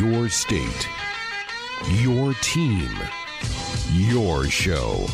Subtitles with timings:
[0.00, 0.88] Your state,
[2.00, 2.88] your team,
[3.92, 5.04] your show.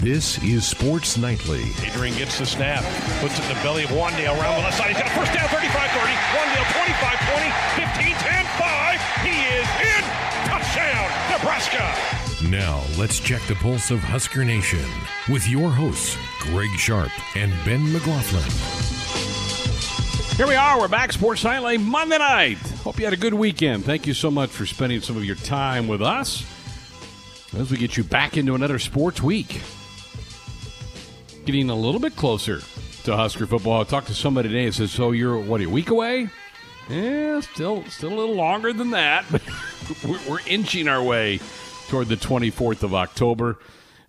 [0.00, 1.64] This is Sports Nightly.
[1.84, 2.82] Adrian gets the snap,
[3.20, 4.96] puts it in the belly of Wandale around the left side.
[4.96, 6.12] He's got a first down, 35 30.
[6.32, 7.52] Wandale 25 20,
[7.84, 9.00] 15 10 5.
[9.28, 10.04] He is in.
[10.48, 12.48] Touchdown, Nebraska.
[12.48, 14.88] Now, let's check the pulse of Husker Nation
[15.28, 18.77] with your hosts, Greg Sharp and Ben McLaughlin.
[20.38, 20.78] Here we are.
[20.78, 22.58] We're back, Sports Nightly Monday night.
[22.84, 23.84] Hope you had a good weekend.
[23.84, 26.46] Thank you so much for spending some of your time with us
[27.58, 29.60] as we get you back into another sports week.
[31.44, 32.60] Getting a little bit closer
[33.02, 33.80] to Husker football.
[33.80, 36.28] I talked to somebody today and said, "So you're what a week away?"
[36.88, 39.24] Yeah, still, still a little longer than that,
[40.06, 41.40] we're, we're inching our way
[41.88, 43.58] toward the 24th of October.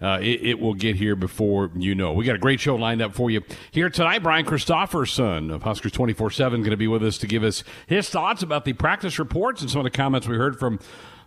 [0.02, 2.14] Uh, it, it, will get here before you know.
[2.14, 4.24] We got a great show lined up for you here tonight.
[4.24, 8.10] Brian Christopherson of Huskers 24 7 going to be with us to give us his
[8.10, 10.80] thoughts about the practice reports and some of the comments we heard from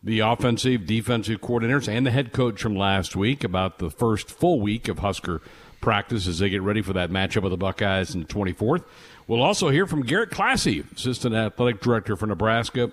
[0.03, 4.61] the offensive, defensive coordinators and the head coach from last week about the first full
[4.61, 5.43] week of Husker
[5.80, 8.85] practice as they get ready for that matchup with the Buckeyes in the 24th.
[9.27, 12.91] We'll also hear from Garrett Klassy, assistant athletic director for Nebraska,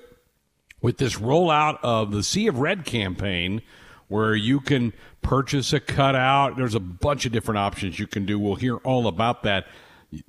[0.82, 3.62] with this rollout of the Sea of Red campaign
[4.10, 6.58] where you can purchase a cutout.
[6.58, 8.38] There's a bunch of different options you can do.
[8.38, 9.68] We'll hear all about that.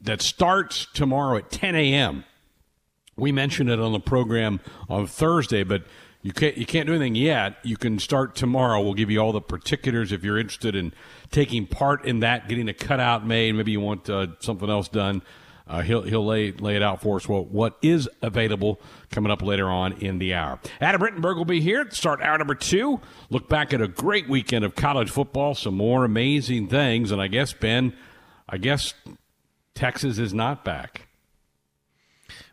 [0.02, 2.24] That starts tomorrow at 10 a.m.
[3.16, 5.82] We mentioned it on the program on Thursday, but
[6.22, 7.56] you can't you can't do anything yet.
[7.62, 8.82] You can start tomorrow.
[8.82, 10.92] We'll give you all the particulars if you're interested in
[11.30, 13.54] taking part in that, getting a cutout made.
[13.54, 15.22] Maybe you want uh, something else done.
[15.70, 17.28] Uh, he'll he'll lay lay it out for us.
[17.28, 20.58] Well, what is available coming up later on in the hour.
[20.80, 23.00] Adam Rittenberg will be here to start hour number two.
[23.30, 25.54] Look back at a great weekend of college football.
[25.54, 27.92] Some more amazing things, and I guess Ben,
[28.48, 28.94] I guess
[29.76, 31.06] Texas is not back.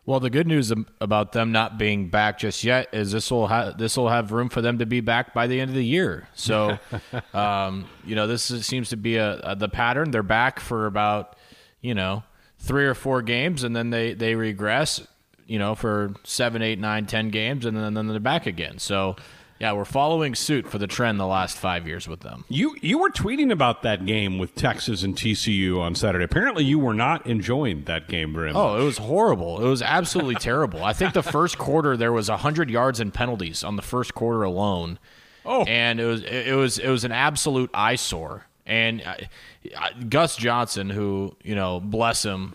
[0.06, 3.72] Well, the good news about them not being back just yet is this will ha-
[3.72, 6.28] this will have room for them to be back by the end of the year.
[6.34, 6.78] So,
[7.34, 10.12] um, you know, this is, seems to be a, a, the pattern.
[10.12, 11.36] They're back for about
[11.80, 12.22] you know
[12.58, 15.06] three or four games, and then they they regress.
[15.46, 18.78] You know, for seven, eight, nine, ten games, and then, and then they're back again.
[18.78, 19.16] So,
[19.58, 22.44] yeah, we're following suit for the trend the last five years with them.
[22.50, 26.24] You you were tweeting about that game with Texas and TCU on Saturday.
[26.24, 28.62] Apparently, you were not enjoying that game very oh, much.
[28.62, 29.64] Oh, it was horrible.
[29.64, 30.84] It was absolutely terrible.
[30.84, 34.42] I think the first quarter there was hundred yards and penalties on the first quarter
[34.42, 34.98] alone.
[35.46, 38.44] Oh, and it was it was it was an absolute eyesore.
[38.68, 42.54] And uh, Gus Johnson, who you know, bless him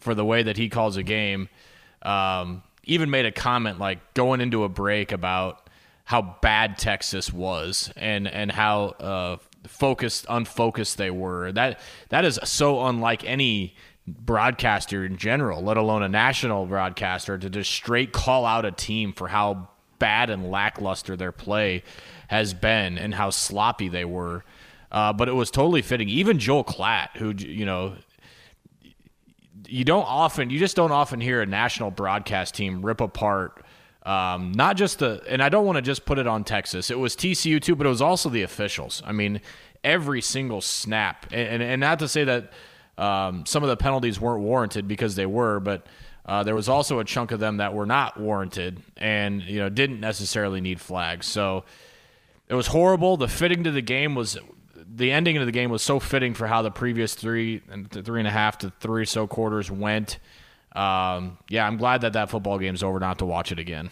[0.00, 1.48] for the way that he calls a game,
[2.02, 5.70] um, even made a comment like going into a break about
[6.04, 11.52] how bad Texas was and and how uh, focused, unfocused they were.
[11.52, 13.74] That that is so unlike any
[14.06, 19.12] broadcaster in general, let alone a national broadcaster, to just straight call out a team
[19.12, 21.82] for how bad and lackluster their play
[22.28, 24.44] has been and how sloppy they were.
[24.94, 26.08] Uh, but it was totally fitting.
[26.08, 27.96] Even Joel Klatt, who you know,
[29.66, 33.64] you don't often, you just don't often hear a national broadcast team rip apart.
[34.04, 36.92] Um, not just the, and I don't want to just put it on Texas.
[36.92, 39.02] It was TCU too, but it was also the officials.
[39.04, 39.40] I mean,
[39.82, 42.52] every single snap, and and, and not to say that
[42.96, 45.86] um, some of the penalties weren't warranted because they were, but.
[46.26, 49.68] Uh, there was also a chunk of them that were not warranted and you know
[49.68, 51.26] didn't necessarily need flags.
[51.26, 51.64] So
[52.48, 53.18] it was horrible.
[53.18, 54.38] The fitting to the game was
[54.94, 58.20] the ending of the game was so fitting for how the previous three and three
[58.20, 60.18] and a half to three so quarters went.
[60.74, 63.90] Um, yeah, I'm glad that that football game's over, not to watch it again.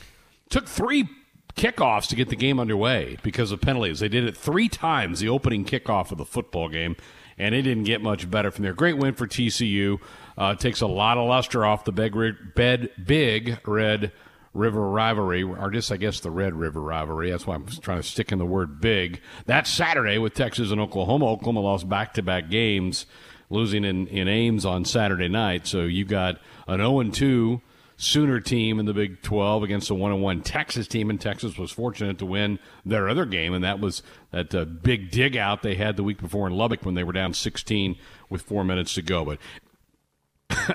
[0.48, 1.08] Took three
[1.54, 4.00] kickoffs to get the game underway because of penalties.
[4.00, 6.96] They did it three times the opening kickoff of the football game,
[7.38, 8.72] and it didn't get much better from there.
[8.72, 9.98] Great win for TCU.
[10.36, 12.14] Uh, takes a lot of luster off the big,
[12.54, 14.12] bed, big red
[14.54, 17.30] River rivalry, or just I guess the Red River rivalry.
[17.30, 19.20] That's why I'm trying to stick in the word big.
[19.46, 21.26] That's Saturday with Texas and Oklahoma.
[21.26, 23.06] Oklahoma lost back to back games,
[23.48, 25.66] losing in, in Ames on Saturday night.
[25.66, 27.62] So you got an 0 2
[28.02, 31.70] Sooner team in the Big 12 against a 1 1 Texas team, and Texas was
[31.70, 34.02] fortunate to win their other game, and that was
[34.32, 37.12] that uh, big dig out they had the week before in Lubbock when they were
[37.12, 37.94] down 16
[38.28, 39.25] with four minutes to go.
[39.25, 39.38] But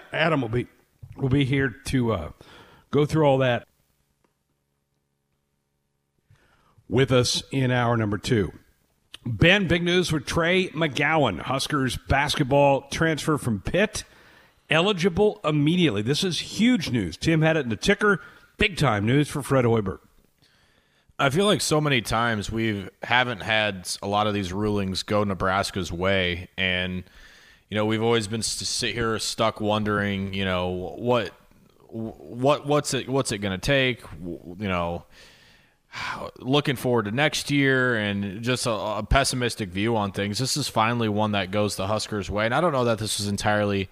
[0.14, 0.68] Adam will be
[1.18, 2.32] will be here to uh,
[2.92, 3.68] go through all that
[6.90, 8.54] with us in hour number two.
[9.26, 14.06] Ben, big news for Trey McGowens, Huskers basketball transfer from Pitt,
[14.70, 16.02] eligible immediately.
[16.02, 17.18] This is huge news.
[17.18, 18.22] Tim had it in the ticker.
[18.58, 20.00] Big time news for Fred Hoiberg.
[21.20, 25.24] I feel like so many times we haven't had a lot of these rulings go
[25.24, 27.04] Nebraska's way, and
[27.70, 31.32] you know we've always been to sit here stuck wondering, you know, what
[31.90, 34.02] what what's it what's it going to take?
[34.22, 35.06] You know,
[36.40, 40.38] looking forward to next year and just a, a, pessimistic view on things.
[40.38, 43.20] This is finally one that goes the Huskers' way, and I don't know that this
[43.20, 43.90] was entirely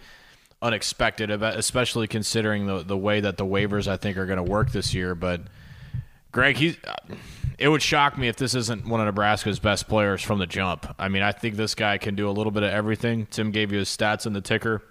[0.62, 4.71] unexpected, especially considering the the way that the waivers I think are going to work
[4.71, 5.15] this year.
[5.15, 5.41] But
[6.31, 6.77] Greg, he,
[7.57, 10.94] it would shock me if this isn't one of Nebraska's best players from the jump.
[11.00, 13.27] I mean, I think this guy can do a little bit of everything.
[13.27, 14.81] Tim gave you his stats in the ticker,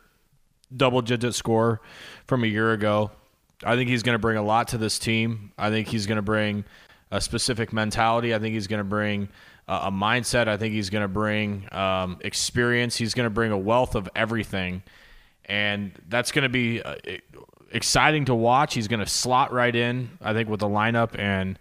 [0.75, 1.81] double digit score
[2.27, 3.11] from a year ago.
[3.65, 5.53] I think he's going to bring a lot to this team.
[5.59, 6.65] I think he's going to bring
[7.11, 8.35] a specific mentality.
[8.35, 9.29] I think he's going to bring
[9.67, 10.49] a mindset.
[10.49, 12.97] I think he's going to bring um, experience.
[12.97, 14.83] He's going to bring a wealth of everything,
[15.47, 16.97] and that's going to be uh,
[17.73, 18.75] exciting to watch.
[18.75, 21.59] He's going to slot right in, I think, with the lineup, and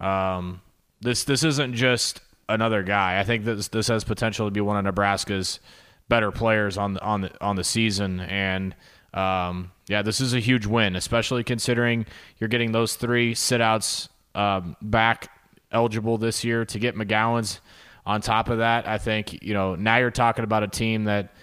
[0.00, 0.62] um,
[1.00, 3.20] this this isn't just another guy.
[3.20, 5.60] I think this this has potential to be one of Nebraska's
[6.08, 8.74] better players on the on the on the season, and
[9.12, 12.06] um, yeah, this is a huge win, especially considering
[12.38, 15.30] you're getting those three sit-outs um, back
[15.70, 17.60] eligible this year to get McGowens.
[18.06, 18.86] on top of that.
[18.86, 21.34] I think, you know, now you're talking about a team that,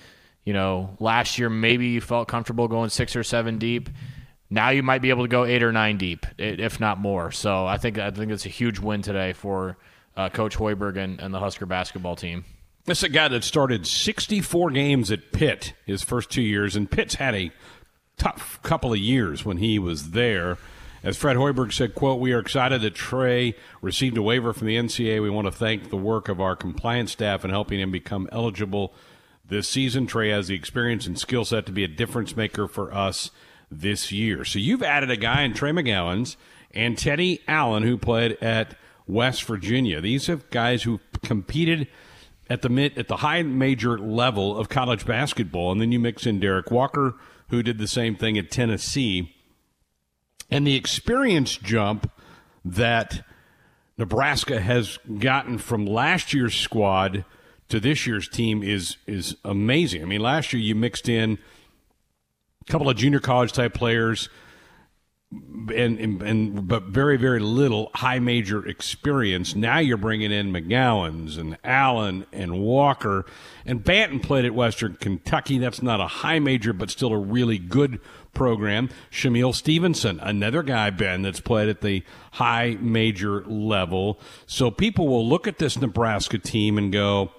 [0.46, 3.90] you know, last year maybe you felt comfortable going six or seven deep.
[4.50, 7.32] Now you might be able to go eight or nine deep, if not more.
[7.32, 9.78] So I think I think it's a huge win today for
[10.18, 12.44] uh, Coach Hoiberg and, and the Husker basketball team.
[12.92, 16.92] This is a guy that started 64 games at Pitt his first two years, and
[16.92, 17.50] Pitt's had a
[18.18, 20.58] tough couple of years when he was there.
[21.02, 24.76] As Fred Hoiberg said, quote, we are excited that Trey received a waiver from the
[24.76, 25.22] NCAA.
[25.22, 28.94] We want to thank the work of our compliance staff in helping him become eligible
[29.48, 30.06] this season.
[30.06, 33.32] Trey has the experience and skill set to be a difference maker for us
[33.72, 34.44] this year.
[34.44, 36.36] So you've added a guy in Trey McGowens
[36.72, 38.76] and Teddy Allen who played at
[39.08, 40.02] West Virginia.
[40.02, 41.88] These are guys who competed
[42.52, 46.26] at the mid at the high major level of college basketball, and then you mix
[46.26, 47.16] in Derrick Walker,
[47.50, 49.34] who did the same thing at Tennessee
[50.52, 52.12] and the experience jump
[52.66, 53.26] that
[53.98, 57.24] Nebraska has gotten from last year's squad
[57.70, 60.02] to this year's team is is amazing.
[60.02, 61.40] I mean, last year you mixed in
[62.68, 64.28] a couple of junior college type players
[65.32, 69.56] and, and, and but very very little high major experience.
[69.56, 73.26] Now you're bringing in McGowens and Allen and Walker
[73.66, 75.58] and Banton played at Western Kentucky.
[75.58, 78.00] That's not a high major, but still a really good
[78.34, 78.90] program.
[79.12, 84.20] Shamiel Stevenson, another guy, Ben, that's played at the high major level.
[84.46, 87.32] So people will look at this Nebraska team and go,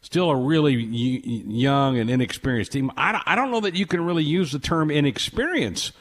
[0.00, 2.90] still a really young and inexperienced team.
[2.96, 5.92] I, I don't know that you can really use the term inexperience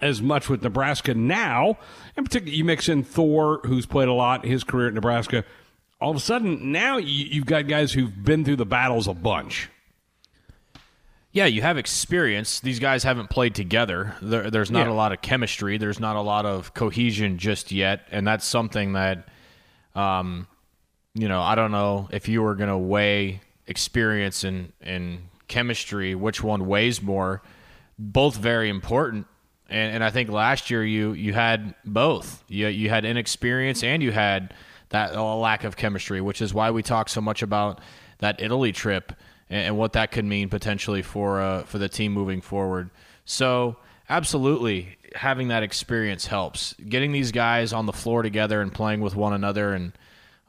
[0.00, 1.78] as much with Nebraska now.
[2.16, 5.44] In particular, you mix in Thor, who's played a lot his career at Nebraska.
[6.00, 9.68] All of a sudden, now you've got guys who've been through the battles a bunch.
[11.32, 12.58] Yeah, you have experience.
[12.58, 14.16] These guys haven't played together.
[14.20, 14.92] There, there's not yeah.
[14.92, 15.78] a lot of chemistry.
[15.78, 19.28] There's not a lot of cohesion just yet, and that's something that,
[19.94, 20.48] um,
[21.14, 26.16] you know, I don't know if you were going to weigh experience and and chemistry,
[26.16, 27.42] which one weighs more.
[27.96, 29.26] Both very important,
[29.70, 32.42] and, and I think last year you you had both.
[32.48, 34.54] You you had inexperience and you had
[34.90, 37.80] that lack of chemistry, which is why we talk so much about
[38.18, 39.12] that Italy trip
[39.48, 42.90] and, and what that could mean potentially for uh, for the team moving forward.
[43.24, 43.76] So
[44.08, 46.74] absolutely, having that experience helps.
[46.88, 49.92] Getting these guys on the floor together and playing with one another and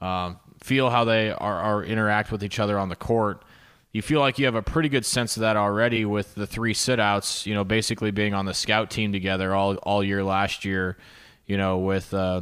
[0.02, 3.44] um, feel how they are, are interact with each other on the court.
[3.94, 6.74] You feel like you have a pretty good sense of that already with the three
[6.74, 7.46] sit-outs.
[7.46, 10.98] You know, basically being on the scout team together all all year last year.
[11.46, 12.42] You know, with uh,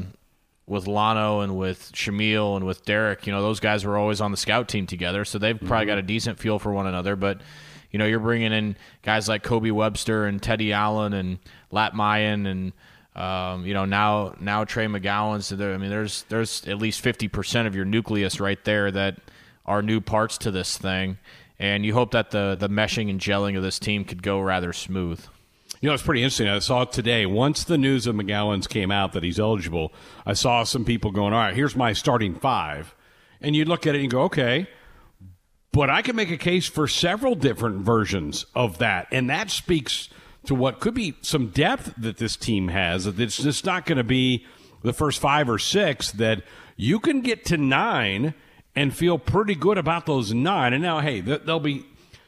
[0.68, 4.29] with Lano and with Shamiel and with Derrick, you know, those guys were always on
[4.29, 5.88] the scout team together, so they've probably mm-hmm.
[5.88, 7.15] got a decent feel for one another.
[7.15, 7.41] But
[7.91, 11.39] you know, you're bringing in guys like Kobe Webster and Teddy Allen and
[11.72, 12.74] Lat Mayen and
[13.15, 15.44] um, you know now now Trey McGowens.
[15.44, 18.91] So there, I mean, there's there's at least fifty percent of your nucleus right there
[18.91, 19.18] that
[19.65, 21.18] are new parts to this thing,
[21.60, 24.74] and you hope that the the meshing and gelling of this team could go rather
[24.74, 25.24] smooth.
[25.82, 26.48] You know, it's pretty interesting.
[26.50, 29.94] I saw today, once the news of McGowens came out that he's eligible,
[30.25, 32.96] I saw some people going, all right, here's my starting five.
[33.39, 34.68] And you look at it and go, okay,
[35.72, 39.08] but I can make a case for several different versions of that.
[39.12, 40.10] And that speaks
[40.46, 43.06] to what could be some depth that this team has.
[43.06, 44.46] That it's just not going to be
[44.84, 46.44] the first five or six, that
[46.75, 48.34] you can get to nine
[48.75, 50.73] and feel pretty good about those nine.
[50.73, 51.85] And now, hey, there'll be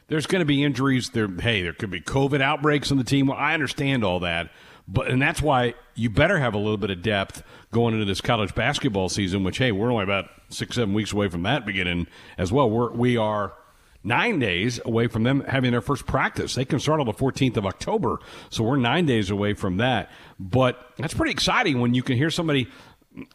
[0.08, 1.10] there's going to be injuries.
[1.10, 3.28] There, hey, there could be COVID outbreaks on the team.
[3.28, 4.50] Well, I understand all that,
[4.86, 8.20] but and that's why you better have a little bit of depth going into this
[8.20, 9.44] college basketball season.
[9.44, 12.06] Which, hey, we're only about six, seven weeks away from that beginning
[12.36, 12.68] as well.
[12.68, 13.54] We're we are
[14.04, 16.54] nine days away from them having their first practice.
[16.54, 18.18] They can start on the 14th of October,
[18.50, 20.10] so we're nine days away from that.
[20.38, 22.68] But that's pretty exciting when you can hear somebody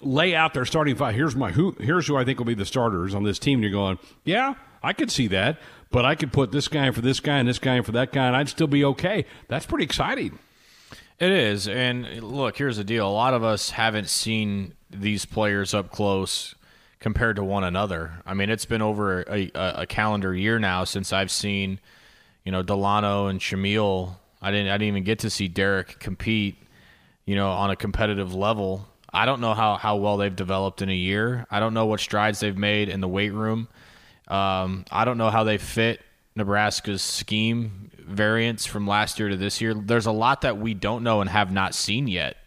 [0.02, 1.16] lay out their starting five.
[1.16, 1.76] Here's my who.
[1.80, 3.60] Here's who I think will be the starters on this team.
[3.60, 5.60] And you're going, yeah, I could see that,
[5.92, 8.28] but I could put this guy for this guy and this guy for that guy,
[8.28, 9.26] and I'd still be okay.
[9.48, 10.40] That's pretty exciting.
[11.20, 15.74] It is, and look, here's the deal: a lot of us haven't seen these players
[15.74, 16.54] up close
[17.00, 18.22] compared to one another.
[18.26, 21.80] I mean, it's been over a, a, calendar year now since I've seen,
[22.44, 24.16] you know, Dalano and Shamiel.
[24.42, 26.58] I didn't I didn't even get to see Derrick compete,
[27.26, 28.88] you know, on a competitive level.
[29.14, 31.46] I don't know how, how well they've developed in a year.
[31.50, 33.68] I don't know what strides they've made in the weight room.
[34.28, 36.02] Um, I don't know how they fit
[36.36, 39.74] Nebraska's scheme variants from last year to this year.
[39.74, 42.38] There's a lot that we don't know and have not seen yet.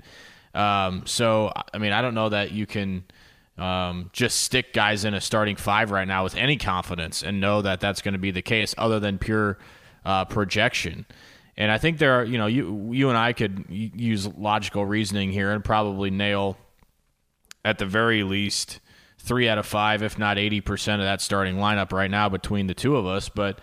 [0.55, 3.05] Um, so, I mean, I don't know that you can–
[3.61, 7.61] um, just stick guys in a starting five right now with any confidence and know
[7.63, 9.59] that that's going to be the case, other than pure
[10.05, 11.05] uh, projection.
[11.61, 15.31] And I think there are, you know, you you and I could use logical reasoning
[15.31, 16.57] here and probably nail
[17.67, 18.81] at the very least
[19.19, 22.67] three out of five, if not eighty percent of that starting lineup right now between
[22.67, 23.29] the two of us.
[23.29, 23.59] But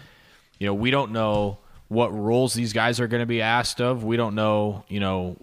[0.59, 4.03] you know, we don't know what roles these guys are going to be asked of.
[4.03, 5.35] We don't know, you know,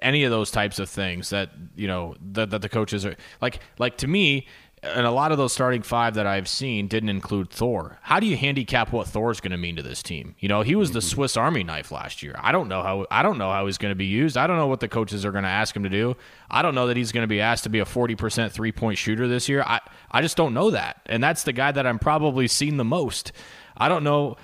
[0.00, 3.60] any of those types of things that you know that, that the coaches are like
[3.78, 4.46] like to me
[4.82, 7.98] and a lot of those starting five that I've seen didn't include Thor.
[8.02, 10.34] How do you handicap what Thor's going to mean to this team?
[10.38, 11.08] You know, he was the mm-hmm.
[11.08, 12.34] Swiss Army knife last year.
[12.38, 14.36] I don't know how I don't know how he's going to be used.
[14.36, 16.16] I don't know what the coaches are going to ask him to do.
[16.50, 19.28] I don't know that he's going to be asked to be a 40% three-point shooter
[19.28, 19.62] this year.
[19.62, 19.80] I
[20.10, 21.00] I just don't know that.
[21.06, 23.32] And that's the guy that I'm probably seen the most.
[23.76, 24.36] I don't know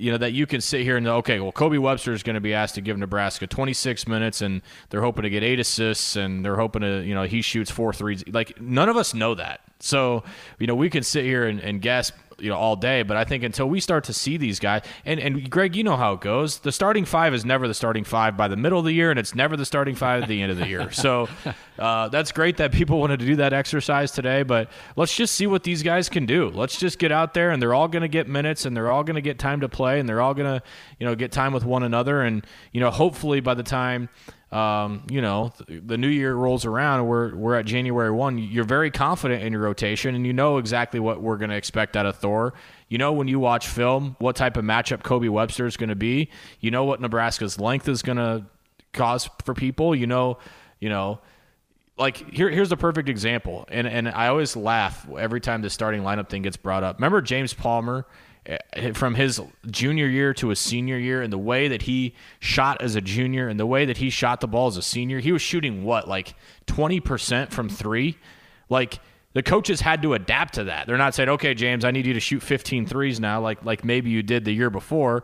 [0.00, 2.40] you know that you can sit here and okay, well, Kobe Webster is going to
[2.40, 6.42] be asked to give Nebraska 26 minutes, and they're hoping to get eight assists, and
[6.44, 8.24] they're hoping to, you know, he shoots four threes.
[8.26, 10.24] Like none of us know that, so
[10.58, 13.02] you know we can sit here and, and guess you know all day.
[13.02, 15.96] But I think until we start to see these guys, and and Greg, you know
[15.96, 16.58] how it goes.
[16.58, 19.18] The starting five is never the starting five by the middle of the year, and
[19.18, 20.90] it's never the starting five at the end of the year.
[20.90, 21.28] So
[21.78, 24.42] uh, that's great that people wanted to do that exercise today.
[24.42, 26.48] But let's just see what these guys can do.
[26.50, 29.04] Let's just get out there, and they're all going to get minutes, and they're all
[29.04, 30.62] going to get time to play, and they're all going to
[30.98, 34.08] you know get time with one another, and you know hopefully by the time
[34.52, 38.36] um, you know, the new year rolls around, we're we're at January one.
[38.36, 41.96] You're very confident in your rotation, and you know exactly what we're going to expect
[41.96, 42.52] out of Thor.
[42.88, 45.94] You know when you watch film what type of matchup Kobe Webster is going to
[45.94, 46.30] be.
[46.58, 48.44] You know what Nebraska's length is going to
[48.92, 49.94] cause for people.
[49.94, 50.38] You know,
[50.80, 51.20] you know,
[51.96, 56.02] like here here's the perfect example, and and I always laugh every time the starting
[56.02, 56.96] lineup thing gets brought up.
[56.96, 58.04] Remember James Palmer
[58.46, 62.80] Eh, from his junior year to his senior year and the way that he shot
[62.80, 65.30] as a junior and the way that he shot the ball as a senior, he
[65.30, 66.34] was shooting what, like
[66.66, 68.16] 20% from three?
[68.70, 68.98] Like,
[69.34, 70.86] the coaches had to adapt to that.
[70.86, 73.84] They're not saying, okay, James, I need you to shoot 15 threes now, like, like
[73.84, 75.22] maybe you did the year before.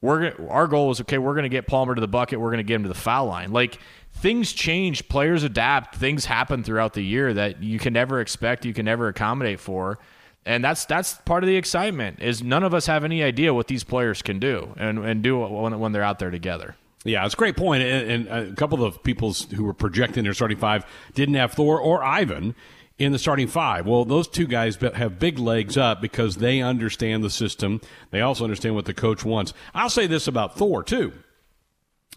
[0.00, 2.40] We're our goal is, okay, we're going to get Palmer to the bucket.
[2.40, 3.52] We're going to get him to the foul line.
[3.52, 3.78] Like,
[4.14, 8.74] things change, players adapt, things happen throughout the year that you can never expect, you
[8.74, 9.98] can never accommodate for
[10.44, 13.68] and that's that's part of the excitement is none of us have any idea what
[13.68, 16.74] these players can do and, and do when, when they're out there together.
[17.04, 17.82] Yeah, it's a great point.
[17.82, 20.84] And, and uh, a couple of people who were projecting their starting five
[21.14, 22.54] didn't have Thor or Yvan
[22.98, 23.86] in the starting five.
[23.86, 27.80] Well, those two guys have big legs up because they understand the system.
[28.10, 29.52] They also understand what the coach wants.
[29.74, 31.12] I'll say this about Thor, too.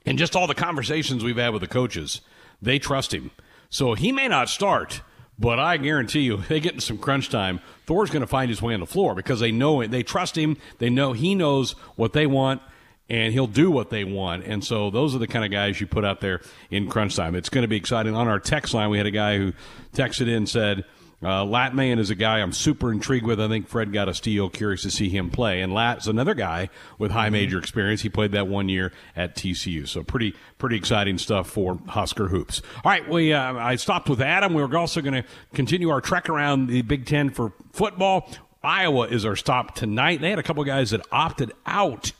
[0.05, 2.21] And just all the conversations we've had with the coaches,
[2.61, 3.31] they trust him.
[3.69, 5.01] So he may not start–
[5.37, 8.73] but I guarantee you, they get some crunch time, Thor's going to find his way
[8.73, 9.91] on the floor because they know it.
[9.91, 10.57] They trust him.
[10.79, 12.61] They know he knows what they want,
[13.09, 14.45] and he'll do what they want.
[14.45, 17.35] And so those are the kind of guys you put out there in crunch time.
[17.35, 18.15] It's going to be exciting.
[18.15, 19.53] On our text line, we had a guy who
[19.93, 20.85] texted in and said,
[21.23, 23.39] uh, Lat Mayen is a guy I'm super intrigued with.
[23.39, 24.49] I think Fred got a steal.
[24.49, 25.61] Curious to see him play.
[25.61, 27.33] And Lat's another guy with high mm-hmm.
[27.33, 28.01] major experience.
[28.01, 29.87] He played that one year at TCU.
[29.87, 32.61] So pretty pretty exciting stuff for Husker hoops.
[32.83, 34.53] All right, we uh, I stopped with Adam.
[34.53, 38.29] We are also going to continue our trek around the Big Ten for football.
[38.63, 40.21] Iowa is our stop tonight.
[40.21, 42.11] They had a couple guys that opted out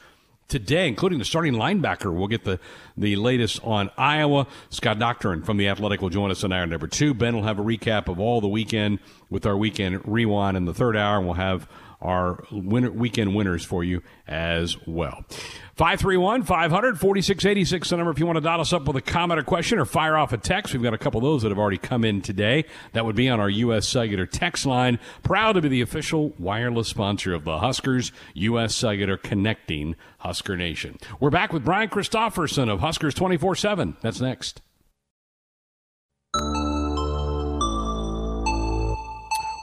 [0.47, 2.13] today, including the starting linebacker.
[2.13, 2.59] We'll get the,
[2.97, 4.47] the latest on Iowa.
[4.69, 7.13] Scott Dochterman from The Athletic will join us in hour number two.
[7.13, 8.99] Ben will have a recap of all the weekend
[9.29, 11.67] with our weekend rewind in the third hour, and we'll have
[12.01, 15.25] our winter, weekend winners for you as well.
[15.75, 19.39] 531 500 4686, the number if you want to dot us up with a comment
[19.39, 20.73] or question or fire off a text.
[20.73, 22.65] We've got a couple of those that have already come in today.
[22.93, 23.87] That would be on our U.S.
[23.87, 24.99] Cellular text line.
[25.23, 28.73] Proud to be the official wireless sponsor of the Huskers, U.S.
[28.73, 30.97] Cellular connecting Husker Nation.
[31.19, 33.97] We're back with Brian Christopherson of Huskers 24 7.
[34.01, 34.61] That's next.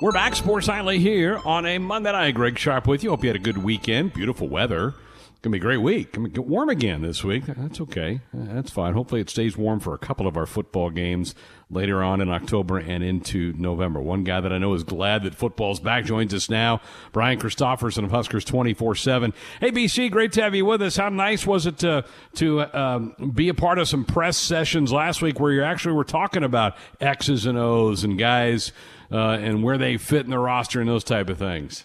[0.03, 2.35] We're back, Sports Nightly here on a Monday night.
[2.35, 3.11] Greg Sharp with you.
[3.11, 4.13] Hope you had a good weekend.
[4.13, 4.95] Beautiful weather.
[5.43, 6.15] Gonna be a great week.
[6.15, 7.45] Gonna get warm again this week.
[7.47, 8.21] That's okay.
[8.35, 8.95] That's fine.
[8.95, 11.37] Hopefully, it stays warm for a couple of our football games
[11.71, 14.01] later on in October and into November.
[14.01, 16.81] One guy that I know is glad that football's back joins us now.
[17.13, 19.33] Brian Christopherson of Huskers twenty four seven.
[19.61, 20.97] Hey, BC, great to have you with us.
[20.97, 22.05] How nice was it to
[22.35, 26.03] to um, be a part of some press sessions last week where you actually were
[26.03, 28.73] talking about X's and O's and guys
[29.13, 31.85] uh, and where they fit in the roster and those type of things.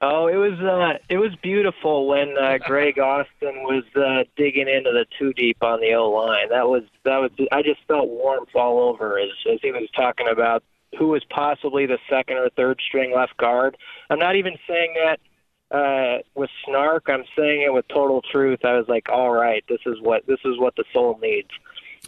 [0.00, 4.90] Oh, it was uh, it was beautiful when uh, Greg Austin was uh, digging into
[4.90, 6.50] the two deep on the O line.
[6.50, 10.28] That was that was I just felt warmth all over as as he was talking
[10.28, 10.62] about
[10.98, 13.76] who was possibly the second or third string left guard.
[14.10, 15.20] I'm not even saying that
[15.74, 17.04] uh, with snark.
[17.08, 18.60] I'm saying it with total truth.
[18.64, 21.48] I was like, all right, this is what this is what the soul needs.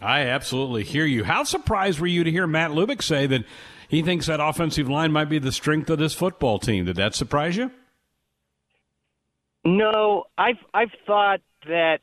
[0.01, 1.23] I absolutely hear you.
[1.23, 3.43] How surprised were you to hear Matt Lubick say that
[3.87, 6.85] he thinks that offensive line might be the strength of this football team?
[6.85, 7.71] Did that surprise you?
[9.65, 11.99] No, I've I've thought that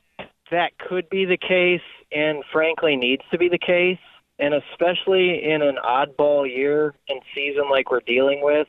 [0.51, 1.81] that could be the case,
[2.13, 3.99] and frankly needs to be the case,
[4.39, 8.67] and especially in an oddball year and season like we're dealing with.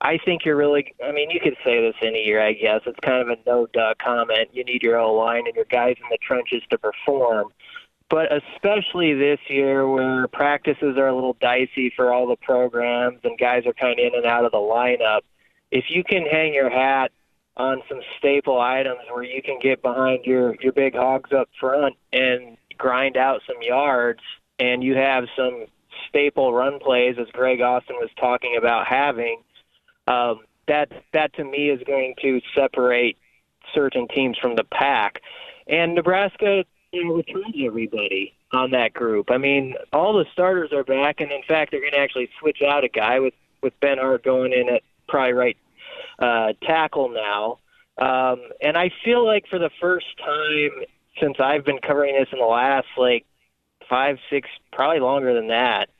[0.00, 0.94] I think you're really.
[1.04, 2.80] I mean, you could say this any year, I guess.
[2.86, 4.48] It's kind of a no duh comment.
[4.52, 7.52] You need your O line and your guys in the trenches to perform.
[8.10, 13.38] But especially this year, where practices are a little dicey for all the programs and
[13.38, 15.20] guys are kind of in and out of the lineup,
[15.70, 17.12] if you can hang your hat
[17.56, 21.94] on some staple items where you can get behind your your big hogs up front
[22.12, 24.20] and grind out some yards
[24.58, 25.66] and you have some
[26.08, 29.42] staple run plays as Greg Austin was talking about having
[30.08, 33.18] um, that that to me is going to separate
[33.74, 35.20] certain teams from the pack.
[35.68, 40.84] And Nebraska you know returns everybody on that group I mean all the starters are
[40.84, 44.24] back and in fact they're going to actually switch out a guy with with Benhart
[44.24, 45.56] going in at probably right
[46.18, 47.58] uh, tackle now.
[47.98, 50.70] Um, and I feel like for the first time
[51.20, 53.26] since I've been covering this in the last like
[53.88, 55.90] five, six, probably longer than that,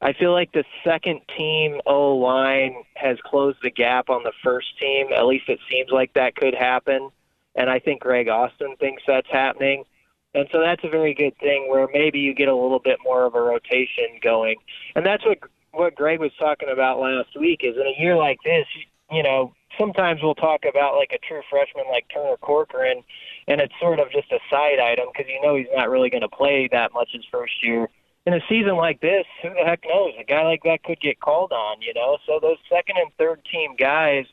[0.00, 4.78] I feel like the second team O line has closed the gap on the first
[4.80, 5.08] team.
[5.14, 7.10] At least it seems like that could happen.
[7.54, 9.84] And I think Greg Austin thinks that's happening.
[10.34, 13.24] And so that's a very good thing where maybe you get a little bit more
[13.24, 14.56] of a rotation going.
[14.94, 15.38] And that's what
[15.72, 18.66] what Greg was talking about last week is in a year like this,
[19.10, 23.02] you know, sometimes we'll talk about like a true freshman like Turner Corcoran,
[23.48, 26.22] and it's sort of just a side item because you know he's not really going
[26.22, 27.88] to play that much his first year.
[28.24, 30.12] In a season like this, who the heck knows?
[30.20, 32.18] A guy like that could get called on, you know.
[32.26, 34.26] So those second and third team guys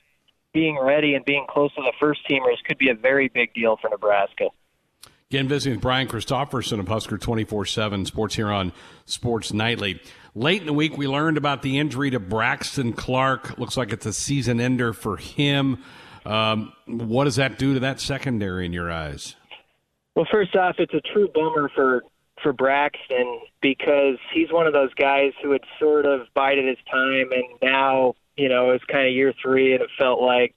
[0.53, 3.77] being ready and being close to the first teamers could be a very big deal
[3.81, 4.49] for Nebraska.
[5.32, 8.74] Again, visiting with Brian Christopherson of Husker 24 7 Sports here on
[9.06, 10.02] Sports Nightly.
[10.34, 13.60] Late in the week, we learned about the injury to Braxton Clark.
[13.60, 15.84] Looks like it's a season ender for him.
[16.26, 19.36] Um, what does that do to that secondary in your eyes?
[20.15, 22.02] Well, first off, it's a true bummer for
[22.42, 27.32] for Braxton because he's one of those guys who had sort of bided his time,
[27.32, 30.56] and now you know it's kind of year three, and it felt like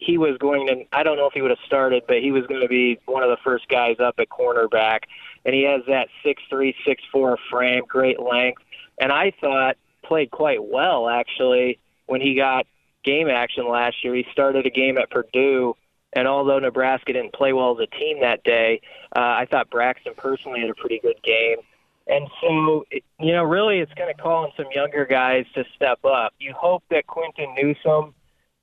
[0.00, 0.84] he was going to.
[0.92, 3.22] I don't know if he would have started, but he was going to be one
[3.22, 5.00] of the first guys up at cornerback,
[5.44, 8.62] and he has that six three, six four frame, great length
[8.98, 12.66] and I thought played quite well actually when he got
[13.04, 14.14] game action last year.
[14.14, 15.76] He started a game at Purdue,
[16.12, 18.80] and although Nebraska didn't play well as a team that day,
[19.14, 21.58] uh, I thought Braxton personally had a pretty good game.
[22.06, 22.84] And so,
[23.18, 26.34] you know, really, it's going to call on some younger guys to step up.
[26.38, 28.14] You hope that Quinton Newsome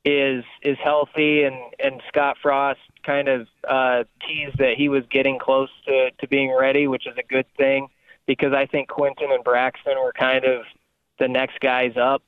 [0.04, 5.40] is is healthy, and and Scott Frost kind of uh, teased that he was getting
[5.40, 7.88] close to to being ready, which is a good thing
[8.26, 10.64] because I think Quinton and Braxton were kind of
[11.20, 12.24] the next guys up.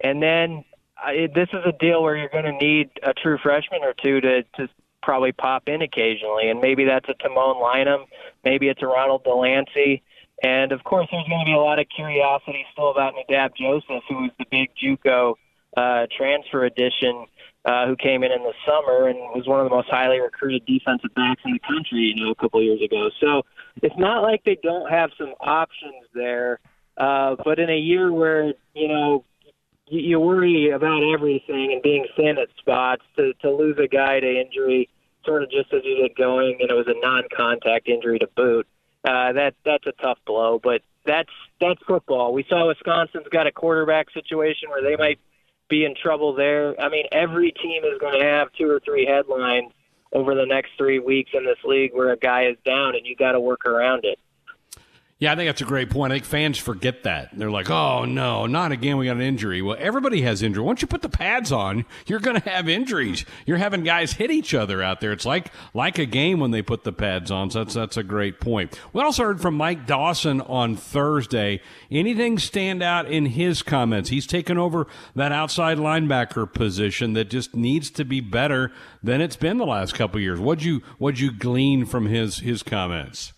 [0.00, 0.64] And then
[0.96, 4.20] I, this is a deal where you're going to need a true freshman or two
[4.20, 4.68] to to
[5.02, 8.06] probably pop in occasionally, and maybe that's a Tamon Lynum,
[8.44, 10.02] maybe it's a Ronald Delancy.
[10.42, 14.02] And of course, there's going to be a lot of curiosity still about Nadab Joseph,
[14.08, 15.34] who was the big JUCO
[15.76, 17.26] uh, transfer addition
[17.64, 20.64] uh, who came in in the summer and was one of the most highly recruited
[20.66, 23.10] defensive backs in the country, you know, a couple years ago.
[23.20, 23.42] So
[23.82, 26.60] it's not like they don't have some options there.
[26.96, 29.24] Uh, but in a year where you know
[29.88, 34.20] you, you worry about everything and being thin at spots, to to lose a guy
[34.20, 34.88] to injury,
[35.24, 38.66] sort of just as you get going, and it was a non-contact injury to boot.
[39.04, 41.28] Uh, that that's a tough blow, but that's
[41.60, 42.32] that's football.
[42.32, 45.18] We saw Wisconsin's got a quarterback situation where they might
[45.68, 46.80] be in trouble there.
[46.80, 49.72] I mean, every team is going to have two or three headlines
[50.12, 53.16] over the next three weeks in this league where a guy is down, and you
[53.16, 54.18] got to work around it.
[55.18, 56.12] Yeah, I think that's a great point.
[56.12, 57.30] I think fans forget that.
[57.32, 58.98] They're like, oh, no, not again.
[58.98, 59.62] We got an injury.
[59.62, 60.62] Well, everybody has injury.
[60.62, 63.24] Once you put the pads on, you're going to have injuries.
[63.46, 65.12] You're having guys hit each other out there.
[65.12, 67.50] It's like like a game when they put the pads on.
[67.50, 68.78] So that's, that's a great point.
[68.92, 71.62] We also heard from Mike Dawson on Thursday.
[71.90, 74.10] Anything stand out in his comments?
[74.10, 78.70] He's taken over that outside linebacker position that just needs to be better
[79.02, 80.38] than it's been the last couple years.
[80.38, 83.32] What'd you, what'd you glean from his, his comments?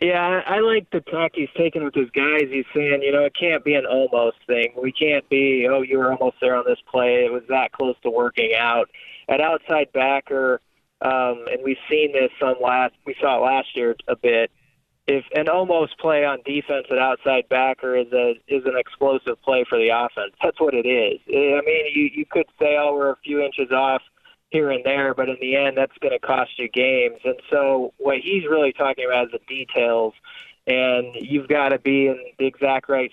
[0.00, 2.44] Yeah, I, like the talk he's taking with his guys.
[2.50, 4.72] He's saying, you know, it can't be an almost thing.
[4.80, 7.24] We can't be, oh, you were almost there on this play.
[7.24, 8.88] It was that close to working out.
[9.28, 10.60] At outside backer,
[11.00, 14.50] um, and we've seen this some last, we saw it last year a bit.
[15.06, 19.64] If an almost play on defense at outside backer is a is an explosive play
[19.66, 21.18] for the offense, that's what it is.
[21.28, 24.02] I mean, you you could say, oh, we're a few inches off
[24.50, 27.18] here and there, but in the end, that's going to cost you games.
[27.24, 30.14] And so, what he's really talking about is the details,
[30.66, 33.10] and you've got to be in the exact right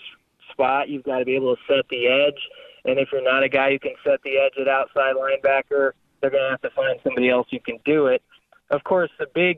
[0.51, 0.89] spot.
[0.89, 2.41] You've got to be able to set the edge.
[2.85, 6.29] And if you're not a guy who can set the edge at outside linebacker, they're
[6.29, 8.21] going to have to find somebody else who can do it.
[8.69, 9.57] Of course, the big,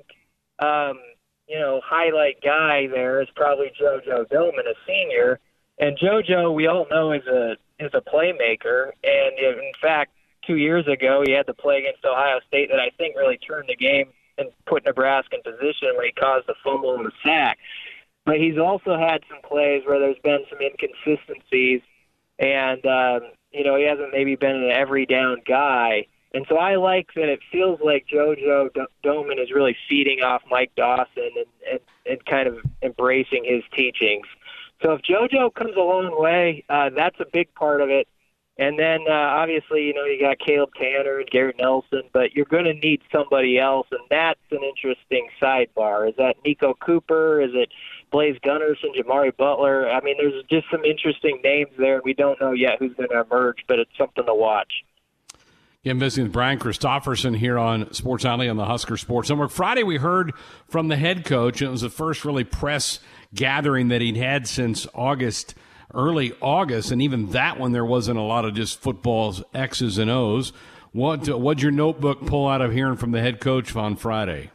[0.59, 0.99] um,
[1.47, 5.39] you know, highlight guy there is probably JoJo Domann, a senior.
[5.79, 10.11] And JoJo, we all know, is a is a playmaker, and in fact,
[10.47, 11.23] two years ago.
[11.25, 14.07] He had the play against Ohio State that I think really turned the game
[14.37, 17.59] and put Nebraska in position where he caused the fumble and the sack.
[18.25, 21.81] But he's also had some plays where there's been some inconsistencies,
[22.39, 26.07] and um, you know he hasn't maybe been an every down guy.
[26.33, 28.69] And so I like that it feels like JoJo
[29.03, 34.27] Domann is really feeding off Mike Dawson and, and, and kind of embracing his teachings.
[34.83, 38.07] So if JoJo comes a long way, uh, that's a big part of it.
[38.59, 42.45] And then uh, obviously, you know, you got Caleb Tanner and Garrett Nelson, but you're
[42.45, 46.09] going to need somebody else, and that's an interesting sidebar.
[46.09, 47.39] Is that Niko Cooper?
[47.39, 47.69] Is it
[48.11, 49.87] Blaise Gunnerson, Jimari Butler?
[49.91, 52.01] I mean, there's just some interesting names there.
[52.03, 54.73] We don't know yet who's going to emerge, but it's something to watch.
[55.85, 59.51] Again, visiting with Brian Christopherson here on Sports Nightly on the Husker Sports Network.
[59.51, 60.33] Friday, we heard
[60.67, 61.61] from the head coach.
[61.61, 62.99] It was the first really press
[63.35, 65.53] gathering that he'd had since August–
[65.93, 70.09] early August, and even that one there wasn't a lot of just football's X's and
[70.09, 70.51] O's.
[70.91, 74.51] What what'd your notebook pull out of hearing from the head coach on Friday?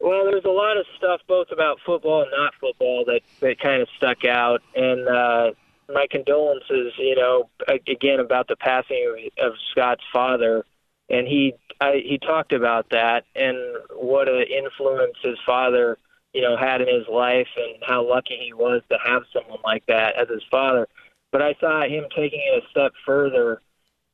[0.00, 3.82] Well, there's a lot of stuff both about football and not football that that kind
[3.82, 5.50] of stuck out, and uh,
[5.92, 10.64] my condolences, you know, again about the passing of Scott's father,
[11.08, 13.56] and he I, he talked about that and
[13.94, 15.98] what an influence his father
[16.32, 19.84] you know, had in his life and how lucky he was to have someone like
[19.86, 20.86] that as his father.
[21.32, 23.60] But I saw him taking it a step further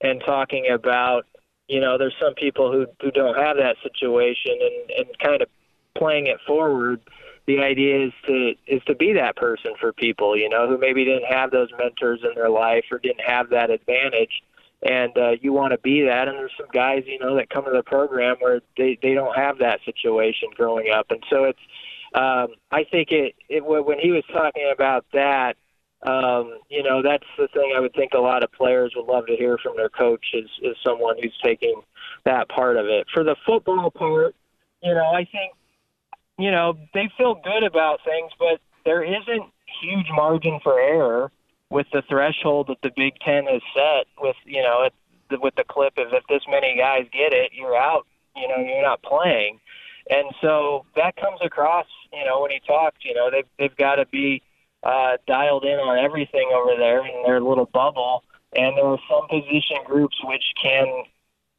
[0.00, 1.26] and talking about,
[1.68, 5.48] you know, there's some people who who don't have that situation and and kind of
[5.96, 7.00] playing it forward.
[7.46, 11.04] The idea is to is to be that person for people, you know, who maybe
[11.04, 14.42] didn't have those mentors in their life or didn't have that advantage
[14.82, 16.28] and uh, you want to be that.
[16.28, 19.36] And there's some guys, you know, that come to the program where they they don't
[19.36, 21.58] have that situation growing up, and so it's
[22.14, 25.56] um, I think it, it when he was talking about that,
[26.02, 29.26] um, you know, that's the thing I would think a lot of players would love
[29.26, 31.82] to hear from their coach is, is someone who's taking
[32.24, 33.06] that part of it.
[33.12, 34.34] For the football part,
[34.82, 35.52] you know, I think,
[36.38, 41.32] you know, they feel good about things, but there isn't huge margin for error
[41.70, 45.64] with the threshold that the Big Ten has set with, you know, it, with the
[45.64, 48.06] clip of if this many guys get it, you're out.
[48.36, 49.58] You know, you're not playing.
[50.08, 53.96] And so that comes across, you know, when he talks, you know, they've, they've got
[53.96, 54.42] to be
[54.82, 58.22] uh, dialed in on everything over there in their little bubble.
[58.54, 60.86] And there are some position groups which can,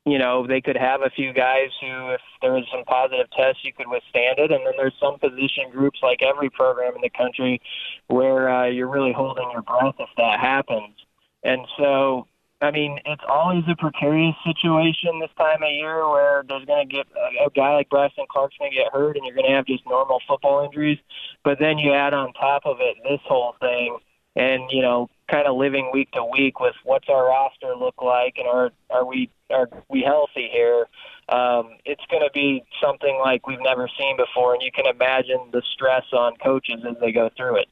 [0.05, 3.65] you know, they could have a few guys who, if there was some positive tests,
[3.65, 4.51] you could withstand it.
[4.51, 7.62] And then there's some position groups, like every program in the country,
[8.07, 10.95] where uh, you're really holding your breath if that happens.
[11.43, 12.27] And so
[12.59, 16.95] I mean, it's always a precarious situation this time of year where there's going to
[16.95, 17.05] get
[17.45, 19.85] a, guy like Braxton Clark's going to get hurt, and you're going to have just
[19.85, 20.97] normal football injuries.
[21.43, 23.99] But then you add on top of it this whole thing,
[24.35, 28.37] and you know, kind of living week to week with what's our roster look like,
[28.37, 30.87] and are are we are we healthy here?
[31.29, 35.49] Um, it's going to be something like we've never seen before, and you can imagine
[35.51, 37.67] the stress on coaches as they go through it.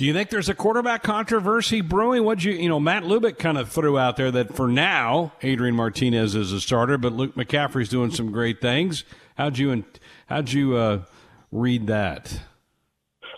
[0.00, 2.24] Do you think there's a quarterback controversy brewing?
[2.24, 5.76] What you you know Matt Lubick kind of threw out there that for now Adrian
[5.76, 9.04] Martinez is a starter, but Luke McCaffrey's doing some great things.
[9.34, 9.84] How'd you
[10.24, 11.02] how'd you uh,
[11.52, 12.40] read that?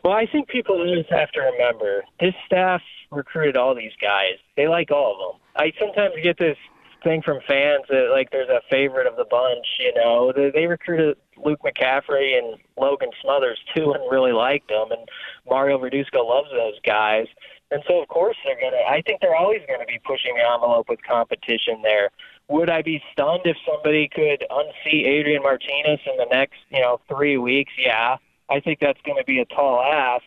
[0.05, 4.35] Well, I think people just have to remember this staff recruited all these guys.
[4.57, 5.40] They like all of them.
[5.57, 6.57] I sometimes get this
[7.02, 9.66] thing from fans that like there's a favorite of the bunch.
[9.78, 14.90] You know, they, they recruited Luke McCaffrey and Logan Smothers too, and really liked them.
[14.90, 15.08] And
[15.48, 17.26] Mario Verduzco loves those guys.
[17.70, 18.82] And so, of course, they're gonna.
[18.88, 22.10] I think they're always to be pushing the envelope with competition there.
[22.48, 27.00] Would I be stunned if somebody could unseat Adrian Martinez in the next, you know,
[27.08, 27.72] three weeks?
[27.78, 28.16] Yeah,
[28.50, 30.24] I think that's going to be a tall ask,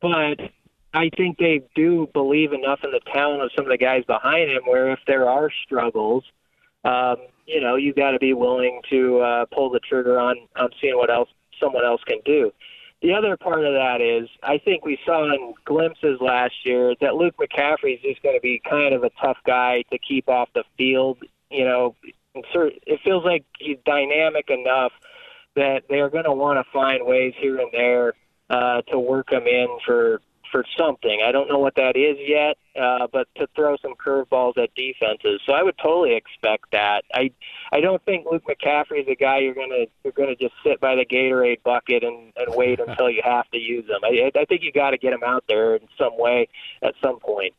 [0.00, 0.50] but
[0.92, 4.50] I think they do believe enough in the talent of some of the guys behind
[4.50, 4.62] him.
[4.66, 6.24] Where if there are struggles,
[6.84, 10.70] um, you know, you got to be willing to uh, pull the trigger on on
[10.80, 11.28] seeing what else
[11.60, 12.52] someone else can do.
[13.02, 17.14] The other part of that is I think we saw in glimpses last year that
[17.14, 20.48] Luke McCaffrey is just going to be kind of a tough guy to keep off
[20.54, 21.18] the field.
[21.50, 21.96] You know,
[22.34, 24.92] it feels like he's dynamic enough
[25.56, 28.12] that they're going to want to find ways here and there
[28.50, 30.20] uh, to work him in for
[30.50, 31.20] for something.
[31.26, 35.40] I don't know what that is yet, uh, but to throw some curveballs at defenses.
[35.46, 37.02] So I would totally expect that.
[37.14, 37.30] I
[37.72, 40.94] I don't think Luke McCaffrey is a guy you're gonna you're gonna just sit by
[40.94, 44.00] the Gatorade bucket and, and wait until you have to use him.
[44.04, 46.48] I I think you got to get him out there in some way
[46.82, 47.54] at some point.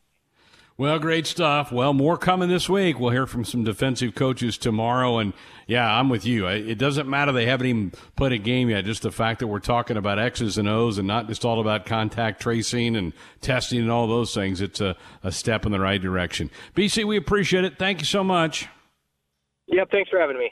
[0.78, 1.72] Well, great stuff.
[1.72, 3.00] Well, more coming this week.
[3.00, 5.20] We'll hear from some defensive coaches tomorrow.
[5.20, 5.34] And
[5.68, 6.48] yeah, I'm with you.
[6.48, 8.86] It doesn't matter they haven't even played a game yet.
[8.86, 11.86] Just the fact that we're talking about X's and O's and not just all about
[11.86, 14.60] contact tracing and testing and all those things.
[14.60, 16.50] It's a, a step in the right direction.
[16.76, 17.78] BC, we appreciate it.
[17.78, 18.68] Thank you so much.
[19.68, 19.92] Yep.
[19.92, 20.52] Thanks for having me.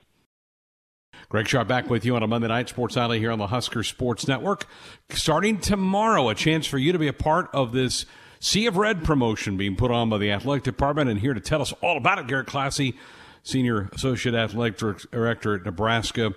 [1.30, 3.84] Greg Sharp back with you on a Monday night Sports Nightly here on the Husker
[3.84, 4.66] Sports Network.
[5.10, 8.06] Starting tomorrow, a chance for you to be a part of this
[8.40, 11.10] Sea of Red promotion being put on by the athletic department.
[11.10, 12.96] And here to tell us all about it, Garrett Klassy,
[13.44, 14.78] Senior Associate Athletic
[15.12, 16.34] Director at Nebraska.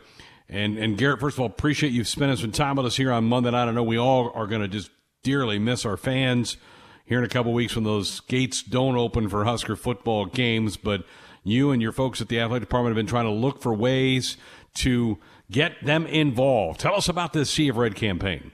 [0.49, 3.25] And, and Garrett, first of all, appreciate you spending some time with us here on
[3.25, 3.69] Monday night.
[3.69, 4.91] I know we all are going to just
[5.23, 6.57] dearly miss our fans
[7.05, 10.77] here in a couple weeks when those gates don't open for Husker football games.
[10.77, 11.05] But
[11.45, 14.37] you and your folks at the athletic department have been trying to look for ways
[14.75, 15.19] to
[15.51, 16.81] get them involved.
[16.81, 18.53] Tell us about this Sea of Red campaign.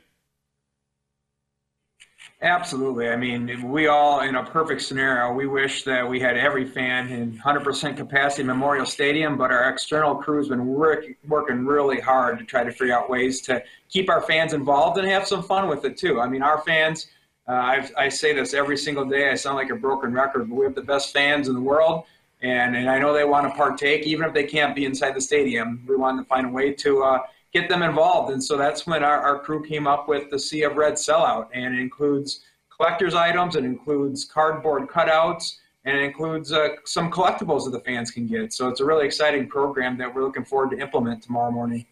[2.41, 3.09] Absolutely.
[3.09, 7.09] I mean, we all, in a perfect scenario, we wish that we had every fan
[7.09, 12.39] in 100% capacity Memorial Stadium, but our external crew has been work, working really hard
[12.39, 15.67] to try to figure out ways to keep our fans involved and have some fun
[15.67, 16.21] with it too.
[16.21, 17.09] I mean, our fans,
[17.49, 20.55] uh, I, I say this every single day, I sound like a broken record, but
[20.55, 22.05] we have the best fans in the world.
[22.41, 25.21] And, and I know they want to partake, even if they can't be inside the
[25.21, 25.85] stadium.
[25.89, 27.19] We want to find a way to uh,
[27.59, 28.33] get them involved.
[28.33, 31.49] And so that's when our, our crew came up with the Sea of Red sellout.
[31.53, 32.45] And it includes
[32.75, 38.11] collector's items, it includes cardboard cutouts, and it includes uh, some collectibles that the fans
[38.11, 38.53] can get.
[38.53, 41.87] So it's a really exciting program that we're looking forward to implement tomorrow morning.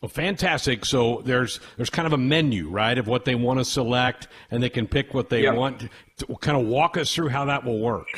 [0.00, 0.86] Well, fantastic.
[0.86, 4.62] So there's there's kind of a menu, right, of what they want to select, and
[4.62, 5.54] they can pick what they yep.
[5.54, 5.88] want.
[6.18, 8.08] To kind of walk us through how that will work.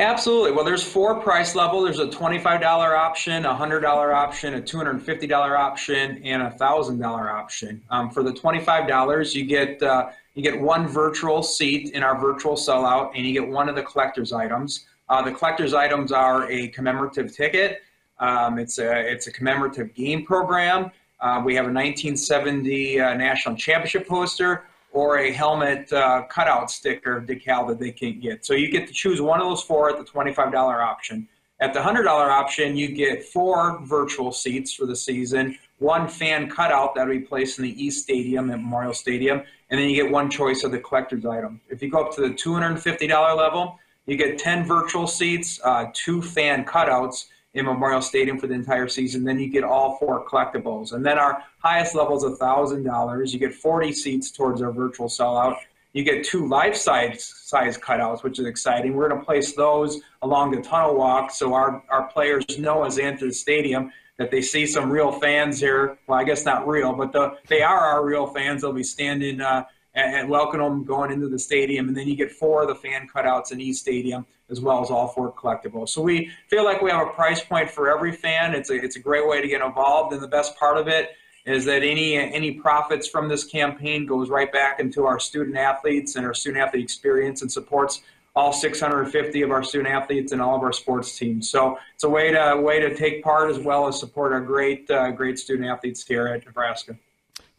[0.00, 0.52] Absolutely.
[0.52, 1.82] Well, there's four price level.
[1.82, 7.82] There's a $25 option, a $100 option, a $250 option, and a $1,000 option.
[7.90, 12.54] Um, for the $25, you get uh, you get one virtual seat in our virtual
[12.54, 14.86] sellout, and you get one of the collector's items.
[15.10, 17.82] Uh, the collector's items are a commemorative ticket.
[18.20, 20.90] Um, it's a it's a commemorative game program.
[21.20, 27.20] Uh, we have a 1970 uh, national championship poster or a helmet uh, cutout sticker
[27.20, 28.44] decal that they can't get.
[28.44, 31.28] So you get to choose one of those four at the $25 option.
[31.60, 36.94] At the $100 option, you get four virtual seats for the season, one fan cutout
[36.94, 40.10] that will be placed in the East Stadium at Memorial Stadium, and then you get
[40.10, 41.60] one choice of the collector's item.
[41.68, 46.22] If you go up to the $250 level, you get 10 virtual seats, uh, two
[46.22, 49.24] fan cutouts, in Memorial Stadium for the entire season.
[49.24, 50.92] Then you get all four collectibles.
[50.92, 53.32] And then our highest level is $1,000.
[53.32, 55.56] You get 40 seats towards our virtual sellout.
[55.92, 58.94] You get two life size, size cutouts, which is exciting.
[58.94, 62.96] We're going to place those along the tunnel walk so our, our players know as
[62.96, 65.98] they enter the stadium that they see some real fans here.
[66.06, 68.62] Well, I guess not real, but the, they are our real fans.
[68.62, 69.64] They'll be standing uh,
[70.00, 71.88] and welcome them going into the stadium.
[71.88, 74.90] And then you get four of the fan cutouts in each stadium as well as
[74.90, 75.90] all four collectibles.
[75.90, 78.54] So we feel like we have a price point for every fan.
[78.54, 80.12] It's a, it's a great way to get involved.
[80.12, 81.10] And the best part of it
[81.46, 86.16] is that any, any profits from this campaign goes right back into our student athletes
[86.16, 88.02] and our student athlete experience and supports
[88.36, 91.48] all 650 of our student athletes and all of our sports teams.
[91.48, 94.90] So it's a way to, way to take part as well as support our great,
[94.90, 96.96] uh, great student athletes here at Nebraska.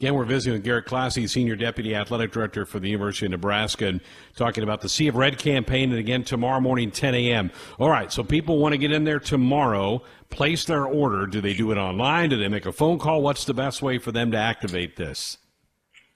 [0.01, 3.85] Again, we're visiting with Garrett Klassy, Senior Deputy Athletic Director for the University of Nebraska,
[3.85, 4.01] and
[4.35, 5.91] talking about the Sea of Red campaign.
[5.91, 7.51] And again, tomorrow morning, 10 a.m.
[7.77, 11.27] All right, so people want to get in there tomorrow, place their order.
[11.27, 12.31] Do they do it online?
[12.31, 13.21] Do they make a phone call?
[13.21, 15.37] What's the best way for them to activate this?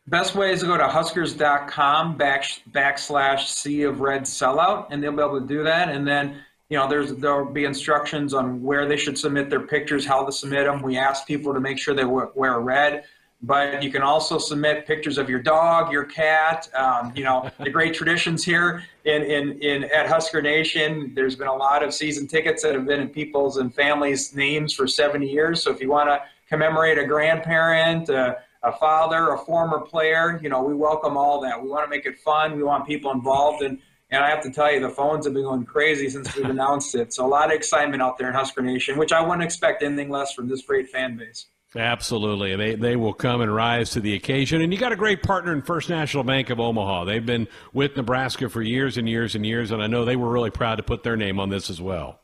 [0.07, 5.11] Best way is to go to huskers.com back, backslash Sea of Red sellout, and they'll
[5.11, 5.89] be able to do that.
[5.89, 10.05] And then you know, there's there'll be instructions on where they should submit their pictures,
[10.05, 10.81] how to submit them.
[10.81, 13.03] We ask people to make sure they wear red,
[13.41, 16.69] but you can also submit pictures of your dog, your cat.
[16.75, 21.11] Um, you know, the great traditions here in, in in at Husker Nation.
[21.15, 24.73] There's been a lot of season tickets that have been in people's and families' names
[24.73, 25.63] for 70 years.
[25.63, 28.09] So if you want to commemorate a grandparent.
[28.09, 31.61] Uh, a father, a former player, you know, we welcome all that.
[31.61, 32.57] We want to make it fun.
[32.57, 33.79] We want people involved, and
[34.11, 36.95] and I have to tell you, the phones have been going crazy since we've announced
[36.95, 37.13] it.
[37.13, 40.09] So a lot of excitement out there in Husker Nation, which I wouldn't expect anything
[40.09, 41.47] less from this great fan base.
[41.75, 42.55] Absolutely.
[42.55, 44.61] They, they will come and rise to the occasion.
[44.61, 47.03] And you got a great partner in First National Bank of Omaha.
[47.03, 50.29] They've been with Nebraska for years and years and years, and I know they were
[50.29, 52.19] really proud to put their name on this as well.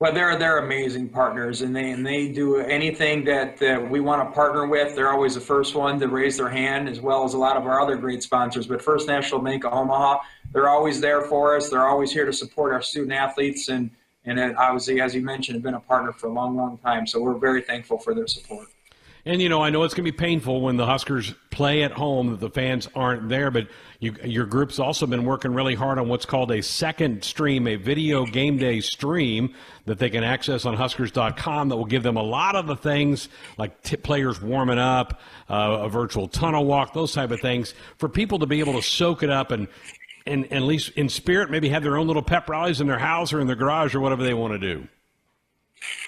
[0.00, 4.28] Well, they're they're amazing partners, and they and they do anything that, that we want
[4.28, 4.94] to partner with.
[4.94, 7.66] They're always the first one to raise their hand, as well as a lot of
[7.66, 8.68] our other great sponsors.
[8.68, 10.18] But First National Bank of Omaha,
[10.52, 11.68] they're always there for us.
[11.68, 13.90] They're always here to support our student athletes, and
[14.24, 17.06] and obviously, as you mentioned, have been a partner for a long, long time.
[17.06, 18.68] So we're very thankful for their support.
[19.24, 21.92] And you know, I know it's going to be painful when the Huskers play at
[21.92, 23.66] home that the fans aren't there, but
[24.00, 27.76] you, your group's also been working really hard on what's called a second stream, a
[27.76, 29.54] video game day stream
[29.86, 33.28] that they can access on Huskers.com that will give them a lot of the things
[33.58, 38.08] like t- players warming up, uh, a virtual tunnel walk, those type of things for
[38.08, 39.68] people to be able to soak it up and,
[40.28, 42.98] and, and at least in spirit, maybe have their own little pep rallies in their
[42.98, 44.86] house or in their garage or whatever they want to do.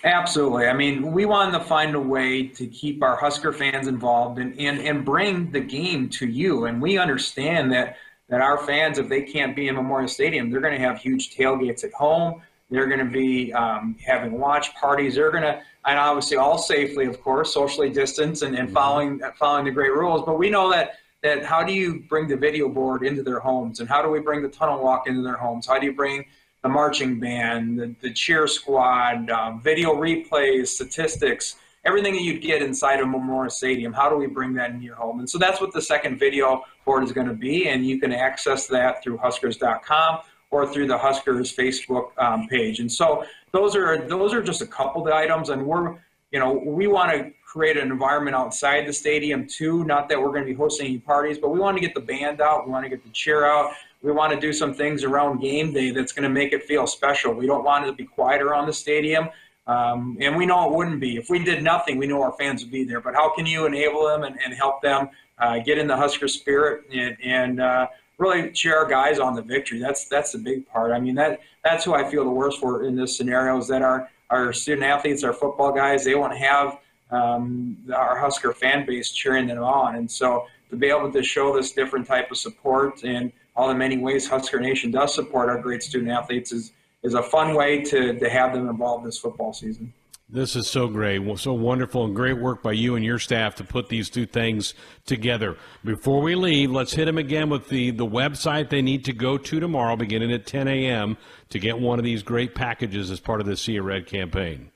[0.05, 0.67] Absolutely.
[0.67, 4.59] I mean, we wanted to find a way to keep our Husker fans involved and,
[4.59, 6.65] and, and bring the game to you.
[6.65, 7.97] And we understand that,
[8.29, 11.37] that our fans, if they can't be in Memorial Stadium, they're going to have huge
[11.37, 12.43] tailgates at home.
[12.71, 15.17] They're going to be um, having watch parties.
[15.17, 18.75] They're going to, and obviously all safely, of course, socially distanced and, and mm-hmm.
[18.75, 20.23] following following the great rules.
[20.25, 23.81] But we know that that how do you bring the video board into their homes,
[23.81, 25.67] and how do we bring the tunnel walk into their homes?
[25.67, 26.25] How do you bring
[26.63, 32.63] the marching band, the, the cheer squad, uh, video replays, statistics, everything that you'd get
[32.63, 33.93] inside of Memorial Stadium.
[33.93, 35.21] How do we bring that into your home?
[35.21, 38.13] And so that's what the second video board is going to be, and you can
[38.13, 42.81] access that through Huskers.com or through the Huskers Facebook um, page.
[42.81, 45.97] And so those are those are just a couple of items, and we're
[46.33, 49.85] you know we want to create an environment outside the stadium too.
[49.85, 52.01] Not that we're going to be hosting any parties, but we want to get the
[52.01, 55.05] band out, we want to get the cheer out we want to do some things
[55.05, 57.35] around game day that's going to make it feel special.
[57.35, 59.29] We don't want it to be quiet around the stadium.
[59.67, 61.17] Um, and we know it wouldn't be.
[61.17, 63.01] If we did nothing, we know our fans would be there.
[63.01, 66.29] But how can you enable them and, and help them uh, get in the Husker
[66.29, 69.79] spirit and, and uh, really cheer our guys on the victory?
[69.79, 70.93] That's that's the big part.
[70.93, 73.83] I mean, that that's who I feel the worst for in this scenario is that
[73.83, 76.79] our, our student athletes, our football guys, they won't have
[77.11, 79.97] um, our Husker fan base cheering them on.
[79.97, 83.75] And so to be able to show this different type of support and all the
[83.75, 87.83] many ways Husker Nation does support our great student athletes is, is a fun way
[87.83, 89.93] to, to have them involved this football season.
[90.33, 93.65] This is so great, so wonderful, and great work by you and your staff to
[93.65, 95.57] put these two things together.
[95.85, 99.37] Before we leave, let's hit them again with the, the website they need to go
[99.37, 101.17] to tomorrow, beginning at 10 a.m.,
[101.49, 104.71] to get one of these great packages as part of the Sea Red campaign.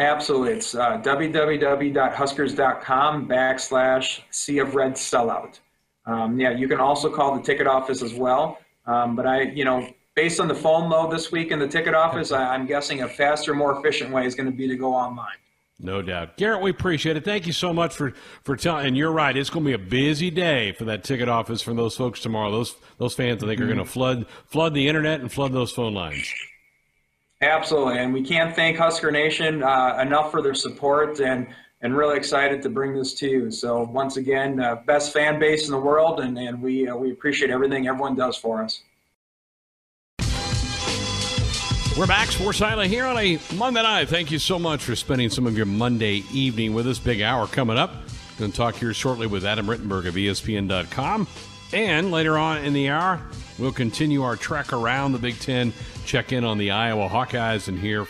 [0.00, 0.54] Absolutely.
[0.54, 5.58] It's uh, www.huskers.com backslash Sea of Red sellout.
[6.06, 8.58] Um, yeah, you can also call the ticket office as well.
[8.86, 11.92] Um, but I, you know, based on the phone load this week in the ticket
[11.92, 14.94] office, I, am guessing a faster, more efficient way is going to be to go
[14.94, 15.36] online.
[15.78, 16.62] No doubt, Garrett.
[16.62, 17.24] We appreciate it.
[17.24, 18.86] Thank you so much for for telling.
[18.86, 21.76] And you're right; it's going to be a busy day for that ticket office from
[21.76, 22.50] those folks tomorrow.
[22.50, 23.90] Those those fans, I think, are going to mm-hmm.
[23.90, 26.32] flood flood the internet and flood those phone lines.
[27.42, 31.46] Absolutely, and we can't thank Husker Nation uh, enough for their support and
[31.82, 33.50] and really excited to bring this to you.
[33.50, 37.12] So once again, uh, best fan base in the world, and, and we uh, we
[37.12, 38.82] appreciate everything everyone does for us.
[41.96, 44.08] We're back, Sports Nightly here on a Monday night.
[44.08, 46.98] Thank you so much for spending some of your Monday evening with us.
[46.98, 47.92] Big hour coming up.
[48.38, 51.26] Going to talk here shortly with Adam Rittenberg of ESPN.com.
[51.72, 53.20] And later on in the hour,
[53.60, 55.72] we'll continue our trek around the Big Ten,
[56.06, 58.06] check in on the Iowa Hawkeyes, and hear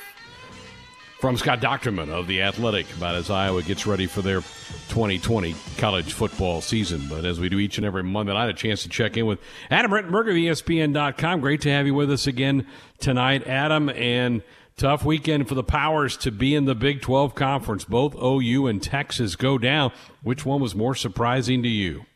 [1.20, 4.40] from Scott Dochterman of The Athletic about as Iowa gets ready for their
[4.88, 7.06] 2020 college football season.
[7.10, 9.26] But as we do each and every month, I had a chance to check in
[9.26, 9.38] with
[9.70, 11.40] Adam Rittenberg of ESPN.com.
[11.40, 12.66] Great to have you with us again
[13.00, 13.90] tonight, Adam.
[13.90, 14.42] And
[14.78, 17.84] tough weekend for the Powers to be in the Big 12 conference.
[17.84, 19.92] Both OU and Texas go down.
[20.22, 22.06] Which one was more surprising to you?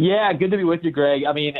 [0.00, 1.24] Yeah, good to be with you, Greg.
[1.28, 1.56] I mean,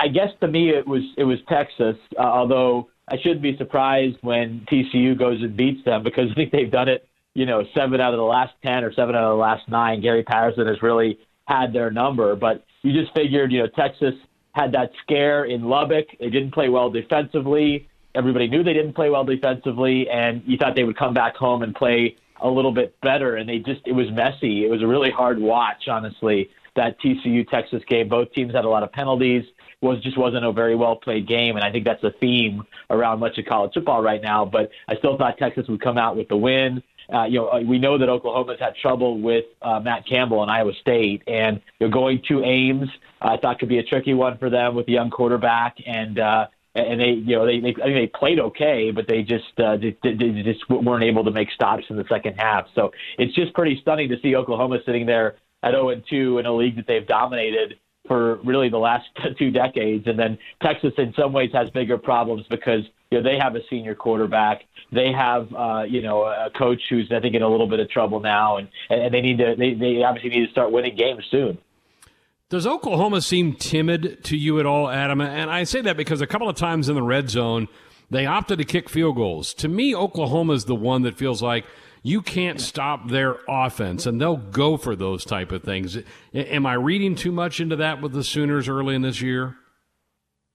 [0.00, 4.16] I guess to me it was it was Texas, uh, although I shouldn't be surprised
[4.22, 8.00] when TCU goes and beats them because I think they've done it, you know, seven
[8.00, 10.00] out of the last 10 or seven out of the last nine.
[10.00, 12.34] Gary Patterson has really had their number.
[12.34, 14.14] But you just figured, you know, Texas
[14.52, 16.06] had that scare in Lubbock.
[16.18, 17.90] They didn't play well defensively.
[18.14, 21.62] Everybody knew they didn't play well defensively, and you thought they would come back home
[21.62, 23.36] and play a little bit better.
[23.36, 24.64] And they just, it was messy.
[24.64, 28.08] It was a really hard watch, honestly, that TCU Texas game.
[28.08, 29.44] Both teams had a lot of penalties.
[29.82, 33.20] Was just wasn't a very well played game, and I think that's a theme around
[33.20, 34.44] much of college football right now.
[34.44, 36.82] But I still thought Texas would come out with the win.
[37.12, 40.72] Uh, you know, we know that Oklahoma's had trouble with uh, Matt Campbell and Iowa
[40.80, 42.88] State, and you going to Ames,
[43.20, 45.76] uh, I thought could be a tricky one for them with the young quarterback.
[45.86, 46.46] And uh,
[46.76, 49.76] and they, you know, they, they I think they played okay, but they just uh,
[49.76, 52.66] they, they just weren't able to make stops in the second half.
[52.74, 55.36] So it's just pretty stunning to see Oklahoma sitting there
[55.66, 59.06] at 0 and 2 in a league that they've dominated for really the last
[59.38, 60.06] two decades.
[60.06, 63.60] And then Texas, in some ways, has bigger problems because you know they have a
[63.68, 64.62] senior quarterback.
[64.92, 67.90] They have uh, you know a coach who's I think in a little bit of
[67.90, 71.24] trouble now, and and they need to they, they obviously need to start winning games
[71.30, 71.58] soon.
[72.48, 75.20] Does Oklahoma seem timid to you at all, Adam?
[75.20, 77.66] And I say that because a couple of times in the red zone,
[78.08, 79.52] they opted to kick field goals.
[79.54, 81.64] To me, Oklahoma is the one that feels like
[82.06, 85.98] you can't stop their offense, and they'll go for those type of things.
[86.32, 89.56] Am I reading too much into that with the Sooners early in this year?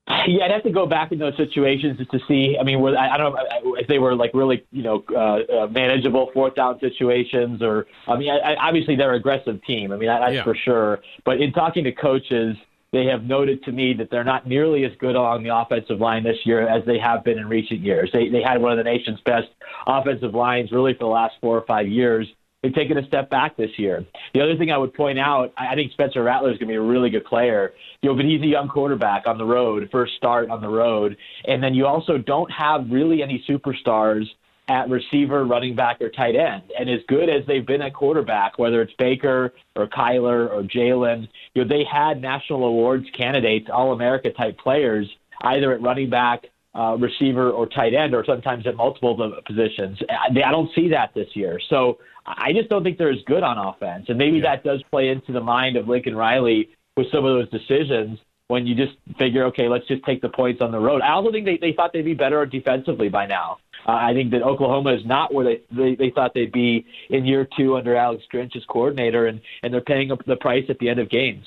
[0.07, 2.55] Yeah, I'd have to go back in those situations just to see.
[2.57, 5.63] I mean, were, I, I don't know if they were like really, you know, uh,
[5.63, 9.91] uh, manageable fourth down situations, or I mean, I, I, obviously they're an aggressive team.
[9.91, 10.43] I mean, that's yeah.
[10.45, 10.99] for sure.
[11.25, 12.55] But in talking to coaches,
[12.91, 16.23] they have noted to me that they're not nearly as good along the offensive line
[16.23, 18.09] this year as they have been in recent years.
[18.13, 19.47] They they had one of the nation's best
[19.87, 22.27] offensive lines really for the last four or five years
[22.61, 24.05] they've taken a step back this year.
[24.33, 26.75] The other thing I would point out, I think Spencer Rattler is going to be
[26.75, 27.73] a really good player.
[28.01, 31.17] You know, but he's a young quarterback on the road, first start on the road,
[31.45, 34.25] and then you also don't have really any superstars
[34.71, 36.63] at receiver, running back, or tight end.
[36.79, 41.27] And as good as they've been at quarterback, whether it's Baker or Kyler or Jalen,
[41.53, 45.07] you know, they had national awards candidates, All America type players,
[45.41, 49.99] either at running back, uh, receiver, or tight end, or sometimes at multiple positions.
[50.09, 51.59] I don't see that this year.
[51.69, 54.05] So I just don't think they're as good on offense.
[54.07, 54.55] And maybe yeah.
[54.55, 58.19] that does play into the mind of Lincoln Riley with some of those decisions
[58.51, 61.01] when you just figure, okay, let's just take the points on the road.
[61.01, 63.59] I also think they, they thought they'd be better defensively by now.
[63.87, 67.25] Uh, I think that Oklahoma is not where they, they, they thought they'd be in
[67.25, 70.89] year two under Alex Grinch as coordinator, and, and they're paying the price at the
[70.89, 71.45] end of games.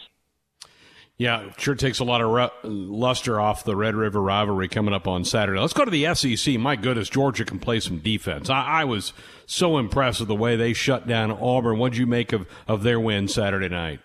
[1.18, 5.24] Yeah, sure takes a lot of luster off the Red River rivalry coming up on
[5.24, 5.60] Saturday.
[5.60, 6.58] Let's go to the SEC.
[6.58, 8.48] My goodness, Georgia can play some defense.
[8.48, 9.12] I, I was
[9.46, 11.78] so impressed with the way they shut down Auburn.
[11.78, 14.00] What'd you make of, of their win Saturday night?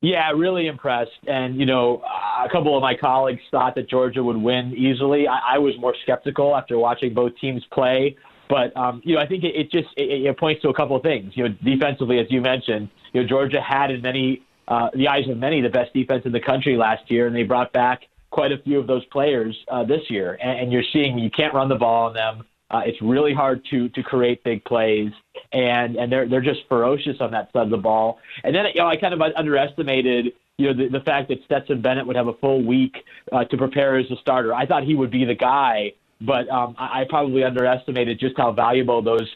[0.00, 1.10] Yeah, really impressed.
[1.26, 5.26] And, you know, a couple of my colleagues thought that Georgia would win easily.
[5.26, 8.16] I, I was more skeptical after watching both teams play.
[8.48, 10.96] But, um, you know, I think it, it just it, it points to a couple
[10.96, 11.32] of things.
[11.34, 15.28] You know, defensively, as you mentioned, you know, Georgia had in many uh, the eyes
[15.28, 18.52] of many the best defense in the country last year, and they brought back quite
[18.52, 20.38] a few of those players uh, this year.
[20.40, 22.46] And, and you're seeing you can't run the ball on them.
[22.70, 25.10] Uh, it's really hard to to create big plays,
[25.52, 28.18] and and they're they're just ferocious on that side of the ball.
[28.44, 31.80] And then you know I kind of underestimated you know the, the fact that Stetson
[31.80, 32.96] Bennett would have a full week
[33.32, 34.54] uh, to prepare as a starter.
[34.54, 38.52] I thought he would be the guy, but um, I, I probably underestimated just how
[38.52, 39.28] valuable those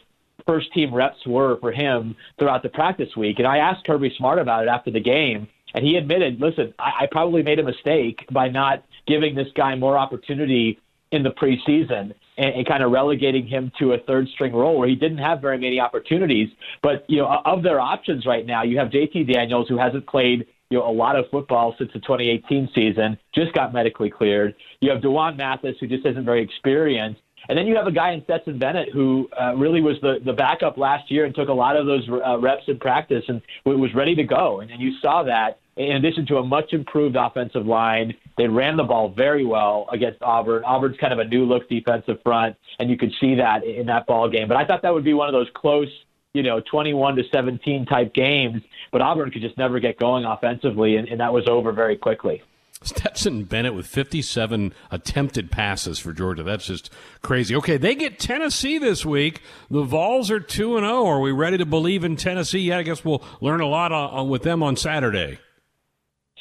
[0.45, 3.39] first team reps were for him throughout the practice week.
[3.39, 7.03] And I asked Kirby Smart about it after the game, and he admitted, listen, I,
[7.03, 10.79] I probably made a mistake by not giving this guy more opportunity
[11.11, 14.87] in the preseason and, and kind of relegating him to a third string role where
[14.87, 16.49] he didn't have very many opportunities.
[16.81, 20.45] But, you know, of their options right now, you have JT Daniels, who hasn't played
[20.69, 24.55] you know, a lot of football since the 2018 season, just got medically cleared.
[24.79, 27.21] You have D'Wan Mathis, who just isn't very experienced.
[27.49, 30.33] And then you have a guy in Stetson Bennett who uh, really was the, the
[30.33, 33.93] backup last year and took a lot of those uh, reps in practice and was
[33.93, 34.61] ready to go.
[34.61, 38.13] And, and you saw that in addition to a much improved offensive line.
[38.37, 40.63] They ran the ball very well against Auburn.
[40.63, 44.05] Auburn's kind of a new look defensive front, and you could see that in that
[44.05, 44.47] ball game.
[44.47, 45.89] But I thought that would be one of those close,
[46.33, 48.61] you know, 21 to 17 type games.
[48.91, 52.43] But Auburn could just never get going offensively, and, and that was over very quickly.
[52.83, 56.43] Stetson Bennett with 57 attempted passes for Georgia.
[56.43, 56.89] That's just
[57.21, 57.55] crazy.
[57.55, 59.41] Okay, they get Tennessee this week.
[59.69, 61.05] The Vols are 2 and 0.
[61.05, 62.59] Are we ready to believe in Tennessee?
[62.59, 65.39] Yeah, I guess we'll learn a lot on, on, with them on Saturday.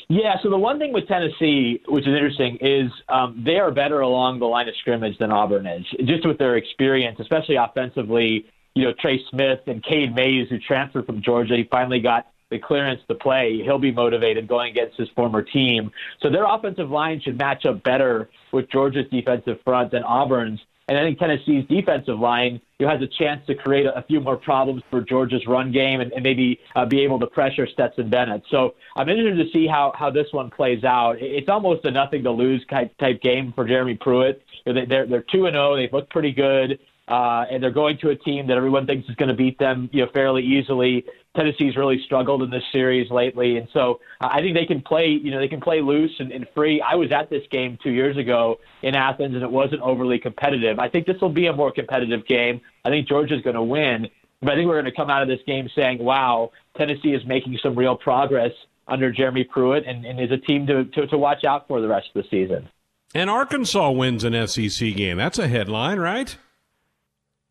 [0.08, 4.00] Yeah, so the one thing with Tennessee, which is interesting, is um, they are better
[4.00, 8.46] along the line of scrimmage than Auburn is, just with their experience, especially offensively.
[8.74, 12.58] You know, Trey Smith and Cade Mays, who transferred from Georgia, he finally got the
[12.58, 15.90] clearance to play, he'll be motivated going against his former team.
[16.20, 20.60] So their offensive line should match up better with Georgia's defensive front than Auburn's.
[20.92, 24.36] And I think Tennessee's defensive line know, has a chance to create a, few more
[24.36, 28.42] problems for Georgia's run game and, and maybe uh, be able to pressure Stetson Bennett.
[28.50, 31.16] So I'm interested to see how, how this one plays out.
[31.18, 34.42] It's almost a nothing to lose type, type game for Jeremy Pruitt.
[34.66, 35.76] They're, they're 2 and 0.
[35.76, 36.78] They've looked pretty good.
[37.08, 39.90] Uh, and they're going to a team that everyone thinks is going to beat them,
[39.92, 41.04] you know, fairly easily.
[41.34, 45.30] Tennessee's really struggled in this series lately, and so I think they can play, you
[45.30, 46.80] know, they can play loose and, and free.
[46.80, 50.78] I was at this game two years ago in Athens, and it wasn't overly competitive.
[50.78, 52.60] I think this will be a more competitive game.
[52.84, 54.08] I think Georgia's going to win,
[54.40, 57.24] but I think we're going to come out of this game saying, "Wow, Tennessee is
[57.26, 58.52] making some real progress
[58.86, 61.88] under Jeremy Pruitt, and, and is a team to, to to watch out for the
[61.88, 62.68] rest of the season."
[63.14, 65.16] And Arkansas wins an SEC game.
[65.16, 66.36] That's a headline, right?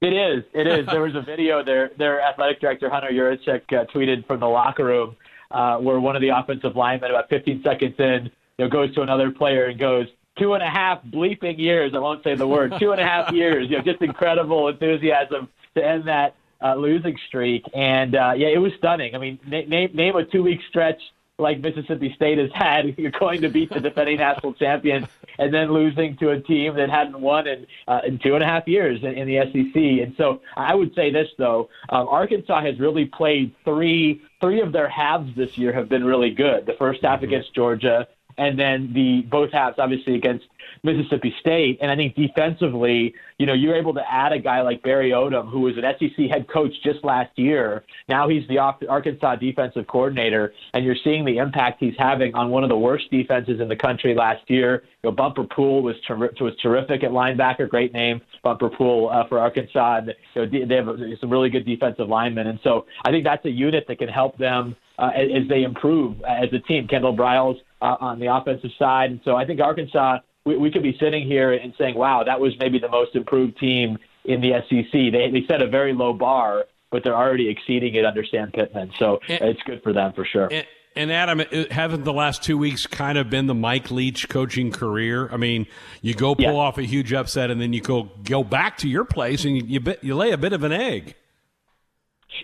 [0.01, 0.43] It is.
[0.53, 0.87] It is.
[0.87, 1.63] there was a video.
[1.63, 5.15] Their their athletic director Hunter Yurachek uh, tweeted from the locker room
[5.51, 9.01] uh, where one of the offensive linemen, about 15 seconds in, you know, goes to
[9.01, 10.07] another player and goes
[10.39, 11.93] two and a half bleeping years.
[11.93, 12.73] I won't say the word.
[12.79, 13.69] two and a half years.
[13.69, 17.63] You know, just incredible enthusiasm to end that uh, losing streak.
[17.75, 19.13] And uh, yeah, it was stunning.
[19.13, 21.01] I mean, na- name name a two week stretch
[21.41, 25.73] like Mississippi State has had, you're going to beat the defending national champion and then
[25.73, 29.01] losing to a team that hadn't won in, uh, in two and a half years
[29.03, 29.75] in, in the SEC.
[29.75, 34.71] And so I would say this though, um, Arkansas has really played three three of
[34.71, 36.65] their halves this year have been really good.
[36.65, 40.45] The first half against Georgia, and then the both halves obviously against
[40.83, 41.77] Mississippi State.
[41.81, 45.49] And I think defensively, you know, you're able to add a guy like Barry Odom,
[45.51, 47.83] who was an SEC head coach just last year.
[48.09, 52.63] Now he's the Arkansas defensive coordinator, and you're seeing the impact he's having on one
[52.63, 54.83] of the worst defenses in the country last year.
[55.03, 59.27] You know, Bumper Pool was ter- was terrific at linebacker, great name, Bumper Pool uh,
[59.27, 59.97] for Arkansas.
[59.97, 63.45] And, you know, they have some really good defensive linemen, and so I think that's
[63.45, 66.87] a unit that can help them uh, as, they improve as a team.
[66.87, 70.83] Kendall Briles uh, on the offensive side, and so I think Arkansas we, we could
[70.83, 74.51] be sitting here and saying, wow, that was maybe the most improved team in the
[74.69, 74.91] SEC.
[74.91, 78.91] They, they set a very low bar, but they're already exceeding it under Sam Pittman.
[78.97, 80.47] So and, it's good for them for sure.
[80.51, 80.65] And,
[80.95, 85.29] and Adam, haven't the last two weeks kind of been the Mike Leach coaching career?
[85.31, 85.67] I mean,
[86.01, 86.51] you go pull yeah.
[86.51, 89.79] off a huge upset, and then you go go back to your place and you
[89.79, 91.15] you, you lay a bit of an egg.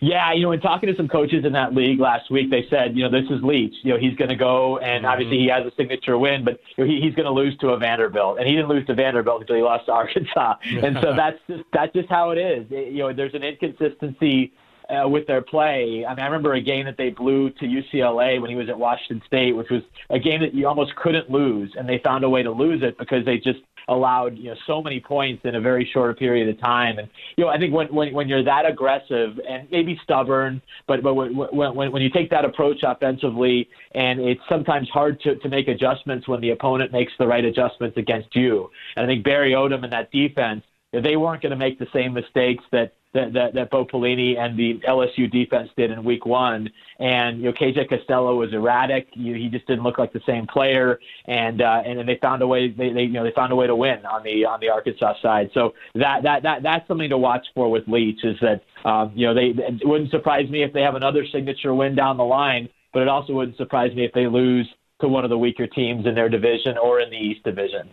[0.01, 2.95] Yeah, you know, in talking to some coaches in that league last week, they said,
[2.95, 3.73] you know, this is Leach.
[3.83, 5.11] You know, he's going to go, and mm-hmm.
[5.11, 7.69] obviously he has a signature win, but you know, he, he's going to lose to
[7.69, 11.15] a Vanderbilt, and he didn't lose to Vanderbilt until he lost to Arkansas, and so
[11.15, 12.67] that's just that's just how it is.
[12.69, 14.53] It, you know, there's an inconsistency
[14.89, 16.05] uh, with their play.
[16.07, 18.77] I mean, I remember a game that they blew to UCLA when he was at
[18.77, 22.29] Washington State, which was a game that you almost couldn't lose, and they found a
[22.29, 25.61] way to lose it because they just allowed you know so many points in a
[25.61, 26.99] very short period of time.
[26.99, 31.03] And you know, I think when when, when you're that aggressive and maybe stubborn, but
[31.03, 35.49] but when, when when you take that approach offensively, and it's sometimes hard to to
[35.49, 38.69] make adjustments when the opponent makes the right adjustments against you.
[38.95, 40.63] And I think Barry Odom and that defense
[40.93, 44.57] they weren't going to make the same mistakes that that, that, that Bo Pelini and
[44.57, 46.69] the LSU defense did in week one.
[46.99, 49.07] And, you know, KJ Costello was erratic.
[49.13, 50.99] You, he just didn't look like the same player.
[51.25, 53.55] And, uh, and then they found a way, they, they, you know, they found a
[53.55, 55.49] way to win on the, on the Arkansas side.
[55.53, 59.25] So that, that, that, that's something to watch for with Leach is that, um, you
[59.25, 62.69] know, they, it wouldn't surprise me if they have another signature win down the line,
[62.93, 64.67] but it also wouldn't surprise me if they lose
[65.01, 67.89] to one of the weaker teams in their division or in the East Division.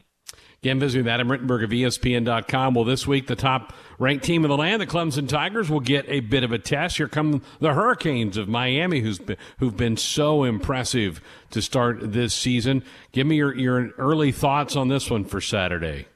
[0.65, 2.73] Again, visiting Adam Rittenberg of ESPN.com.
[2.73, 6.07] Well, this week, the top ranked team in the land, the Clemson Tigers, will get
[6.09, 6.97] a bit of a test.
[6.97, 12.33] Here come the Hurricanes of Miami, who's been, who've been so impressive to start this
[12.33, 12.83] season.
[13.12, 16.07] Give me your, your early thoughts on this one for Saturday.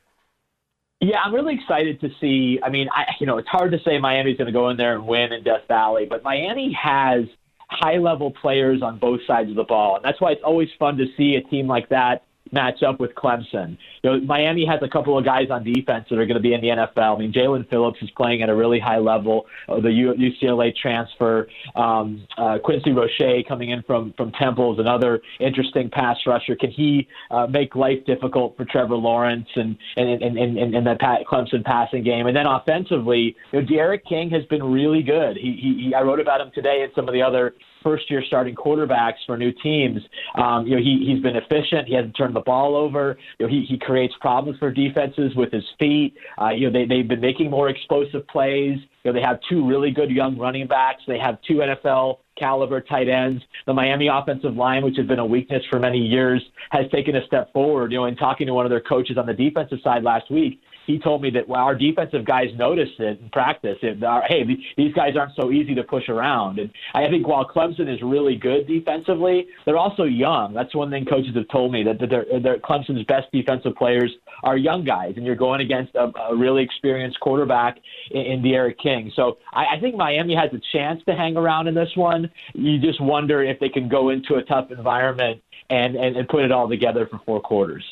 [1.03, 2.59] Yeah, I'm really excited to see.
[2.63, 4.95] I mean, I, you know, it's hard to say Miami's going to go in there
[4.95, 7.27] and win in Death Valley, but Miami has
[7.69, 9.97] high level players on both sides of the ball.
[9.97, 12.23] And that's why it's always fun to see a team like that
[12.53, 13.77] match up with Clemson.
[14.03, 16.55] You know, Miami has a couple of guys on defense that are going to be
[16.55, 17.17] in the NFL.
[17.17, 19.47] I mean, Jaelan Phillips is playing at a really high level.
[19.69, 25.21] Uh, the UCLA transfer, um, uh, Quincy Roche coming in from from Temple is another
[25.41, 26.57] interesting pass rusher.
[26.57, 31.21] Can he uh, make life difficult for Trevor Lawrence and and and and, that Pat
[31.27, 32.27] Clemson passing game?
[32.27, 35.37] And then offensively, you know, D'Eriq King has been really good.
[35.37, 38.23] He, he, he I wrote about him today and some of the other first year
[38.27, 40.01] starting quarterbacks for new teams.
[40.37, 41.89] Um, you know, he, he's been efficient.
[41.89, 43.19] He hasn't turned the ball over.
[43.39, 46.15] You know, he, he creates problems for defenses with his feet.
[46.41, 48.79] Uh, you know, they, they've been making more explosive plays.
[49.05, 51.03] You know, they have two really good young running backs.
[51.07, 53.43] They have two NFL caliber tight ends.
[53.67, 57.27] The Miami offensive line, which has been a weakness for many years, has taken a
[57.27, 57.93] step forward.
[57.93, 60.61] You know, in talking to one of their coaches on the defensive side last week,
[60.89, 63.77] he told me that well, our defensive guys noticed it in practice.
[63.83, 64.43] And, uh, hey,
[64.77, 66.59] these guys aren't so easy to push around.
[66.59, 70.55] And I think while Clemson is really good defensively, they're also young.
[70.55, 74.11] That's one thing coaches have told me that they're, they're Clemson's best defensive players
[74.43, 77.79] are young guys, and you're going against a, a really experienced quarterback
[78.11, 79.13] in, in D'Eriq King.
[79.15, 82.31] So I, I think Miami has a chance to hang around in this one.
[82.55, 86.45] You just wonder if they can go into a tough environment and, and, and put
[86.45, 87.85] it all together for four quarters.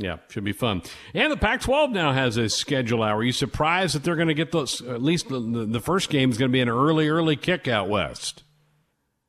[0.00, 0.82] Yeah, should be fun.
[1.12, 3.18] And the Pac-12 now has a schedule hour.
[3.18, 4.80] Are you surprised that they're going to get those?
[4.80, 7.88] At least the, the first game is going to be an early, early kick out
[7.90, 8.42] west.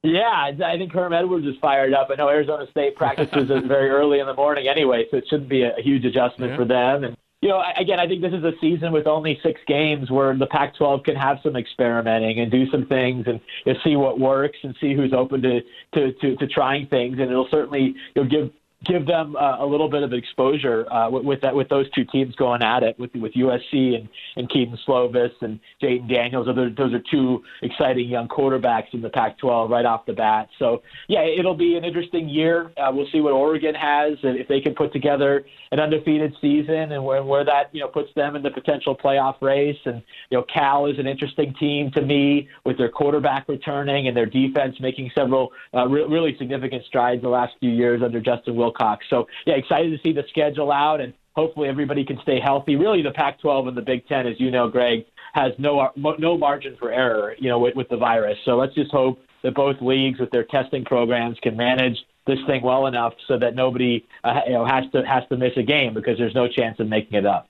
[0.02, 2.08] Yeah, I think Herm Edwards is fired up.
[2.10, 5.64] I know Arizona State practices very early in the morning anyway, so it shouldn't be
[5.64, 6.58] a huge adjustment yeah.
[6.58, 7.04] for them.
[7.04, 10.36] And you know, again, I think this is a season with only six games where
[10.38, 14.20] the Pac-12 can have some experimenting and do some things and you know, see what
[14.20, 15.62] works and see who's open to,
[15.96, 17.14] to, to, to trying things.
[17.20, 18.52] And it'll certainly you know, give
[18.86, 22.04] give them uh, a little bit of exposure uh, with, with that with those two
[22.06, 26.48] teams going at it with with USC and and Kedon Slovis and Jayden Daniels.
[26.48, 30.50] Those, those are two exciting young quarterbacks in the Pac-12 right off the bat.
[30.58, 32.72] So yeah, it'll be an interesting year.
[32.78, 36.92] Uh, we'll see what Oregon has and if they can put together an undefeated season
[36.92, 39.78] and where where that you know puts them in the potential playoff race.
[39.86, 40.02] And
[40.32, 44.26] you know Cal is an interesting team to me with their quarterback returning and their
[44.26, 48.71] defense making several uh, re- really significant strides the last few years under Justin Wilson
[48.72, 49.06] Wilcox.
[49.10, 52.76] So yeah, excited to see the schedule out, and hopefully everybody can stay healthy.
[52.76, 56.76] Really, the Pac-12 and the Big Ten, as you know, Greg, has no no margin
[56.80, 58.38] for error, you know, with, with the virus.
[58.46, 61.98] So let's just hope that both leagues, with their testing programs, can manage
[62.28, 65.54] this thing well enough so that nobody uh, you know has to has to miss
[65.58, 67.48] a game because there's no chance of making it up.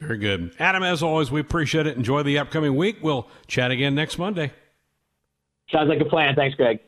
[0.00, 0.82] Very good, Adam.
[0.82, 1.96] As always, we appreciate it.
[1.96, 2.98] Enjoy the upcoming week.
[3.02, 4.52] We'll chat again next Monday.
[5.70, 6.34] Sounds like a plan.
[6.34, 6.80] Thanks, Greg.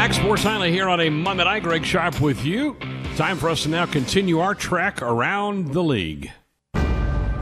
[0.00, 1.62] Back, Sports Nightly here on a Monday night.
[1.62, 2.74] Greg Sharp with you.
[3.16, 6.30] Time for us to now continue our trek around the league.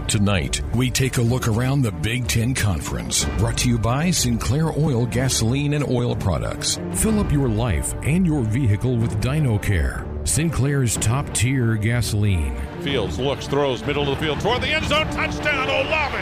[0.08, 3.26] Tonight, we take a look around the Big Ten Conference.
[3.38, 6.80] Brought to you by Sinclair Oil Gasoline and Oil Products.
[6.94, 12.56] Fill up your life and your vehicle with DinoCare, Sinclair's top tier gasoline.
[12.80, 15.06] Fields looks, throws, middle of the field toward the end zone.
[15.12, 16.18] Touchdown, Olave.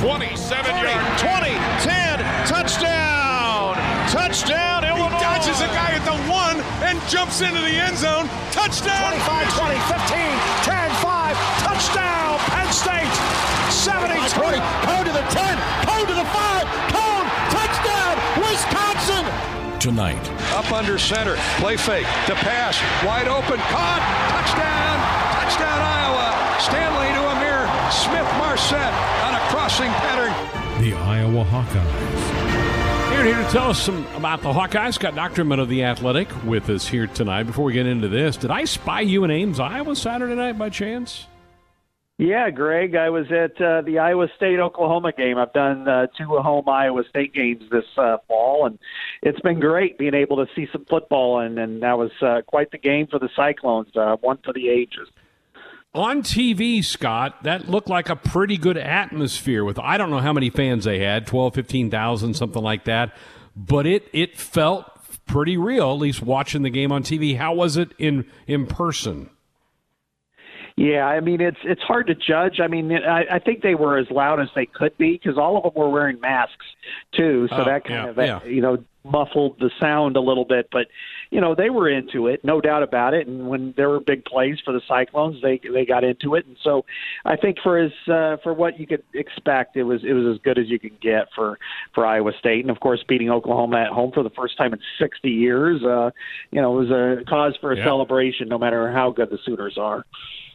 [0.00, 1.22] 27 yards.
[1.22, 1.50] 20,
[1.84, 3.76] 10, touchdown.
[4.08, 5.17] Touchdown, Illinois.
[5.68, 8.24] He guy at the one and jumps into the end zone.
[8.56, 9.12] Touchdown.
[9.20, 10.32] 25 20, 15,
[10.64, 11.36] 10, 5.
[11.60, 13.12] Touchdown, Penn State.
[13.68, 14.56] 70 20.
[14.88, 15.44] Cone to the 10.
[15.84, 16.64] Cone to the 5.
[16.88, 17.26] Cone.
[17.52, 19.24] Touchdown, Wisconsin.
[19.76, 20.24] Tonight.
[20.56, 21.36] Up under center.
[21.60, 22.08] Play fake.
[22.32, 22.80] To pass.
[23.04, 23.60] Wide open.
[23.68, 24.02] Caught.
[24.32, 24.96] Touchdown.
[25.36, 26.32] Touchdown, Iowa.
[26.64, 27.68] Stanley to Ihmir.
[27.92, 28.96] Smith Marsette
[29.28, 30.32] on a crossing pattern.
[30.80, 32.37] The Iowa Hawkeyes.
[33.18, 34.96] Here, here to tell us some about the Hawkeyes.
[34.96, 37.42] Got Dochterman of the Athletic with us here tonight.
[37.42, 40.70] Before we get into this, did I spy you in Ames, Iowa, Saturday night by
[40.70, 41.26] chance?
[42.18, 45.36] Yeah, Greg, I was at uh, the Iowa State Oklahoma game.
[45.36, 48.78] I've done uh, two home Iowa State games this uh, fall, and
[49.20, 51.40] it's been great being able to see some football.
[51.40, 54.68] And, and that was uh, quite the game for the Cyclones, uh, one for the
[54.68, 55.08] ages
[55.98, 60.32] on TV, Scott, that looked like a pretty good atmosphere with I don't know how
[60.32, 63.14] many fans they had, 12, 15,000, something like that,
[63.56, 64.86] but it it felt
[65.26, 67.36] pretty real at least watching the game on TV.
[67.36, 69.30] How was it in in person?
[70.76, 72.60] Yeah, I mean it's it's hard to judge.
[72.60, 75.56] I mean, I, I think they were as loud as they could be because all
[75.56, 76.66] of them were wearing masks
[77.16, 78.44] too, so oh, that kind yeah, of uh, yeah.
[78.44, 80.68] you know muffled the sound a little bit.
[80.70, 80.86] But
[81.30, 83.26] you know they were into it, no doubt about it.
[83.26, 86.46] And when there were big plays for the Cyclones, they they got into it.
[86.46, 86.84] And so
[87.24, 90.42] I think for as uh, for what you could expect, it was it was as
[90.42, 91.58] good as you could get for
[91.94, 92.60] for Iowa State.
[92.60, 96.10] And of course, beating Oklahoma at home for the first time in 60 years, uh,
[96.50, 97.84] you know, was a cause for a yeah.
[97.84, 100.04] celebration, no matter how good the Sooners are.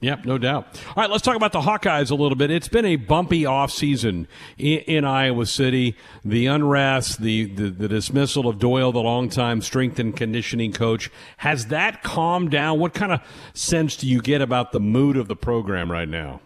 [0.03, 0.67] Yep, no doubt.
[0.89, 2.51] All right, let's talk about the Hawkeyes a little bit.
[2.51, 4.27] It's been a bumpy offseason
[4.57, 5.95] in, in Iowa City.
[6.25, 11.09] The unrest, the, the, the dismissal of Doyle, the longtime strength and conditioning coach.
[11.37, 12.79] Has that calmed down?
[12.79, 13.21] What kind of
[13.53, 16.41] sense do you get about the mood of the program right now?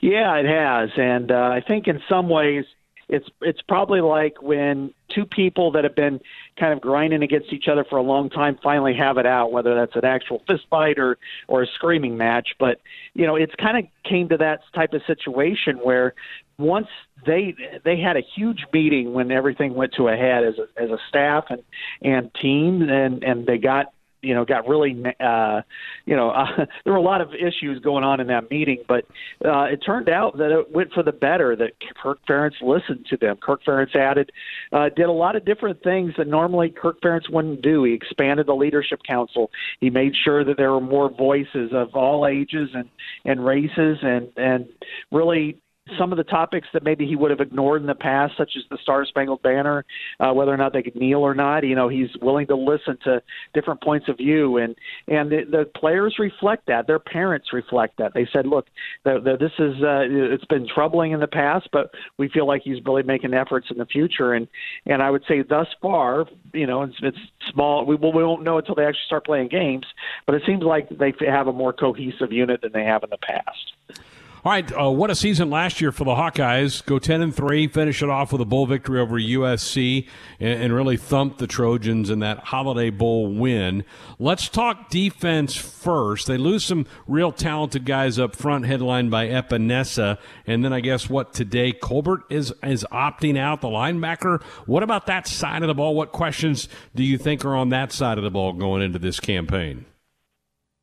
[0.00, 0.90] Yeah, it has.
[0.96, 2.64] And uh, I think in some ways–
[3.08, 6.20] it's it's probably like when two people that have been
[6.58, 9.74] kind of grinding against each other for a long time finally have it out, whether
[9.74, 11.16] that's an actual fist fight or
[11.48, 12.50] or a screaming match.
[12.58, 12.80] But
[13.14, 16.14] you know, it's kind of came to that type of situation where
[16.58, 16.88] once
[17.24, 17.54] they
[17.84, 20.98] they had a huge meeting when everything went to a head as a as a
[21.08, 21.62] staff and
[22.02, 23.86] and team and and they got
[24.22, 25.62] you know, got really, uh,
[26.06, 29.04] you know, uh, there were a lot of issues going on in that meeting, but
[29.44, 31.54] uh, it turned out that it went for the better.
[31.56, 33.36] That Kirk Ferentz listened to them.
[33.40, 34.30] Kirk Ferentz added,
[34.72, 37.84] uh, did a lot of different things that normally Kirk Ferentz wouldn't do.
[37.84, 39.50] He expanded the leadership council.
[39.80, 42.88] He made sure that there were more voices of all ages and
[43.24, 44.66] and races, and and
[45.10, 45.58] really
[45.98, 48.62] some of the topics that maybe he would have ignored in the past, such as
[48.70, 49.84] the Star Spangled Banner,
[50.20, 51.64] uh, whether or not they could kneel or not.
[51.64, 53.22] You know, he's willing to listen to
[53.54, 54.74] different points of view, and
[55.06, 56.86] and the, the players reflect that.
[56.86, 58.14] Their parents reflect that.
[58.14, 58.66] They said, "Look,
[59.04, 62.62] the, the, this is uh, it's been troubling in the past, but we feel like
[62.62, 64.48] he's really making efforts in the future." And
[64.86, 67.18] and I would say thus far, you know, it's, it's
[67.52, 67.84] small.
[67.84, 69.86] We we won't know until they actually start playing games,
[70.26, 73.18] but it seems like they have a more cohesive unit than they have in the
[73.18, 74.02] past.
[74.44, 76.86] All right, uh, what a season last year for the Hawkeyes.
[76.86, 80.06] Go ten and three, finish it off with a bowl victory over USC,
[80.38, 83.84] and, and, really thump the Trojans in that Holiday Bowl win.
[84.20, 86.28] Let's talk defense first.
[86.28, 91.10] They lose some real talented guys up front, headlined by Epenesa, and then I guess
[91.10, 94.40] what today Colbert is is opting out, the linebacker.
[94.66, 95.96] What about that side of the ball?
[95.96, 99.18] What questions do you think are on that side of the ball going into this
[99.18, 99.84] campaign?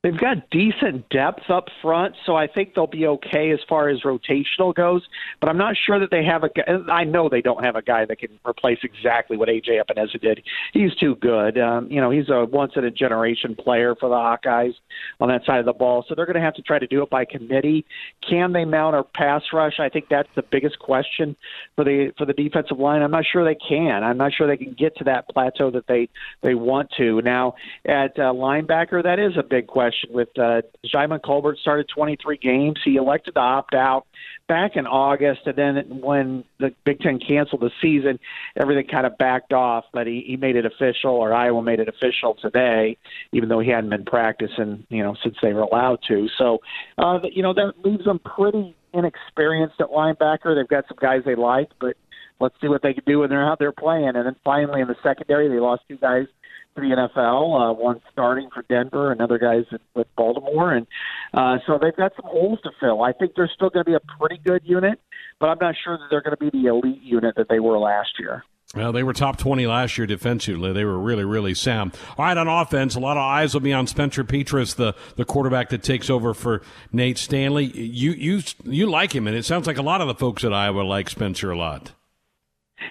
[0.06, 4.02] They've got decent depth up front, so I think they'll be okay as far as
[4.02, 5.02] rotational goes.
[5.42, 6.50] But I'm not sure that they have a.
[6.92, 10.44] I know they don't have a guy that can replace exactly what AJ Epenesa did.
[10.74, 11.58] He's too good.
[11.58, 14.76] Um, you know, he's a once in a generation player for the Hawkeyes
[15.20, 16.06] on that side of the ball.
[16.08, 17.84] So they're going to have to try to do it by committee.
[18.30, 19.80] Can they mount a pass rush?
[19.80, 21.36] I think that's the biggest question
[21.76, 23.02] for the for the defensive line.
[23.02, 24.04] I'm not sure they can.
[24.04, 26.10] I'm not sure they can get to that plateau that they
[26.44, 27.24] they want to.
[27.24, 31.88] Now at uh, linebacker, that is a big question question with uh, Djimon Colbert started
[31.94, 32.80] 23 games.
[32.84, 34.06] He elected to opt out
[34.48, 38.20] back in August, and then when the Big Ten canceled the season,
[38.60, 39.86] everything kind of backed off.
[39.94, 42.98] But he, he made it official, or Iowa made it official today,
[43.32, 46.28] even though he hadn't been practicing, you know, since they were allowed to.
[46.38, 46.60] So,
[46.98, 50.56] uh, you know, that leaves them pretty inexperienced at linebacker.
[50.56, 51.98] They've got some guys they like, but
[52.40, 54.12] let's see what they can do when they're out there playing.
[54.16, 56.28] And then finally in the secondary, they lost two guys
[56.76, 57.72] to the NFL.
[57.72, 59.66] Uh, one starting for Denver, another guy's
[59.96, 60.88] with Baltimore, and
[61.34, 63.04] uh, so they've got some holes to fill.
[63.04, 65.00] I think they're still going to be a pretty good unit,
[65.40, 67.78] but I'm not sure that they're going to be the elite unit that they were
[67.78, 68.44] last year.
[68.74, 70.74] Well, they were top 20 last year defensively.
[70.74, 71.96] They were really, really sound.
[72.18, 75.24] All right, on offense, a lot of eyes will be on Spencer Petras, the, the
[75.24, 76.62] quarterback that takes over for
[76.92, 77.66] Nate Stanley.
[77.66, 80.52] You, you, you like him, and it sounds like a lot of the folks at
[80.52, 81.94] Iowa like Spencer a lot.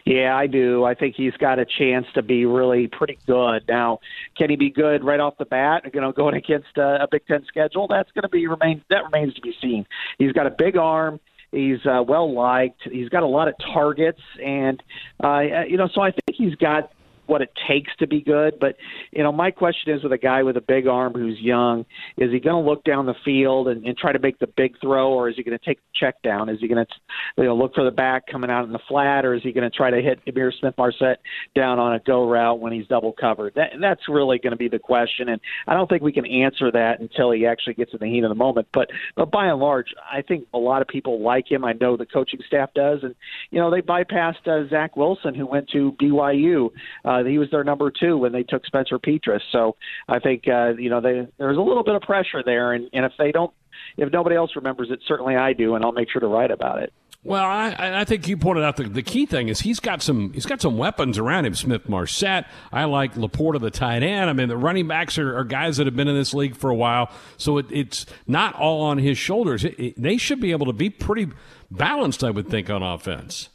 [0.05, 0.85] Yeah, I do.
[0.85, 3.65] I think he's got a chance to be really pretty good.
[3.69, 4.01] Now,
[4.37, 5.91] can he be good right off the bat?
[5.93, 9.05] You know, going against a, a Big Ten schedule, that's going to be remain that
[9.05, 9.87] remains to be seen.
[10.19, 11.21] He's got a big arm.
[11.53, 12.81] He's uh, well liked.
[12.91, 14.83] He's got a lot of targets, and
[15.23, 16.91] uh, you know, so I think he's got
[17.27, 18.59] what it takes to be good.
[18.61, 18.77] But
[19.13, 22.31] you know, my question is with a guy with a big arm who's young, is
[22.31, 25.13] he going to look down the field and, and try to make the big throw,
[25.13, 26.49] or is he going to take the check down?
[26.49, 26.93] Is he going to
[27.39, 29.69] you know look for the back coming out in the flat, or is he going
[29.69, 31.21] to try to hit Ihmir Smith-Marsette
[31.55, 33.55] down on a go route when he's double covered?
[33.55, 36.71] That that's really going to be the question, and I don't think we can answer
[36.73, 38.69] that until he actually gets in the heat of the moment.
[38.73, 41.65] But but by and large, I think a lot of people like him.
[41.65, 43.15] I know the coaching staff does, and
[43.51, 46.71] you know they bypassed uh, Zach Wilson, who went to BYU.
[47.05, 49.41] Uh, uh, he was their number two when they took Spencer Petras.
[49.53, 49.77] So
[50.09, 53.05] I think uh, you know they, there's a little bit of pressure there, and, and
[53.05, 53.53] if they don't,
[53.97, 56.83] if nobody else remembers it, certainly I do, and I'll make sure to write about
[56.83, 56.93] it.
[57.27, 60.35] Well, I, I think you pointed out the, the key thing is he's got some
[60.35, 61.55] he's got some weapons around him.
[61.55, 64.29] Smith-Marsette, I like Laporta, the tight end.
[64.29, 66.69] I mean, the running backs are, are guys that have been in this league for
[66.69, 69.65] a while, so it, it's not all on his shoulders.
[69.65, 71.29] It, it, they should be able to be pretty
[71.71, 73.49] balanced, I would think, on offense.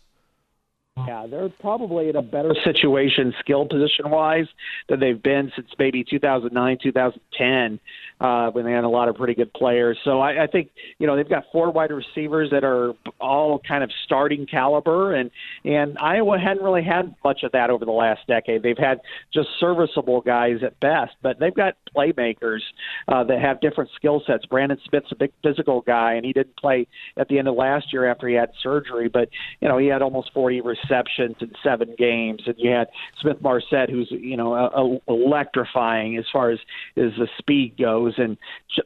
[1.08, 4.48] Yeah, they're probably in a better situation skill position wise
[4.88, 7.80] than they've been since maybe 2009, 2010
[8.20, 9.98] uh, when they had a lot of pretty good players.
[10.04, 13.84] So I, I think you know they've got four wide receivers that are all kind
[13.84, 15.32] of starting caliber, and
[15.64, 18.64] and Iowa hadn't really had much of that over the last decade.
[18.64, 19.02] They've had
[19.34, 22.60] just serviceable guys at best, but they've got playmakers
[23.08, 24.46] uh, that have different skill sets.
[24.46, 27.94] Brandon Smith's a big physical guy, and he didn't play at the end of last
[27.94, 29.30] year after he had surgery, but
[29.62, 32.88] you know he had almost 40 receptions in seven games, and you had
[33.22, 36.60] Smith-Marsette, who's you know a, a electrifying as far as
[36.98, 38.38] as the speed goes and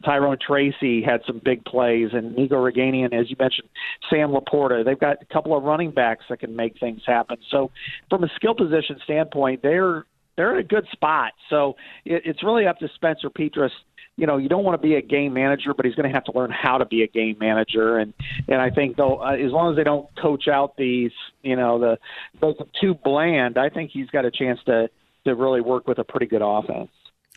[0.04, 3.70] Tyrone Tracy had some big plays, and Nico Ragainian, as you mentioned,
[4.10, 4.84] Sam Laporta.
[4.84, 7.38] They've got a couple of running backs that can make things happen.
[7.50, 7.72] So,
[8.10, 10.06] from a skill position standpoint, they're
[10.36, 11.34] they're in a good spot.
[11.50, 13.70] So it, it's really up to Spencer Petras.
[14.16, 16.26] You know, you don't want to be a game manager, but he's going to have
[16.26, 17.98] to learn how to be a game manager.
[17.98, 18.14] And
[18.48, 21.12] and I think though, as long as they don't coach out these,
[21.42, 21.98] you know, the
[22.40, 24.90] those too bland, I think he's got a chance to
[25.26, 26.90] to really work with a pretty good offense.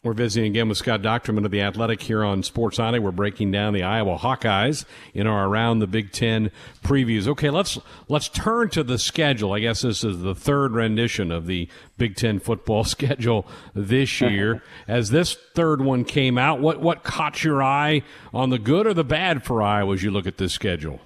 [0.06, 2.96] We're visiting again with Scott Dochterman of The Athletic here on Sports Eye.
[2.96, 4.84] We're breaking down the Iowa Hawkeyes
[5.14, 6.52] in our Around the Big Ten
[6.84, 7.26] previews.
[7.26, 7.76] Okay, let's
[8.08, 9.52] let's turn to the schedule.
[9.52, 14.62] I guess this is the third rendition of the Big Ten football schedule this year.
[14.86, 18.02] As this third one came out, what what caught your eye
[18.32, 21.00] on the good or the bad for Iowa as you look at this schedule?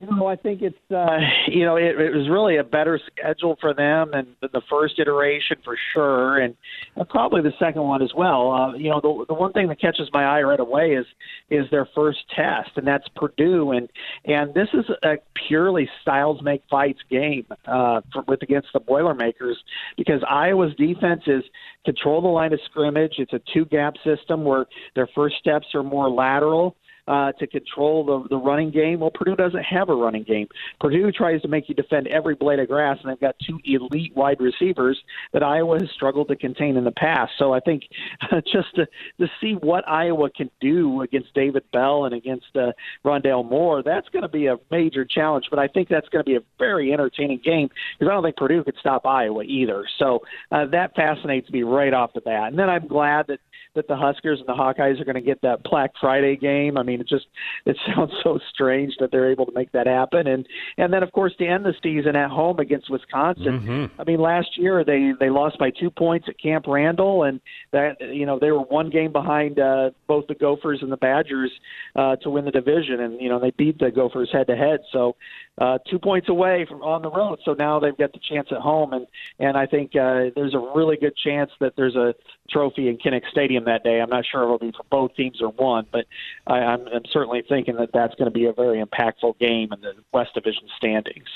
[0.00, 3.58] You know, I think it's uh, you know it, it was really a better schedule
[3.60, 6.56] for them than, the first iteration for sure, and,
[6.96, 8.50] and probably the second one as well.
[8.50, 11.04] Uh, you know, the, the one thing that catches my eye right away is
[11.50, 13.90] is their first test, and that's Purdue, and
[14.24, 19.58] and this is a purely styles make fights game uh, for, with against the Boilermakers
[19.98, 21.44] because Iowa's defense is
[21.84, 23.16] control the line of scrimmage.
[23.18, 26.74] It's a two gap system where their first steps are more lateral
[27.10, 29.00] uh, to control the, the running game.
[29.00, 30.46] Well, Purdue doesn't have a running game.
[30.78, 34.14] Purdue tries to make you defend every blade of grass, and they've got two elite
[34.14, 34.96] wide receivers
[35.32, 37.32] that Iowa has struggled to contain in the past.
[37.36, 37.82] So I think
[38.44, 38.86] just to,
[39.18, 42.70] to see what Iowa can do against David Bell and against uh,
[43.04, 45.46] Rondale Moore, that's going to be a major challenge.
[45.50, 48.36] But I think that's going to be a very entertaining game because I don't think
[48.36, 49.84] Purdue could stop Iowa either.
[49.98, 50.20] So
[50.52, 52.50] uh, that fascinates me right off the bat.
[52.50, 53.40] And then I'm glad that
[53.74, 56.76] that the Huskers and the Hawkeyes are going to get that Black Friday game.
[56.76, 57.26] I mean, it just
[57.66, 60.26] it sounds so strange that they're able to make that happen.
[60.26, 60.46] And
[60.78, 63.60] and then of course to end the season at home against Wisconsin.
[63.60, 64.00] Mm-hmm.
[64.00, 67.40] I mean, last year they they lost by two points at Camp Randall, and
[67.72, 71.50] that you know they were one game behind uh, both the Gophers and the Badgers
[71.96, 74.80] uh, to win the division, and you know they beat the Gophers head to head.
[74.92, 75.16] So
[75.58, 77.38] uh, two points away from on the road.
[77.44, 79.06] So now they've got the chance at home, and
[79.38, 82.14] and I think uh, there's a really good chance that there's a
[82.50, 84.00] trophy in Kinnick Stadium that day.
[84.00, 86.06] I'm not sure it'll be for both teams or one, but
[86.46, 89.80] I, I'm, I'm certainly thinking that that's going to be a very impactful game in
[89.80, 91.28] the West Division standings.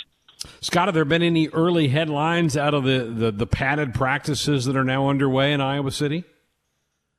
[0.60, 4.76] Scott, have there been any early headlines out of the, the, the padded practices that
[4.76, 6.24] are now underway in Iowa City?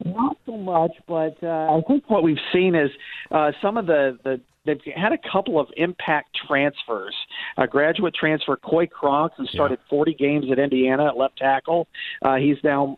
[0.04, 2.92] Not so much, but uh, I think what we've seen is
[3.32, 7.16] uh, some of the, the they've had a couple of impact transfers.
[7.58, 9.90] A graduate transfer, Coy Cronk, who started yeah.
[9.90, 11.88] 40 games at Indiana at left tackle.
[12.22, 12.98] Uh, he's now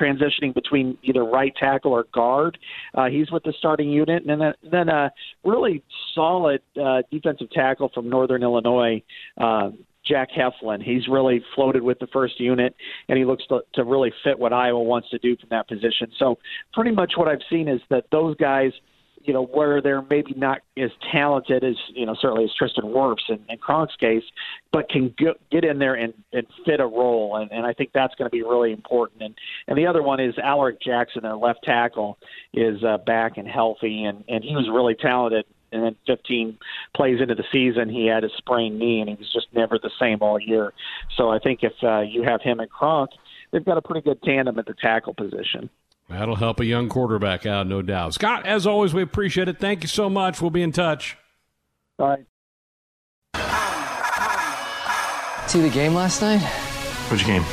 [0.00, 2.58] transitioning between either right tackle or guard.
[2.94, 5.10] Uh, he's with the starting unit, and then then a
[5.44, 5.82] really
[6.14, 9.02] solid uh, defensive tackle from Northern Illinois.
[9.38, 9.70] Uh,
[10.06, 10.82] Jack Heflin.
[10.82, 12.74] He's really floated with the first unit,
[13.08, 16.12] and he looks to, to really fit what Iowa wants to do from that position.
[16.18, 16.36] So,
[16.74, 18.72] pretty much what I've seen is that those guys–
[19.24, 23.28] you know, where they're maybe not as talented as, you know, certainly as Tristan Wirfs
[23.28, 24.22] in, in Cronk's case,
[24.72, 27.36] but can get, get in there and, and fit a role.
[27.36, 29.22] And, and I think that's going to be really important.
[29.22, 29.34] And,
[29.66, 32.18] and the other one is Alaric Jackson, their left tackle,
[32.52, 36.56] is uh, back and healthy, and, and he was really talented and then 15
[36.94, 39.90] plays into the season, he had a sprained knee, and he was just never the
[40.00, 40.72] same all year.
[41.16, 43.10] So I think if uh, you have him and Cronk,
[43.50, 45.68] they've got a pretty good tandem at the tackle position.
[46.08, 48.14] That'll help a young quarterback out, no doubt.
[48.14, 49.58] Scott, as always, we appreciate it.
[49.58, 50.40] Thank you so much.
[50.40, 51.16] We'll be in touch.
[51.98, 52.26] All right.
[55.48, 56.42] See the game last night?
[57.10, 57.44] Which game?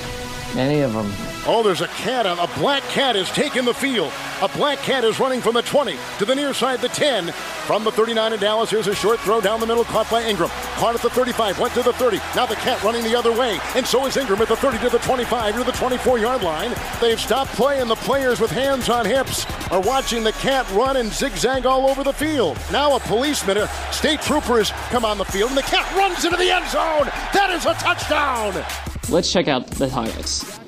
[0.55, 1.11] Any of them.
[1.45, 2.25] Oh, there's a cat.
[2.25, 4.11] A black cat is taking the field.
[4.41, 7.31] A black cat is running from the 20 to the near side, the 10.
[7.31, 10.49] From the 39 in Dallas, here's a short throw down the middle, caught by Ingram.
[10.77, 12.17] Caught at the 35, went to the 30.
[12.35, 13.59] Now the cat running the other way.
[13.75, 16.73] And so is Ingram at the 30 to the 25 to the 24 yard line.
[16.99, 17.87] They've stopped playing.
[17.87, 22.03] The players with hands on hips are watching the cat run and zigzag all over
[22.03, 22.57] the field.
[22.71, 26.25] Now a policeman, a state trooper has come on the field, and the cat runs
[26.25, 27.05] into the end zone.
[27.31, 28.65] That is a touchdown.
[29.07, 30.59] Let's check out the highlights.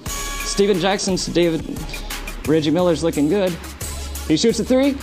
[0.48, 1.66] Steven Jackson's David
[2.48, 3.52] Reggie Miller's looking good.
[4.28, 4.98] He shoots a three,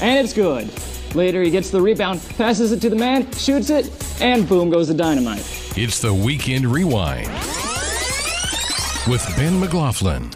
[0.00, 0.70] and it's good.
[1.14, 3.90] Later, he gets the rebound, passes it to the man, shoots it,
[4.20, 5.44] and boom goes the dynamite.
[5.76, 7.28] It's the Weekend Rewind
[9.08, 10.30] with Ben McLaughlin.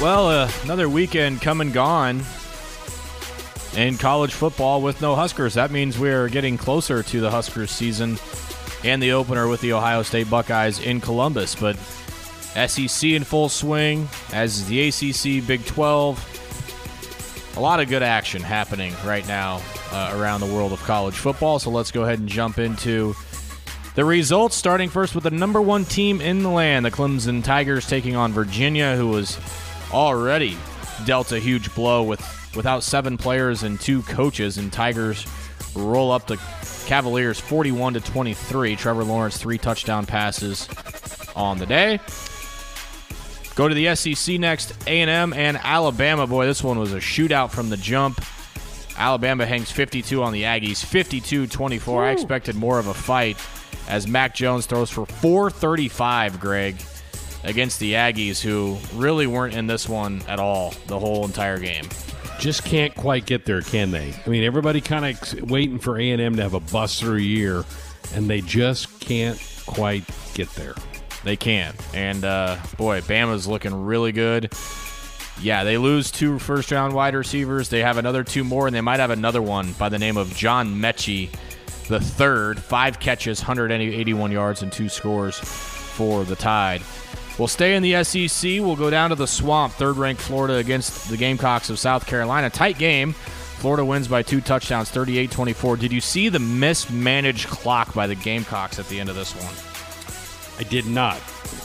[0.00, 2.22] Well, uh, another weekend come and gone
[3.76, 5.54] in college football with no Huskers.
[5.54, 8.18] That means we're getting closer to the Huskers season
[8.84, 11.54] and the opener with the Ohio State Buckeyes in Columbus.
[11.54, 11.76] But
[12.54, 17.54] SEC in full swing, as is the ACC, Big 12.
[17.56, 21.58] A lot of good action happening right now uh, around the world of college football.
[21.58, 23.14] So let's go ahead and jump into
[23.94, 27.86] the results, starting first with the number one team in the land, the Clemson Tigers
[27.86, 29.38] taking on Virginia, who was
[29.92, 30.56] already
[31.04, 32.20] dealt a huge blow with
[32.56, 35.26] without seven players and two coaches, and Tigers
[35.74, 36.36] roll up the
[36.86, 38.76] Cavaliers 41 to 23.
[38.76, 40.68] Trevor Lawrence three touchdown passes
[41.36, 42.00] on the day.
[43.54, 44.72] Go to the SEC next.
[44.86, 46.26] A&M and Alabama.
[46.26, 48.22] Boy, this one was a shootout from the jump.
[48.96, 52.04] Alabama hangs 52 on the Aggies, 52-24.
[52.04, 53.36] I expected more of a fight
[53.88, 56.76] as Mac Jones throws for 435, Greg.
[57.44, 61.88] against the Aggies, who really weren't in this one at all the whole entire game.
[62.38, 64.14] Just can't quite get there, can they?
[64.24, 67.16] I mean, everybody kind of waiting for A and M to have a bust through
[67.16, 67.64] year,
[68.14, 70.74] and they just can't quite get there.
[71.24, 71.74] They can.
[71.94, 74.52] And uh, boy, Bama's looking really good.
[75.40, 77.68] Yeah, they lose two first round wide receivers.
[77.68, 80.34] They have another two more, and they might have another one by the name of
[80.34, 81.30] John Metchie,
[81.88, 82.60] the third.
[82.60, 86.82] Five catches, 181 yards, and two scores for the Tide.
[87.38, 88.60] We'll stay in the SEC.
[88.60, 89.72] We'll go down to the swamp.
[89.74, 92.50] Third ranked Florida against the Gamecocks of South Carolina.
[92.50, 93.14] Tight game.
[93.62, 95.76] Florida wins by two touchdowns, 38 24.
[95.76, 99.71] Did you see the mismanaged clock by the Gamecocks at the end of this one?
[100.58, 101.20] I did not.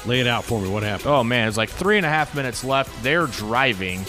[0.05, 0.69] Lay it out for me.
[0.69, 1.09] What happened?
[1.09, 1.47] Oh, man.
[1.47, 3.03] It's like three and a half minutes left.
[3.03, 4.05] They're driving.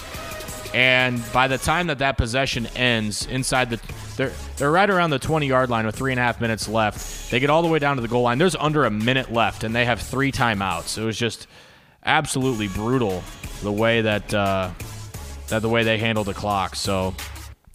[0.75, 3.81] And by the time that that possession ends inside the.
[4.17, 7.31] They're, they're right around the 20 yard line with three and a half minutes left.
[7.31, 8.39] They get all the way down to the goal line.
[8.39, 10.99] There's under a minute left, and they have three timeouts.
[10.99, 11.47] It was just
[12.05, 13.23] absolutely brutal
[13.63, 14.71] the way that uh,
[15.49, 16.75] that the way they handled the clock.
[16.75, 17.15] So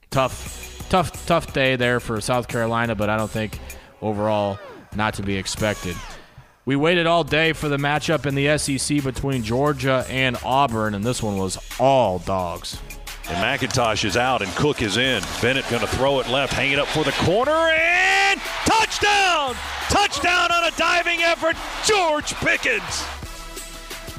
[0.10, 3.60] tough, tough, tough day there for South Carolina, but I don't think
[4.01, 4.60] overall
[4.95, 5.95] not to be expected.
[6.66, 11.03] We waited all day for the matchup in the SEC between Georgia and Auburn, and
[11.03, 12.80] this one was all dogs.
[13.28, 15.22] And McIntosh is out and Cook is in.
[15.41, 19.55] Bennett going to throw it left, hang it up for the corner, and touchdown!
[19.89, 23.05] Touchdown on a diving effort, George Pickens.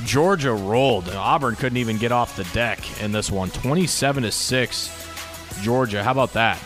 [0.04, 1.08] Georgia rolled.
[1.08, 3.50] Auburn couldn't even get off the deck in this one.
[3.50, 5.60] 27 to 6.
[5.62, 6.04] Georgia.
[6.04, 6.62] How about that?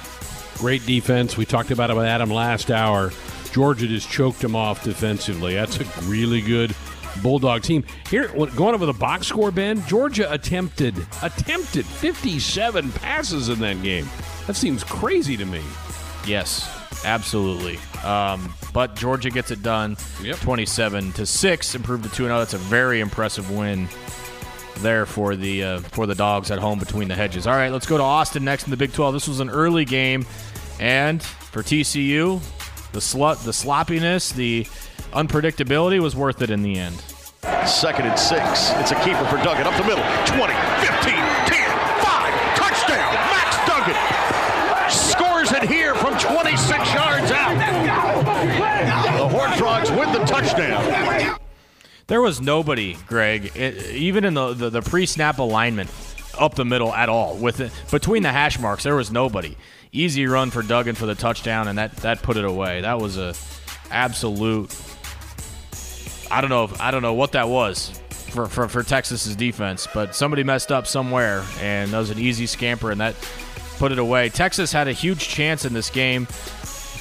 [0.56, 1.36] Great defense.
[1.36, 3.12] We talked about it with Adam last hour.
[3.58, 5.54] Georgia just choked them off defensively.
[5.54, 6.76] That's a really good
[7.24, 7.82] Bulldog team.
[8.08, 14.08] Here, going over the box score, Ben, Georgia attempted attempted 57 passes in that game.
[14.46, 15.60] That seems crazy to me.
[16.24, 16.70] Yes,
[17.04, 17.80] absolutely.
[18.04, 19.96] Um, but Georgia gets it done.
[20.22, 20.36] Yep.
[20.36, 22.38] 27 to six, improved to two and zero.
[22.38, 23.88] That's a very impressive win
[24.76, 27.48] there for the uh, for the dogs at home between the hedges.
[27.48, 29.14] All right, let's go to Austin next in the Big 12.
[29.14, 30.24] This was an early game,
[30.78, 32.40] and for TCU,
[32.92, 34.66] the slut, the sloppiness, the
[35.12, 36.96] unpredictability was worth it in the end.
[37.66, 38.72] Second and six.
[38.76, 40.04] It's a keeper for Duggan up the middle.
[40.26, 40.52] 20,
[40.84, 42.54] 15, 10, 5.
[42.56, 43.14] Touchdown.
[43.30, 44.18] Max Duggan
[44.90, 47.54] scores it here from 26 yards out.
[49.18, 51.38] The Horned Frogs win the touchdown.
[52.06, 55.90] There was nobody, Greg, it, even in the, the, the pre snap alignment
[56.38, 57.36] up the middle at all.
[57.36, 59.56] With it, between the hash marks, there was nobody.
[59.92, 62.82] Easy run for Duggan for the touchdown, and that, that put it away.
[62.82, 63.34] That was a
[63.90, 64.74] absolute.
[66.30, 66.64] I don't know.
[66.64, 70.70] If, I don't know what that was for, for, for Texas's defense, but somebody messed
[70.70, 73.14] up somewhere, and that was an easy scamper, and that
[73.78, 74.28] put it away.
[74.28, 76.26] Texas had a huge chance in this game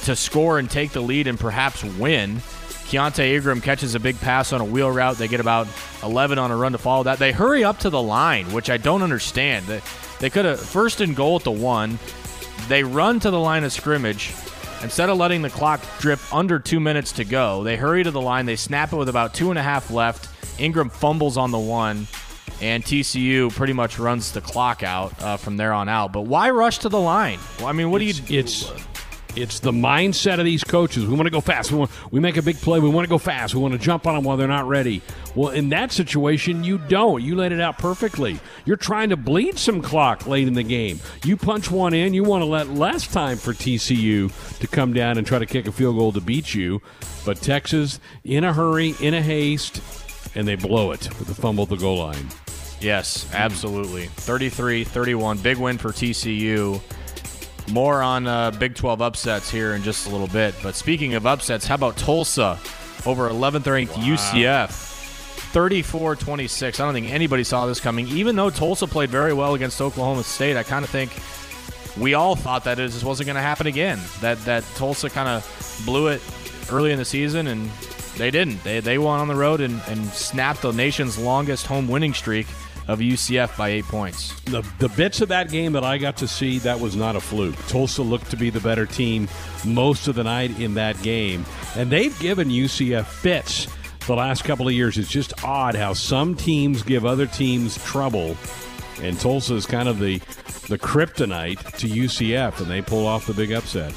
[0.04, 2.40] to score and take the lead and perhaps win.
[2.88, 5.18] Keaontay Ingram catches a big pass on a wheel route.
[5.18, 5.68] They get about
[6.02, 7.18] 11 on a run to follow that.
[7.18, 9.66] They hurry up to the line, which I don't understand.
[9.66, 9.82] They,
[10.20, 11.98] they could have first and goal at the one.
[12.66, 14.32] They run to the line of scrimmage.
[14.82, 18.22] Instead of letting the clock drip under two minutes to go, they hurry to the
[18.22, 18.46] line.
[18.46, 20.30] They snap it with about two and a half left.
[20.58, 22.06] Ingram fumbles on the one,
[22.62, 26.12] and TCU pretty much runs the clock out uh, from there on out.
[26.12, 27.38] But why rush to the line?
[27.58, 28.40] Well, I mean, what it's, do you?
[28.40, 28.72] It's
[29.36, 31.06] it's the mindset of these coaches.
[31.06, 31.70] We want to go fast.
[31.70, 32.80] We, want, we make a big play.
[32.80, 33.54] We want to go fast.
[33.54, 35.02] We want to jump on them while they're not ready.
[35.34, 37.22] Well, in that situation, you don't.
[37.22, 38.40] You laid it out perfectly.
[38.64, 41.00] You're trying to bleed some clock late in the game.
[41.24, 42.14] You punch one in.
[42.14, 45.66] You want to let less time for TCU to come down and try to kick
[45.66, 46.82] a field goal to beat you.
[47.24, 49.82] But Texas, in a hurry, in a haste,
[50.34, 52.28] and they blow it with the fumble at the goal line.
[52.80, 54.06] Yes, absolutely.
[54.06, 55.38] 33 31.
[55.38, 56.80] Big win for TCU.
[57.70, 60.54] More on uh, Big 12 upsets here in just a little bit.
[60.62, 62.58] But speaking of upsets, how about Tulsa
[63.04, 64.02] over 11th ranked wow.
[64.02, 64.88] UCF?
[65.50, 66.80] 34 26.
[66.80, 68.06] I don't think anybody saw this coming.
[68.08, 71.10] Even though Tulsa played very well against Oklahoma State, I kind of think
[71.98, 73.98] we all thought that it just wasn't going to happen again.
[74.20, 76.22] That that Tulsa kind of blew it
[76.70, 77.70] early in the season, and
[78.16, 78.62] they didn't.
[78.62, 82.46] They, they won on the road and, and snapped the nation's longest home winning streak
[82.88, 84.38] of UCF by eight points.
[84.42, 87.20] The, the bits of that game that I got to see, that was not a
[87.20, 87.56] fluke.
[87.68, 89.28] Tulsa looked to be the better team
[89.64, 91.44] most of the night in that game,
[91.76, 93.68] and they've given UCF fits
[94.06, 94.96] the last couple of years.
[94.96, 98.36] It's just odd how some teams give other teams trouble,
[99.02, 100.18] and Tulsa is kind of the
[100.68, 103.94] the kryptonite to UCF, and they pull off the big upset.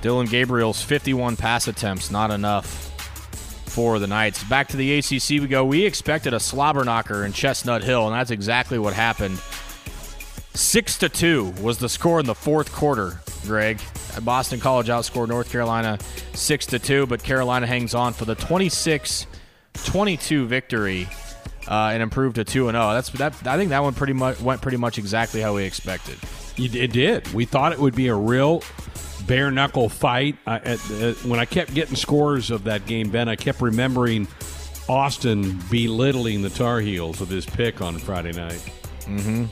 [0.00, 2.91] Dillon Gabriel's 51 pass attempts, not enough
[3.72, 4.44] for the Knights.
[4.44, 5.64] Back to the ACC we go.
[5.64, 9.38] We expected a slobber knocker in Chestnut Hill, and that's exactly what happened.
[10.54, 13.18] Six to two was the score in the fourth quarter.
[13.46, 13.80] Greg,
[14.22, 15.98] Boston College outscored North Carolina
[16.34, 21.08] six to two, but Carolina hangs on for the 26-22 victory
[21.66, 22.92] uh, and improved to two and zero.
[22.92, 23.46] That's that.
[23.46, 26.18] I think that one pretty much went pretty much exactly how we expected.
[26.58, 27.32] It did.
[27.32, 28.62] We thought it would be a real
[29.26, 30.36] bare knuckle fight.
[30.46, 30.78] I, at,
[31.24, 34.28] when I kept getting scores of that game, Ben, I kept remembering
[34.88, 38.62] Austin belittling the Tar Heels with his pick on Friday night.
[39.02, 39.44] Mm-hmm.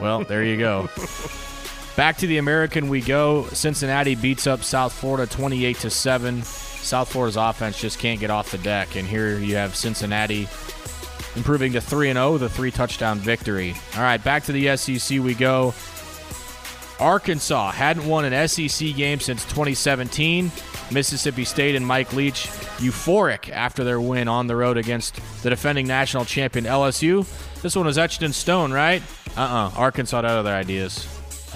[0.02, 0.88] well, there you go.
[1.96, 3.44] Back to the American we go.
[3.48, 6.42] Cincinnati beats up South Florida 28 to 7.
[6.42, 10.48] South Florida's offense just can't get off the deck and here you have Cincinnati
[11.36, 13.74] improving to 3 and 0 the three touchdown victory.
[13.94, 15.74] All right, back to the SEC we go.
[17.02, 20.52] Arkansas hadn't won an SEC game since 2017.
[20.92, 22.46] Mississippi State and Mike Leach
[22.78, 27.26] euphoric after their win on the road against the defending national champion LSU.
[27.60, 29.02] This one was etched in stone, right?
[29.36, 31.04] Uh uh Arkansas had other ideas.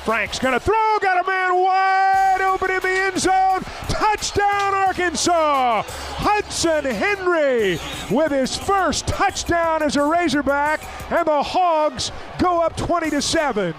[0.05, 3.63] Frank's going to throw, got a man wide open in the end zone.
[3.89, 5.83] Touchdown, Arkansas!
[5.87, 7.79] Hudson Henry
[8.11, 10.81] with his first touchdown as a Razorback,
[11.11, 13.75] and the Hogs go up 20 to 7.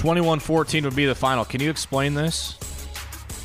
[0.00, 1.44] 21-14 would be the final.
[1.44, 2.56] Can you explain this?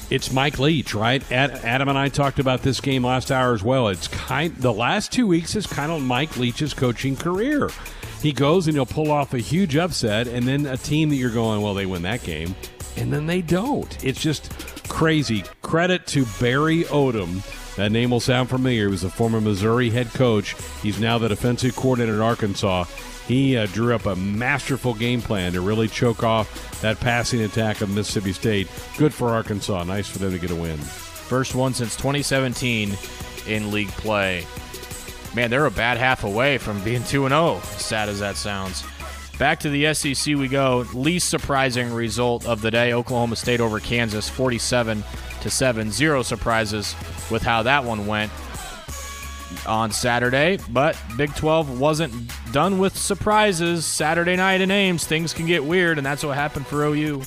[0.09, 1.29] It's Mike Leach, right?
[1.31, 3.89] Adam and I talked about this game last hour as well.
[3.89, 7.69] It's kind the last two weeks is kind of Mike Leach's coaching career.
[8.21, 11.29] He goes and he'll pull off a huge upset, and then a team that you're
[11.29, 12.55] going, well, they win that game,
[12.95, 14.01] and then they don't.
[14.03, 14.49] It's just
[14.87, 15.43] crazy.
[15.61, 17.43] Credit to Barry Odom.
[17.75, 18.85] That name will sound familiar.
[18.85, 20.55] He was a former Missouri head coach.
[20.81, 22.85] He's now the defensive coordinator at Arkansas.
[23.27, 27.81] He uh, drew up a masterful game plan to really choke off that passing attack
[27.81, 28.67] of Mississippi State.
[28.97, 29.83] Good for Arkansas.
[29.83, 30.77] Nice for them to get a win.
[30.77, 32.95] First one since 2017
[33.47, 34.45] in league play.
[35.35, 38.83] Man, they're a bad half away from being 2 0, sad as that sounds.
[39.37, 40.85] Back to the SEC we go.
[40.93, 45.03] Least surprising result of the day Oklahoma State over Kansas, 47
[45.41, 45.91] to 7.
[45.91, 46.95] Zero surprises
[47.29, 48.31] with how that one went
[49.65, 52.13] on Saturday, but Big 12 wasn't
[52.51, 53.85] done with surprises.
[53.85, 57.23] Saturday night in Ames, things can get weird, and that's what happened for OU.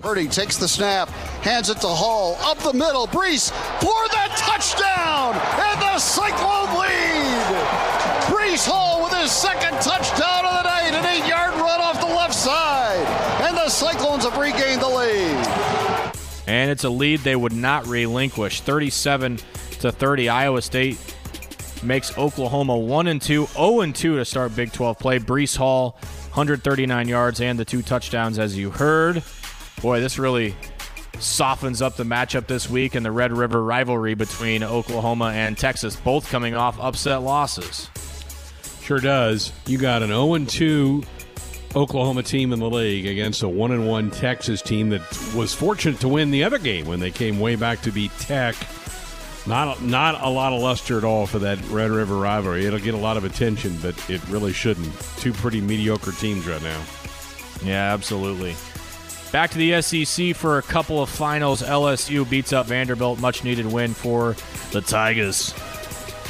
[0.00, 1.08] Purdy takes the snap,
[1.42, 7.92] hands it to Hall, up the middle, Breece for the touchdown, and the Cyclone lead.
[8.26, 12.34] Breece Hall with his second touchdown of the night, an eight-yard run off the left
[12.34, 13.06] side,
[13.46, 16.12] and the Cyclones have regained the lead.
[16.48, 19.38] And it's a lead they would not relinquish, 37
[19.80, 20.28] to 30.
[20.28, 20.98] Iowa State
[21.82, 25.18] makes Oklahoma 1 and 2, 0 and 2 to start Big 12 play.
[25.18, 25.96] Breece Hall,
[26.30, 29.22] 139 yards and the two touchdowns, as you heard.
[29.80, 30.54] Boy, this really
[31.18, 35.96] softens up the matchup this week in the Red River rivalry between Oklahoma and Texas,
[35.96, 37.88] both coming off upset losses.
[38.82, 39.52] Sure does.
[39.66, 41.02] You got an 0 and 2
[41.74, 45.00] Oklahoma team in the league against a 1 and 1 Texas team that
[45.34, 48.54] was fortunate to win the other game when they came way back to beat Tech
[49.46, 52.66] not not a lot of luster at all for that Red River rivalry.
[52.66, 54.92] It'll get a lot of attention, but it really shouldn't.
[55.16, 56.82] Two pretty mediocre teams right now.
[57.64, 58.54] Yeah, absolutely.
[59.32, 61.62] Back to the SEC for a couple of finals.
[61.62, 63.18] LSU beats up Vanderbilt.
[63.18, 64.36] Much needed win for
[64.72, 65.54] the Tigers.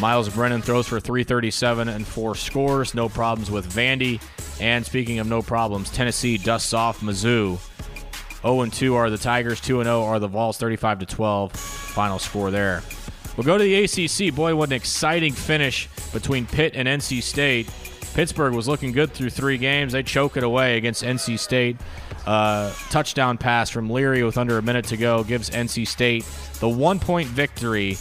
[0.01, 2.95] Myles Brennan throws for 337 and four scores.
[2.95, 4.21] No problems with Vandy.
[4.61, 7.59] And speaking of no problems, Tennessee dusts off Mizzou.
[8.43, 9.61] 0 2 are the Tigers.
[9.61, 10.59] 2 0 are the Vols.
[10.59, 11.53] 35 to 12.
[11.53, 12.83] Final score there.
[13.37, 14.35] We'll go to the ACC.
[14.35, 17.69] Boy, what an exciting finish between Pitt and NC State.
[18.15, 19.93] Pittsburgh was looking good through three games.
[19.93, 21.77] They choke it away against NC State.
[22.27, 26.25] Uh, touchdown pass from Leary with under a minute to go gives NC State
[26.61, 27.93] the one point victory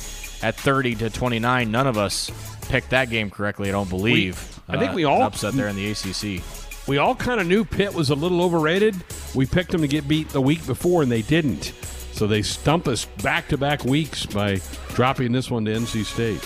[0.43, 1.71] at 30 to 29.
[1.71, 2.29] None of us
[2.67, 4.61] picked that game correctly, I don't believe.
[4.67, 6.43] We, I think we uh, all upset there in the ACC.
[6.87, 8.95] We all kind of knew Pitt was a little overrated.
[9.33, 11.73] We picked them to get beat the week before, and they didn't.
[12.21, 16.39] So they stump us back to back weeks by dropping this one to NC State.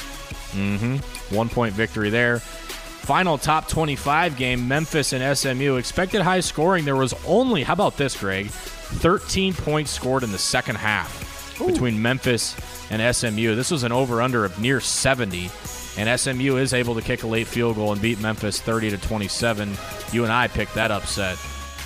[0.56, 1.36] Mm-hmm.
[1.36, 2.40] One point victory there.
[2.40, 5.76] Final top 25 game, Memphis and SMU.
[5.76, 6.86] Expected high scoring.
[6.86, 8.46] There was only, how about this, Greg?
[8.46, 11.66] 13 points scored in the second half Ooh.
[11.66, 12.56] between Memphis
[12.90, 13.56] and SMU.
[13.56, 15.52] This was an over under of near 70.
[15.98, 18.98] And SMU is able to kick a late field goal and beat Memphis 30 to
[18.98, 19.74] 27.
[20.14, 21.38] You and I picked that upset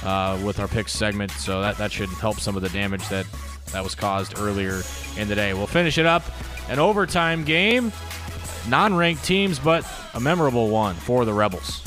[0.03, 3.25] uh, with our pick segment, so that, that should help some of the damage that
[3.71, 4.81] that was caused earlier
[5.17, 5.53] in the day.
[5.53, 6.23] We'll finish it up.
[6.69, 7.91] An overtime game.
[8.67, 11.83] Non ranked teams, but a memorable one for the Rebels.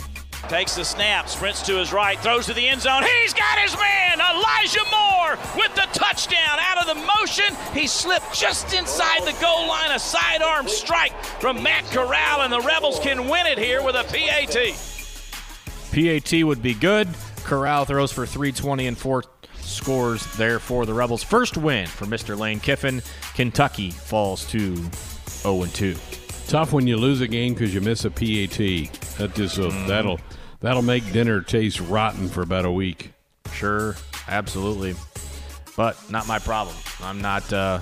[0.49, 3.05] Takes the snap, sprints to his right, throws to the end zone.
[3.21, 6.59] He's got his man, Elijah Moore, with the touchdown.
[6.59, 9.93] Out of the motion, he slipped just inside the goal line.
[9.93, 14.05] A sidearm strike from Matt Corral, and the Rebels can win it here with a
[14.05, 14.75] PAT.
[15.93, 17.09] PAT would be good.
[17.45, 19.23] Corral throws for 320 and four
[19.73, 21.23] scores there for the Rebels.
[21.23, 22.39] First win for Mr.
[22.39, 23.03] Lane Kiffin.
[23.35, 24.77] Kentucky falls to
[25.27, 25.95] 0 2.
[26.49, 28.59] tough when you lose a game because you miss a PAT.
[29.19, 29.89] That just uh, Mm-hmm.
[29.89, 30.21] that'll
[30.61, 33.13] that'll make dinner taste rotten for about a week.
[33.53, 33.97] Sure,
[34.29, 34.95] absolutely.
[35.77, 36.77] But not my problem.
[37.03, 37.81] I'm not uh,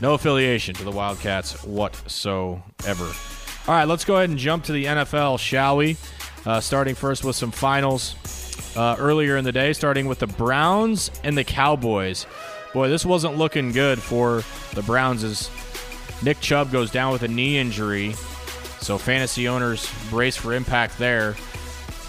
[0.00, 3.04] no affiliation to the Wildcats whatsoever.
[3.04, 5.96] All right, let's go ahead and jump to the NFL, shall we?
[6.46, 8.14] Uh, starting first with some finals
[8.76, 12.26] uh, earlier in the day, starting with the Browns and the Cowboys.
[12.72, 14.42] Boy, this wasn't looking good for
[14.74, 15.50] the Browns as
[16.22, 18.12] Nick Chubb goes down with a knee injury.
[18.80, 21.36] So fantasy owners brace for impact there.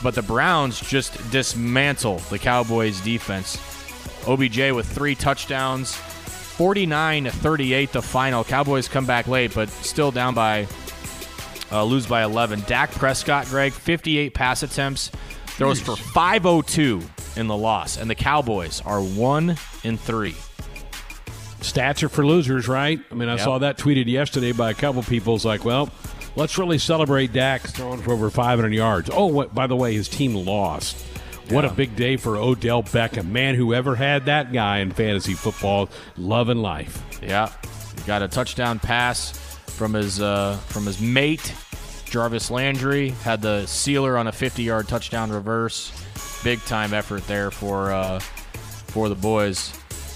[0.02, 3.58] But the Browns just dismantle the Cowboys defense.
[4.28, 8.44] OBJ with three touchdowns, 49 to 38 the final.
[8.44, 10.68] Cowboys come back late, but still down by
[11.72, 12.64] uh, lose by 11.
[12.68, 15.12] Dak Prescott, Greg, 58 pass attempts,
[15.60, 17.02] throws for 502
[17.36, 20.36] in the loss, and the Cowboys are one in three.
[21.62, 23.00] Stats are for losers, right?
[23.12, 23.42] I mean, I Yep.
[23.44, 25.36] saw that tweeted yesterday by a couple people.
[25.36, 25.90] It's like, well,
[26.36, 29.10] let's really celebrate Dak throwing for over 500 yards.
[29.14, 30.96] Oh, what, by the way, his team lost.
[31.50, 33.30] What a big day for Odell Beckham.
[33.30, 37.04] Man, whoever had that guy in fantasy football, loving life.
[37.24, 37.50] Yeah,
[37.98, 39.32] he got a touchdown pass
[39.68, 41.54] from his uh, from his mate
[42.10, 43.10] Jarvis Landry.
[43.10, 45.92] Had the sealer on a 50-yard touchdown reverse.
[46.44, 49.74] Big time effort there for uh, for the boys.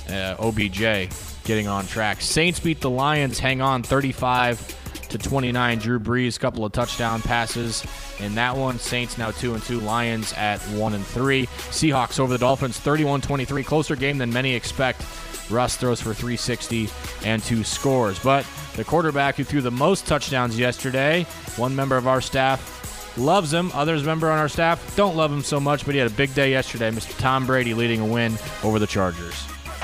[0.09, 1.09] Uh, OBJ
[1.43, 2.21] getting on track.
[2.21, 3.39] Saints beat the Lions.
[3.39, 5.79] Hang on, 35 to 29.
[5.79, 7.85] Drew Brees, couple of touchdown passes
[8.19, 8.79] in that one.
[8.79, 9.79] Saints now two and two.
[9.79, 11.45] Lions at one and three.
[11.47, 13.65] Seahawks over the Dolphins, 31-23.
[13.65, 15.01] Closer game than many expect.
[15.49, 16.89] Russ throws for 360
[17.25, 18.19] and two scores.
[18.19, 18.45] But
[18.75, 21.23] the quarterback who threw the most touchdowns yesterday,
[21.57, 23.71] one member of our staff loves him.
[23.73, 26.33] Others member on our staff don't love him so much, but he had a big
[26.33, 26.89] day yesterday.
[26.91, 27.17] Mr.
[27.19, 29.35] Tom Brady leading a win over the Chargers.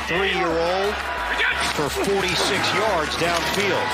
[0.07, 0.95] Three-year-old
[1.75, 3.87] for 46 yards downfield.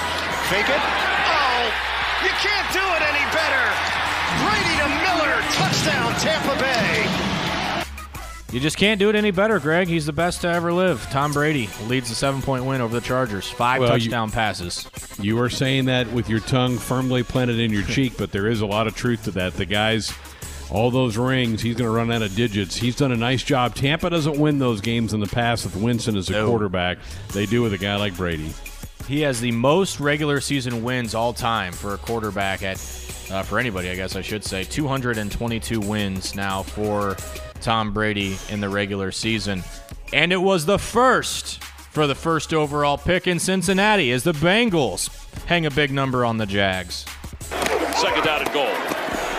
[0.50, 0.82] Fake it.
[0.82, 1.72] Oh,
[2.24, 3.66] you can't do it any better.
[4.42, 7.25] Brady to Miller, touchdown Tampa Bay.
[8.56, 9.90] You just can't do it any better, Greg.
[9.90, 11.06] He's the best to ever live.
[11.12, 13.50] Tom Brady leads the seven-point win over the Chargers.
[13.50, 14.88] Five Well, you- touchdown passes.
[15.20, 18.62] You are saying that with your tongue firmly planted in your cheek, but there is
[18.62, 19.56] a lot of truth to that.
[19.56, 20.14] The guy's
[20.70, 22.78] all those rings, he's going to run out of digits.
[22.78, 23.76] He's done a nice job.
[23.76, 26.48] Tampa doesn't win those games in the past with Winston as a No.
[26.48, 27.00] quarterback.
[27.34, 28.54] They do with a guy like Brady.
[29.06, 32.78] He has the most regular season wins all time for a quarterback at
[33.32, 34.64] uh, for anybody, I guess I should say.
[34.64, 37.18] 222 wins now for
[37.66, 39.64] Tom Brady in the regular season.
[40.14, 45.10] And it was the first for the first overall pick in Cincinnati as the Bengals
[45.46, 47.06] hang a big number on the Jags.
[47.98, 48.70] Second down and goal.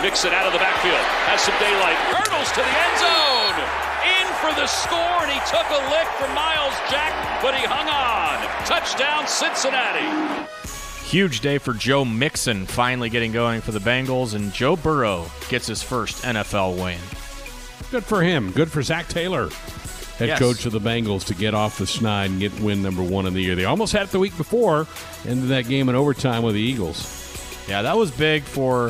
[0.03, 0.99] Mixon out of the backfield.
[1.31, 1.95] Has some daylight.
[2.11, 3.57] Hurdles to the end zone.
[4.03, 7.87] In for the score, and he took a lick from Myles Jack, but he hung
[7.87, 8.43] on.
[8.67, 10.47] Touchdown, Cincinnati.
[11.05, 15.65] Huge day for Joe Mixon finally getting going for the Bengals, and Joe Burrow gets
[15.65, 16.99] his first NFL win.
[17.91, 18.51] Good for him.
[18.51, 19.49] Good for Zac Taylor,
[20.17, 20.39] head Yes.
[20.39, 23.33] coach of the Bengals, to get off the snide and get win number one in
[23.33, 23.55] the year.
[23.55, 24.87] They almost had it the week before,
[25.25, 27.13] ended that game in overtime with the Eagles.
[27.67, 28.87] Yeah, that was big for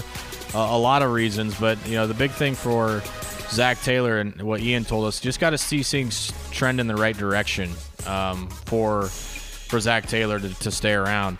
[0.54, 3.02] uh, a lot of reasons, but you know the big thing for
[3.50, 6.96] Zac Taylor and what Ian told us, just got to see things trend in the
[6.96, 7.72] right direction
[8.08, 11.38] um, for for Zac Taylor to, to stay around.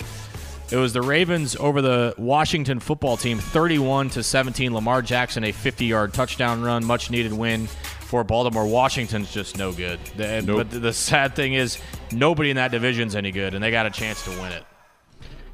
[0.70, 4.74] It was the Ravens over the Washington football team, 31 to 17.
[4.74, 8.66] Lamar Jackson a 50-yard touchdown run, much needed win for Baltimore.
[8.68, 10.00] Washington's just no good.
[10.18, 10.68] The- Nope.
[10.70, 11.78] But the sad thing is,
[12.12, 14.64] nobody in that division's any good, and they got a chance to win it.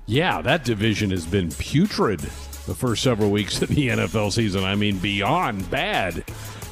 [0.08, 4.64] Yeah, that division has been putrid the first several weeks of the NFL season.
[4.64, 6.24] I mean, beyond bad.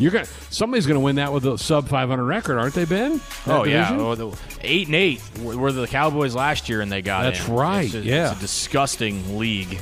[0.02, 3.22] You're gonna somebody's gonna win that with a sub 500 record, aren't they, Ben?
[3.46, 7.02] That oh yeah, oh, the, eight and eight were the Cowboys last year, and they
[7.02, 7.54] got That's in.
[7.54, 8.32] right, It's a, yeah.
[8.32, 9.80] it's a disgusting league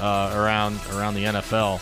[0.00, 1.80] uh, around around the NFL.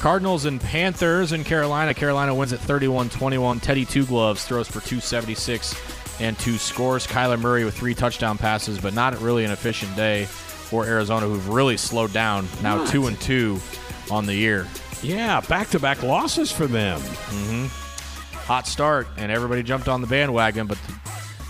[0.00, 1.94] Cardinals and Panthers in Carolina.
[1.94, 3.62] Carolina wins at 31-21.
[3.62, 7.06] Teddy Two Gloves throws for 276 and two scores.
[7.06, 11.48] Kyler Murray with three touchdown passes, but not really an efficient day for Arizona, who've
[11.48, 12.48] really slowed down.
[12.62, 12.88] Now Not.
[12.88, 13.60] two and two
[14.10, 14.66] on the year.
[15.02, 17.00] Yeah, back to back losses for them.
[17.00, 17.66] Mm-hmm.
[18.46, 20.66] Hot start, and everybody jumped on the bandwagon.
[20.66, 20.92] But the,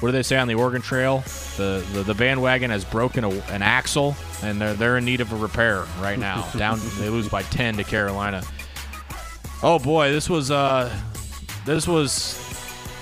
[0.01, 1.19] what do they say on the Oregon Trail?
[1.57, 5.33] The the, the bandwagon has broken a, an axle, and they're they're in need of
[5.33, 6.49] a repair right now.
[6.57, 8.43] Down, they lose by ten to Carolina.
[9.62, 10.95] Oh boy, this was uh,
[11.65, 12.39] this was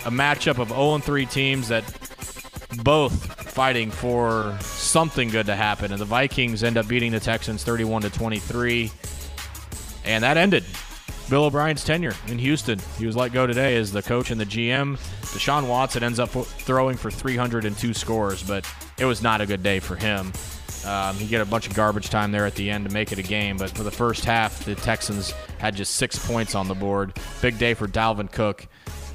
[0.06, 1.84] a matchup of 0 and 3 teams that
[2.82, 3.12] both
[3.50, 8.02] fighting for something good to happen, and the Vikings end up beating the Texans 31
[8.02, 8.90] to 23.
[10.04, 10.64] And that ended
[11.28, 12.80] Bill O'Brien's tenure in Houston.
[12.98, 14.98] He was let go today as the coach and the GM.
[15.32, 18.68] Deshaun Watson ends up throwing for 302 scores, but
[18.98, 20.32] it was not a good day for him.
[20.84, 23.18] Um, he get a bunch of garbage time there at the end to make it
[23.18, 26.74] a game, but for the first half, the Texans had just six points on the
[26.74, 27.12] board.
[27.42, 28.66] Big day for Dalvin Cook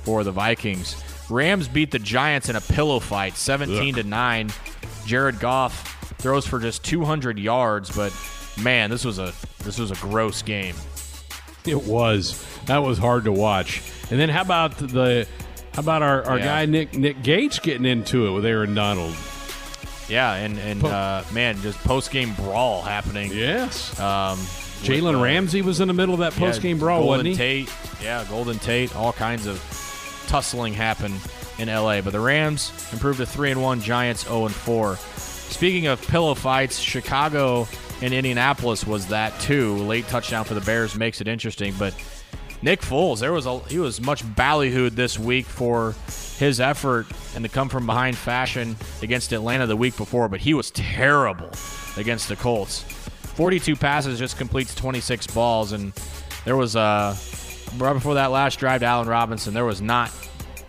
[0.03, 0.95] for the Vikings.
[1.29, 4.51] Rams beat the Giants in a pillow fight, 17 to nine.
[5.05, 8.13] Jared Goff throws for just 200 yards, but
[8.57, 9.33] man, this was a
[9.63, 10.75] this was a gross game.
[11.65, 12.43] It was.
[12.65, 13.81] That was hard to watch.
[14.11, 15.27] And then how about the
[15.73, 16.45] how about our, our Yeah.
[16.45, 19.15] guy Nick Nick Gates getting into it with Aaron Donald?
[20.07, 23.31] Yeah, and and Po- uh, man, just post game brawl happening.
[23.33, 23.99] Yes.
[23.99, 24.37] Um,
[24.83, 27.35] Jalen uh, Ramsey was in the middle of that post game brawl, Golden wasn't he?
[27.65, 27.73] Tate,
[28.03, 29.57] yeah, Golden Tate, all kinds of
[30.27, 31.19] tussling happened
[31.57, 32.01] in LA.
[32.01, 34.97] But the Rams improved to three and one, Giants zero and four.
[34.97, 37.67] Speaking of pillow fights, Chicago
[38.01, 39.75] and Indianapolis was that too.
[39.77, 41.93] Late touchdown for the Bears makes it interesting, but
[42.61, 45.95] Nick Foles, there was a he was much ballyhooed this week for
[46.37, 47.05] his effort
[47.35, 51.49] and the come from behind fashion against Atlanta the week before, but he was terrible
[51.97, 52.81] against the Colts.
[53.35, 55.93] 42 passes, just completes 26 balls, and
[56.43, 57.15] there was uh
[57.77, 60.11] right before that last drive to Allen Robinson, there was not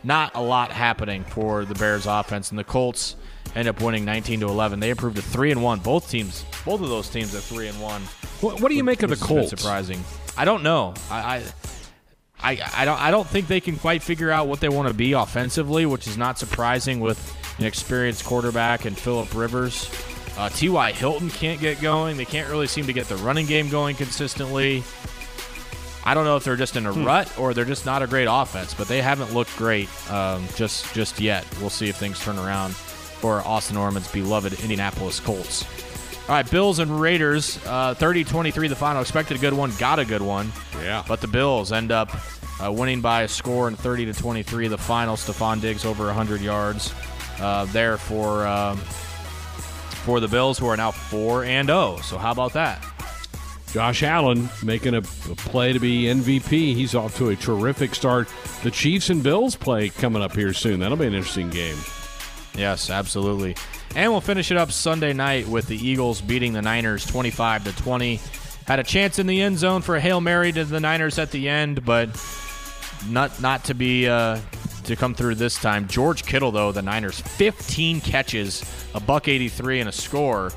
[0.04, 3.16] not a lot happening for the Bears offense, and the Colts
[3.56, 4.78] end up winning 19 to 11.
[4.78, 5.80] They improved to three and one.
[5.80, 8.02] Both teams, both of those teams, are three and one.
[8.40, 9.50] What, what do you make of the Which Colts?
[9.50, 10.04] Surprising.
[10.36, 10.94] I don't know.
[11.10, 11.42] I, I
[12.38, 14.94] I, I don't I don't think they can quite figure out what they want to
[14.94, 19.90] be offensively, which is not surprising with an experienced quarterback and Philip Rivers.
[20.36, 20.92] Uh, T.Y.
[20.92, 22.18] Hilton can't get going.
[22.18, 24.84] They can't really seem to get the running game going consistently.
[26.04, 27.04] I don't know if they're just in a Hmm.
[27.04, 30.92] rut or they're just not a great offense, but they haven't looked great um, just
[30.94, 31.46] just yet.
[31.58, 32.74] We'll see if things turn around
[33.20, 35.64] for Austin Orman's beloved Indianapolis Colts.
[36.28, 39.00] All right, Bills and Raiders, uh, 30-23 the final.
[39.00, 40.50] Expected a good one, got a good one.
[40.82, 41.04] Yeah.
[41.06, 42.10] But the Bills end up
[42.60, 45.14] uh, winning by a score in 30 to 23 the final.
[45.14, 46.92] Stefon Diggs over 100 yards
[47.38, 51.98] uh, there for um, for the Bills, who are now 4 and 0.
[52.02, 52.84] So how about that?
[53.72, 55.02] Josh Allen making a, a
[55.36, 56.74] play to be MVP.
[56.74, 58.28] He's off to a terrific start.
[58.62, 60.80] The Chiefs and Bills play coming up here soon.
[60.80, 61.76] That'll be an interesting game.
[62.56, 63.56] Yes, absolutely.
[63.94, 67.76] And we'll finish it up Sunday night with the Eagles beating the Niners 25 to
[67.82, 68.20] 20.
[68.66, 71.30] Had a chance in the end zone for a Hail Mary to the Niners at
[71.30, 72.08] the end, but
[73.08, 74.40] not not to be uh,
[74.84, 75.86] to come through this time.
[75.86, 78.64] George Kittle though, the Niners 15 catches,
[78.94, 80.50] a buck 83 and a score,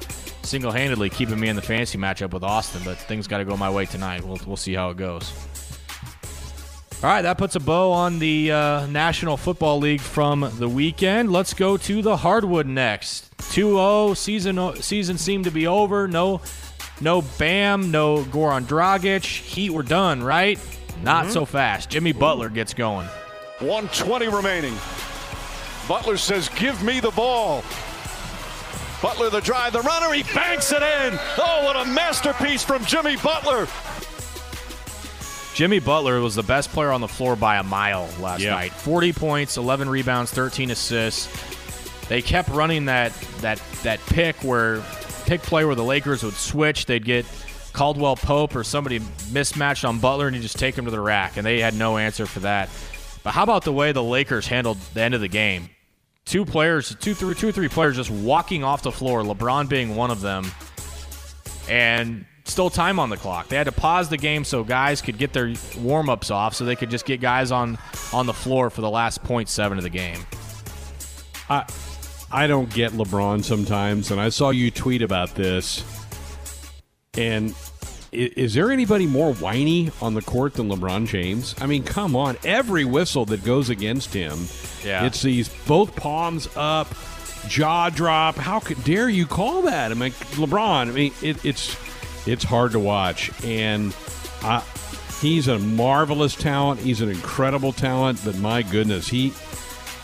[0.44, 3.70] single-handedly keeping me in the fantasy matchup with Austin, but things got to go my
[3.70, 4.24] way tonight.
[4.24, 5.32] We'll we'll see how it goes.
[7.02, 11.32] All right, that puts a bow on the uh, National Football League from the weekend.
[11.32, 13.38] Let's go to the hardwood next.
[13.38, 16.10] 2-0 season season seemed to be over.
[16.10, 16.42] No
[17.00, 19.24] no Bam, no Goran Dragic.
[19.24, 20.60] Heat were done, right?
[21.02, 21.90] Not so fast.
[21.90, 23.08] Jimmy Butler gets going.
[23.60, 24.76] 120 remaining.
[25.88, 27.64] Butler says, Give me the ball.
[29.02, 31.18] Butler, the drive, the runner, he banks it in.
[31.38, 33.68] Oh, what a masterpiece from Jimmy Butler.
[35.60, 38.52] Jimmy Butler was the best player on the floor by a mile last Yeah.
[38.52, 38.72] night.
[38.72, 41.28] 40 points, 11 rebounds, 13 assists.
[42.08, 43.12] They kept running that
[43.42, 44.82] that that pick where
[45.26, 46.86] pick play where the Lakers would switch.
[46.86, 47.26] They'd get
[47.74, 49.02] Caldwell Pope or somebody
[49.34, 51.98] mismatched on Butler and you just take him to the rack, and they had no
[51.98, 52.70] answer for that.
[53.22, 55.72] But how about the way the Lakers handled the end of the game?
[56.24, 59.24] Two players, two, three, two, three players just walking off the floor.
[59.24, 60.50] LeBron being one of them,
[61.68, 63.48] and still time on the clock.
[63.48, 66.66] They had to pause the game so guys could get their warm ups off, so
[66.66, 67.78] they could just get guys on
[68.14, 70.20] on the floor for the last 0.7 of the game.
[71.50, 71.66] I
[72.32, 75.84] I don't get LeBron sometimes, and I saw you tweet about this.
[77.16, 77.56] And
[78.12, 81.56] is there anybody more whiny on the court than LeBron James?
[81.60, 82.38] I mean, come on!
[82.44, 84.48] Every whistle that goes against him,
[84.84, 85.06] Yeah.
[85.06, 86.88] it's these both palms up,
[87.48, 88.36] jaw drop.
[88.36, 89.92] How could dare you call that?
[89.92, 90.88] I mean, LeBron.
[90.88, 91.76] I mean, it, it's
[92.26, 93.96] it's hard to watch, and
[94.42, 94.64] I,
[95.22, 96.80] he's a marvelous talent.
[96.80, 99.34] He's an incredible talent, but my goodness, he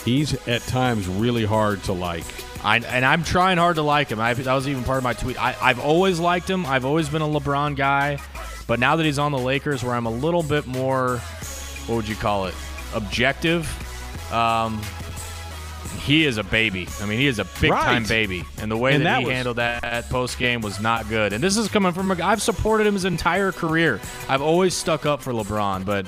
[0.03, 2.25] he's at times really hard to like.
[2.63, 4.19] I, and I'm trying hard to like him.
[4.19, 5.39] I, that was even part of my tweet.
[5.41, 6.65] I, I've always liked him.
[6.65, 8.17] I've always been a LeBron guy,
[8.65, 11.17] but now that he's on the Lakers, where I'm a little bit more,
[11.85, 12.55] what would you call it,
[12.95, 13.69] objective.
[14.33, 14.81] Um,
[16.05, 16.87] he is a baby.
[17.01, 19.25] I mean, he is a big time baby, and the way And that, that he
[19.25, 21.33] was- handled that post game was not good.
[21.33, 23.99] And this is coming from a guy I've supported him his entire career.
[24.29, 26.05] I've always stuck up for LeBron, but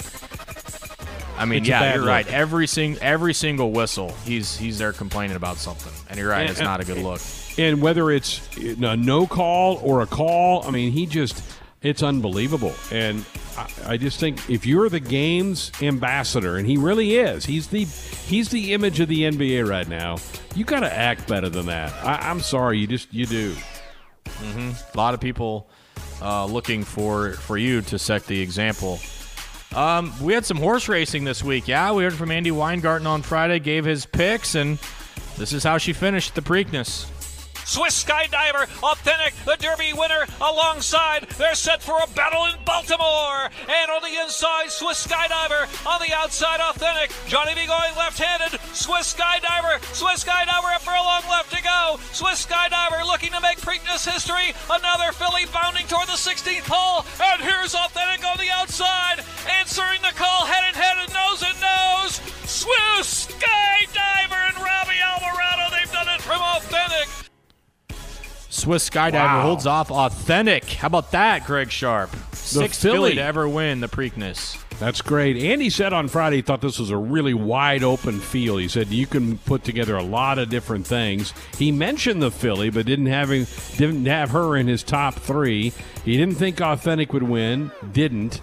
[1.40, 2.10] I mean, It's yeah, you're look.
[2.10, 2.28] right.
[2.34, 6.42] Every sing every single whistle, he's he's there complaining about something, and you're right.
[6.42, 7.22] And- it's not a good look.
[7.60, 11.42] And whether it's a no call or a call, I mean, he just,
[11.82, 12.74] it's unbelievable.
[12.92, 13.26] And
[13.58, 17.84] I, I just think if you're the game's ambassador, and he really is, he's the
[17.84, 20.18] he's the image of the NBA right now.
[20.56, 21.94] You got to act better than that.
[22.04, 23.54] I, I'm sorry, you just you do.
[24.26, 24.72] Mm-hmm.
[24.94, 25.70] A lot of people
[26.22, 29.00] uh, looking for for you to set the example.
[29.76, 31.68] Um, we had some horse racing this week.
[31.68, 34.80] Yeah, we heard from Andy Weingarten on Friday, gave his picks, and
[35.38, 37.06] this is how she finished the Preakness.
[37.68, 41.28] Swiss Skydiver, authentic, the Derby winner alongside.
[41.36, 43.52] They're set for a battle in Baltimore.
[43.68, 45.68] And on the inside, Swiss Skydiver.
[45.84, 47.12] On the outside, authentic.
[47.28, 48.58] Johnny V going left handed.
[48.72, 49.84] Swiss Skydiver.
[49.92, 52.00] Swiss Skydiver up for a long left to go.
[52.16, 54.56] Swiss Skydiver looking to make Preakness history.
[54.72, 57.04] Another filly bounding toward the 16th hole.
[57.20, 59.28] And here's authentic on the outside.
[59.60, 62.24] Answering the call head and head and nose and nose.
[62.48, 65.68] Swiss Skydiver and Robby Albarado.
[65.76, 67.28] They've done it from authentic.
[68.50, 69.42] Swiss Skydiver Wow.
[69.42, 70.66] holds off authentic.
[70.66, 72.16] How about that, Greg Sharpe?
[72.34, 72.96] Sixth filly.
[73.12, 73.16] filly.
[73.16, 74.58] to ever win the Preakness.
[74.80, 75.38] That's great.
[75.38, 78.62] Andy said on Friday he thought this was a really wide open field.
[78.62, 81.34] He said you can put together a lot of different things.
[81.58, 85.74] He mentioned the filly, but didn't have him, didn't have her in his top three.
[86.06, 87.72] He didn't think Authentic would win.
[87.92, 88.40] Didn't.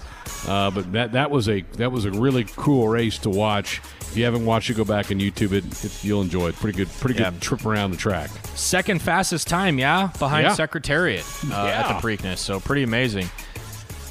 [0.48, 3.80] Uh, but that that was a that was a really cool race to watch.
[4.14, 5.50] If you haven't watched it, go back on YouTube.
[5.50, 6.54] It, it you'll enjoy it.
[6.54, 8.30] Pretty good, pretty good trip around the track.
[8.54, 10.54] Second fastest time, yeah, behind Yeah.
[10.54, 12.38] Secretariat uh, at the Preakness.
[12.38, 13.24] So pretty amazing.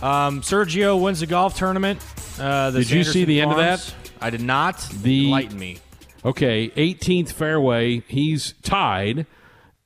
[0.01, 2.01] Um, Sergio wins the golf tournament.
[2.37, 3.95] Uh, the Did you see Sanderson the end of that?
[4.19, 4.81] I did not.
[4.91, 5.79] The Enlighten me.
[6.25, 7.99] Okay, 18th fairway.
[8.05, 9.25] He's tied,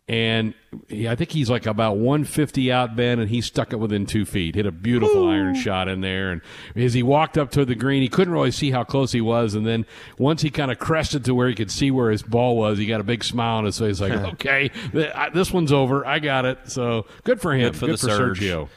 [0.08, 0.56] and
[0.92, 4.56] I think he's like about 150 out, Ben, and he stuck it within two feet.
[4.56, 6.42] Hit a beautiful iron shot in there, and
[6.76, 9.56] as he walked up to the green, he couldn't really see how close he was,
[9.56, 9.86] and then
[10.18, 12.86] once he kind of crested to where he could see where his ball was, he
[12.86, 16.06] got a big smile on his face, like, "Okay, th- I- this one's over.
[16.06, 17.72] I got it." So good for him.
[17.72, 18.40] Good for the Surge.
[18.40, 18.70] Sergio.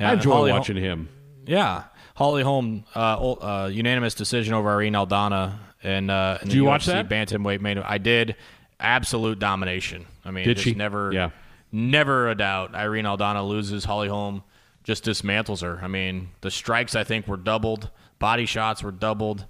[0.00, 1.08] Yeah, I enjoy Holly- watching him.
[1.46, 1.84] Yeah,
[2.14, 2.98] Holly Holm, uh,
[3.34, 7.08] uh, unanimous decision over Irene Aldana, and uh, in Did the you watch UFC that?
[7.08, 7.78] Bantamweight main.
[7.78, 8.36] I did.
[8.78, 10.04] Absolute domination.
[10.22, 10.74] I mean, Did just she?
[10.74, 11.30] Never, Yeah.
[11.76, 12.74] Never a doubt.
[12.74, 13.84] Irene Aldana loses.
[13.84, 14.42] Holly Holm
[14.82, 15.78] just dismantles her.
[15.82, 17.90] I mean, the strikes I think were doubled.
[18.18, 19.44] Body shots were doubled.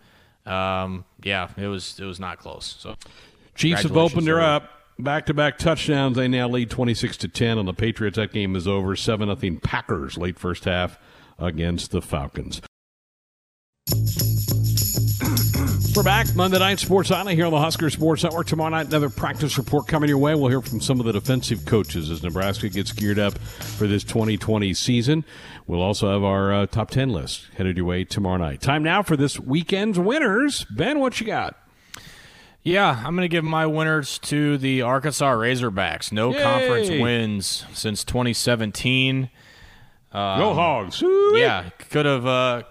[0.45, 2.77] Um, yeah, it was it was not close.
[2.79, 2.97] So
[3.55, 4.71] Chiefs have opened her up.
[4.99, 6.17] Back to back touchdowns.
[6.17, 8.17] They now lead 26 to 10 on the Patriots.
[8.17, 8.97] That game is over.
[8.97, 10.99] 7 0 Packers late first half
[11.39, 12.63] against the Falcons.
[15.97, 18.47] We're back Monday Night Sports Island here on the Husker Sports Network.
[18.47, 20.35] Tomorrow night, another practice report coming your way.
[20.35, 24.05] We'll hear from some of the defensive coaches as Nebraska gets geared up for this
[24.05, 25.25] 2020 season.
[25.67, 28.61] We'll also have our uh, top 10 list headed your way tomorrow night.
[28.61, 30.67] Time now for this weekend's winners.
[30.69, 31.57] Ben, what you got?
[32.63, 36.13] Yeah, I'm going to give my winners to the Arkansas Razorbacks.
[36.13, 36.43] No Yay!
[36.43, 39.31] conference wins since 2017.
[40.13, 41.03] Um, Go Hogs!
[41.33, 42.65] Yeah, could have uh,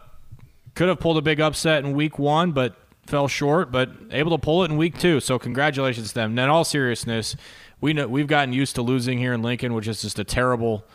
[0.75, 3.71] could have pulled a big upset in week one, but fell short.
[3.71, 5.19] But able to pull it in week two.
[5.19, 6.31] So congratulations to them.
[6.31, 7.35] And in all seriousness,
[7.81, 10.85] we know we've gotten used to losing here in Lincoln, which is just a terrible,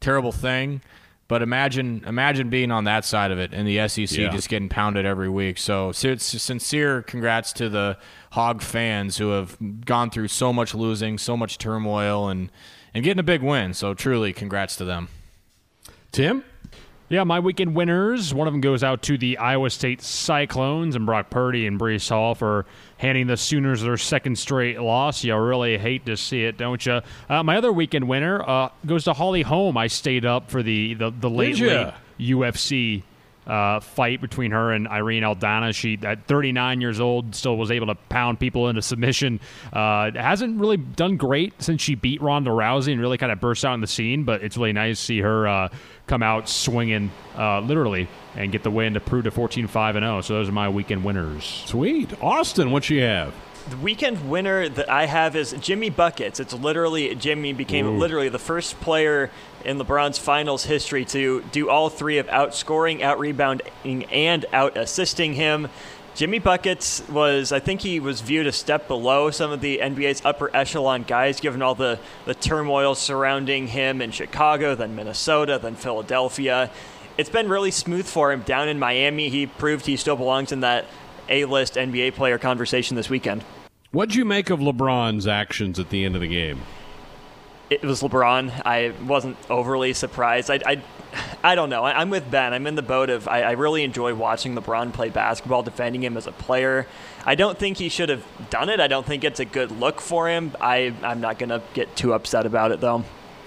[0.00, 0.80] terrible thing.
[1.28, 4.28] But imagine imagine being on that side of it in the SEC, Yeah.
[4.30, 5.58] just getting pounded every week.
[5.58, 7.98] So si- sincere congrats to the
[8.30, 12.52] Hog fans who have gone through so much losing, so much turmoil, and
[12.94, 13.74] and getting a big win.
[13.74, 15.08] So truly, congrats to them.
[16.12, 16.44] Tim?
[17.08, 18.34] Yeah, my weekend winners.
[18.34, 22.08] One of them goes out to the Iowa State Cyclones and Brock Purdy and Breece
[22.08, 22.66] Hall for
[22.98, 25.22] handing the Sooners their second straight loss.
[25.22, 27.02] You really hate to see it, don't you?
[27.28, 29.76] Uh, my other weekend winner uh, goes to Holly Holm.
[29.76, 33.04] I stayed up for the the, the late, late UFC
[33.46, 35.74] uh, fight between her and Irene Aldana.
[35.74, 39.40] She, at 39 years old, still was able to pound people into submission.
[39.72, 43.64] Uh, hasn't really done great since she beat Ronda Rousey and really kind of burst
[43.64, 45.68] out in the scene, but it's really nice to see her uh,
[46.06, 50.04] come out swinging, uh, literally, and get the win to prove to 14 5 and
[50.04, 50.20] 0.
[50.22, 51.44] So those are my weekend winners.
[51.66, 52.12] Sweet.
[52.22, 53.34] Austin, what you have?
[53.68, 56.38] The weekend winner that I have is Jimmy Buckets.
[56.38, 57.98] It's literally Jimmy became Ooh.
[57.98, 59.28] literally the first player
[59.66, 65.34] in LeBron's finals history to do all three of outscoring, out rebounding, and out assisting
[65.34, 65.68] him.
[66.14, 70.22] Jimmy Buckets was, I think he was viewed a step below some of the NBA's
[70.24, 75.74] upper echelon guys, given all the, the turmoil surrounding him in Chicago, then Minnesota, then
[75.74, 76.70] Philadelphia.
[77.18, 79.28] It's been really smooth for him down in Miami.
[79.28, 80.86] He proved he still belongs in that
[81.28, 83.44] A list NBA player conversation this weekend.
[83.90, 86.62] What'd you make of LeBron's actions at the end of the game?
[87.70, 88.62] It was LeBron.
[88.64, 90.50] I wasn't overly surprised.
[90.50, 90.82] I, I,
[91.42, 91.84] I don't know.
[91.84, 92.52] I, I'm with Ben.
[92.52, 96.16] I'm in the boat of I, I really enjoy watching LeBron play basketball, defending him
[96.16, 96.86] as a player.
[97.24, 98.78] I don't think he should have done it.
[98.80, 100.54] I don't think it's a good look for him.
[100.60, 103.04] I, I'm not going to get too upset about it, though.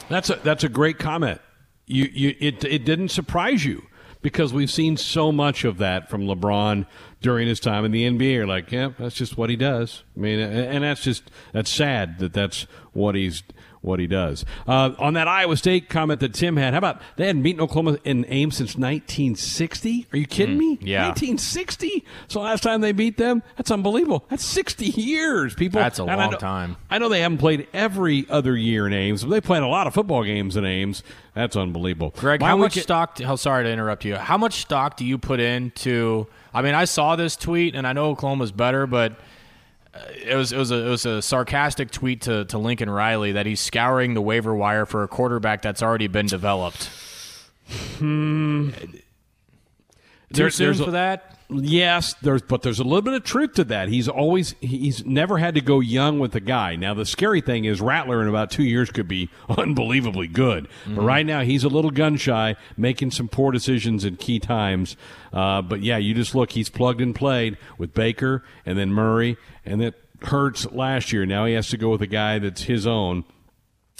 [0.10, 1.40] That's a that's a great comment.
[1.86, 3.84] You you it it didn't surprise you
[4.22, 6.86] because we've seen so much of that from LeBron
[7.22, 8.34] during his time in the NBA.
[8.34, 10.04] You're like, yeah, that's just what he does.
[10.18, 12.64] I mean, and that's just that's sad that that's
[12.94, 13.44] what he's
[13.82, 14.44] what he does.
[14.68, 17.98] Uh, on that Iowa State comment that Tim had, how about they hadn't beaten Oklahoma
[18.04, 20.08] in Ames since 1960?
[20.12, 20.78] Are you kidding me?
[20.78, 21.08] Mm, yeah.
[21.08, 22.04] 1960.
[22.28, 24.26] So last time they beat them, that's unbelievable.
[24.30, 25.80] That's 60 years, people.
[25.80, 26.78] That's a And I long know- time.
[26.90, 29.88] I know they haven't played every other year in Ames, but they played a lot
[29.88, 31.04] of football games in Ames.
[31.34, 32.14] That's unbelievable.
[32.18, 33.20] Greg, My how much weekend- stock?
[33.26, 34.16] Oh, sorry to interrupt you.
[34.16, 36.28] How much stock do you put into?
[36.54, 39.14] I mean, I saw this tweet, and I know Oklahoma's better, but
[40.26, 43.46] it was it was a it was a sarcastic tweet to to Lincoln Riley that
[43.46, 46.90] he's scouring the waiver wire for a quarterback that's already been developed.
[47.98, 48.70] Hmm.
[50.34, 51.39] Too soon a- for that?
[51.52, 53.90] Yes, there's but there's a little bit of truth to that.
[53.90, 56.76] He's always he's never had to go young with a guy.
[56.76, 60.94] Now the scary thing is Rattler in about two years could be unbelievably good, but
[60.94, 61.06] Mhm.
[61.06, 64.96] right now he's a little gun shy, making some poor decisions in key times.
[65.34, 69.36] Uh, but yeah, you just look, he's plugged and played with Baker and then Murray,
[69.66, 69.96] and that
[70.26, 71.26] hurts last year.
[71.26, 73.24] Now he has to go with a guy that's his own.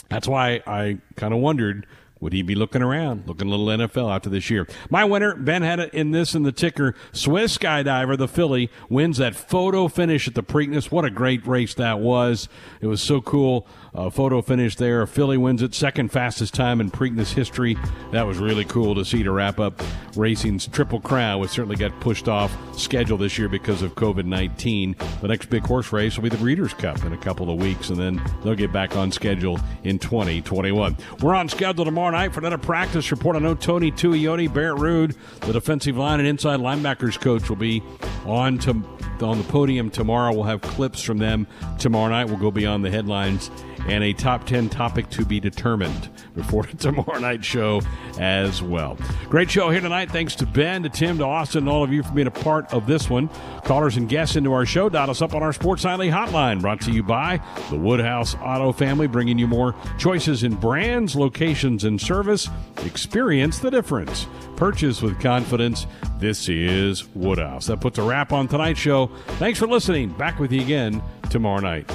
[0.08, 1.84] That's why I kind of wondered
[2.20, 4.66] would he be looking around, looking a little NFL after this year?
[4.90, 6.94] My winner, Ben had it in this in the ticker.
[7.12, 10.90] Swiss Skydiver, the filly, wins that photo finish at the Preakness.
[10.90, 12.48] What a great race that was!
[12.80, 13.66] It was so cool.
[13.94, 15.06] Uh, photo finish there.
[15.06, 17.76] Filly wins it, second fastest time in Preakness history.
[18.12, 19.82] That was really cool to see to wrap up
[20.16, 24.94] racing's Triple Crown, which certainly got pushed off schedule this year because of COVID 19.
[25.20, 27.90] The next big horse race will be the Breeders' Cup in a couple of weeks,
[27.90, 30.96] and then they'll get back on schedule in 2021.
[31.20, 33.36] We're on schedule tomorrow night for another practice report.
[33.36, 37.82] I know Tony Tuioti, Barrett Rude, the defensive line and inside linebackers coach, will be
[38.24, 38.82] on to
[39.22, 40.32] on the podium tomorrow.
[40.32, 41.46] We'll have clips from them
[41.78, 42.24] tomorrow night.
[42.24, 43.50] We'll go beyond the headlines
[43.88, 47.80] and a top 10 topic to be determined before tomorrow night show
[48.18, 48.96] as well.
[49.28, 50.10] Great show here tonight.
[50.10, 52.72] Thanks to Ben, to Tim, to Austin, and all of you for being a part
[52.72, 53.28] of this one.
[53.64, 56.80] Callers and guests into our show, dial us up on our Sports Nightly hotline, brought
[56.82, 57.40] to you by
[57.70, 62.48] the Woodhouse Auto Family, bringing you more choices in brands, locations, and service.
[62.84, 64.26] Experience the difference.
[64.56, 65.86] Purchase with confidence.
[66.18, 67.66] This is Woodhouse.
[67.66, 69.06] That puts a wrap on tonight's show.
[69.38, 70.10] Thanks for listening.
[70.10, 71.90] Back with you again tomorrow night.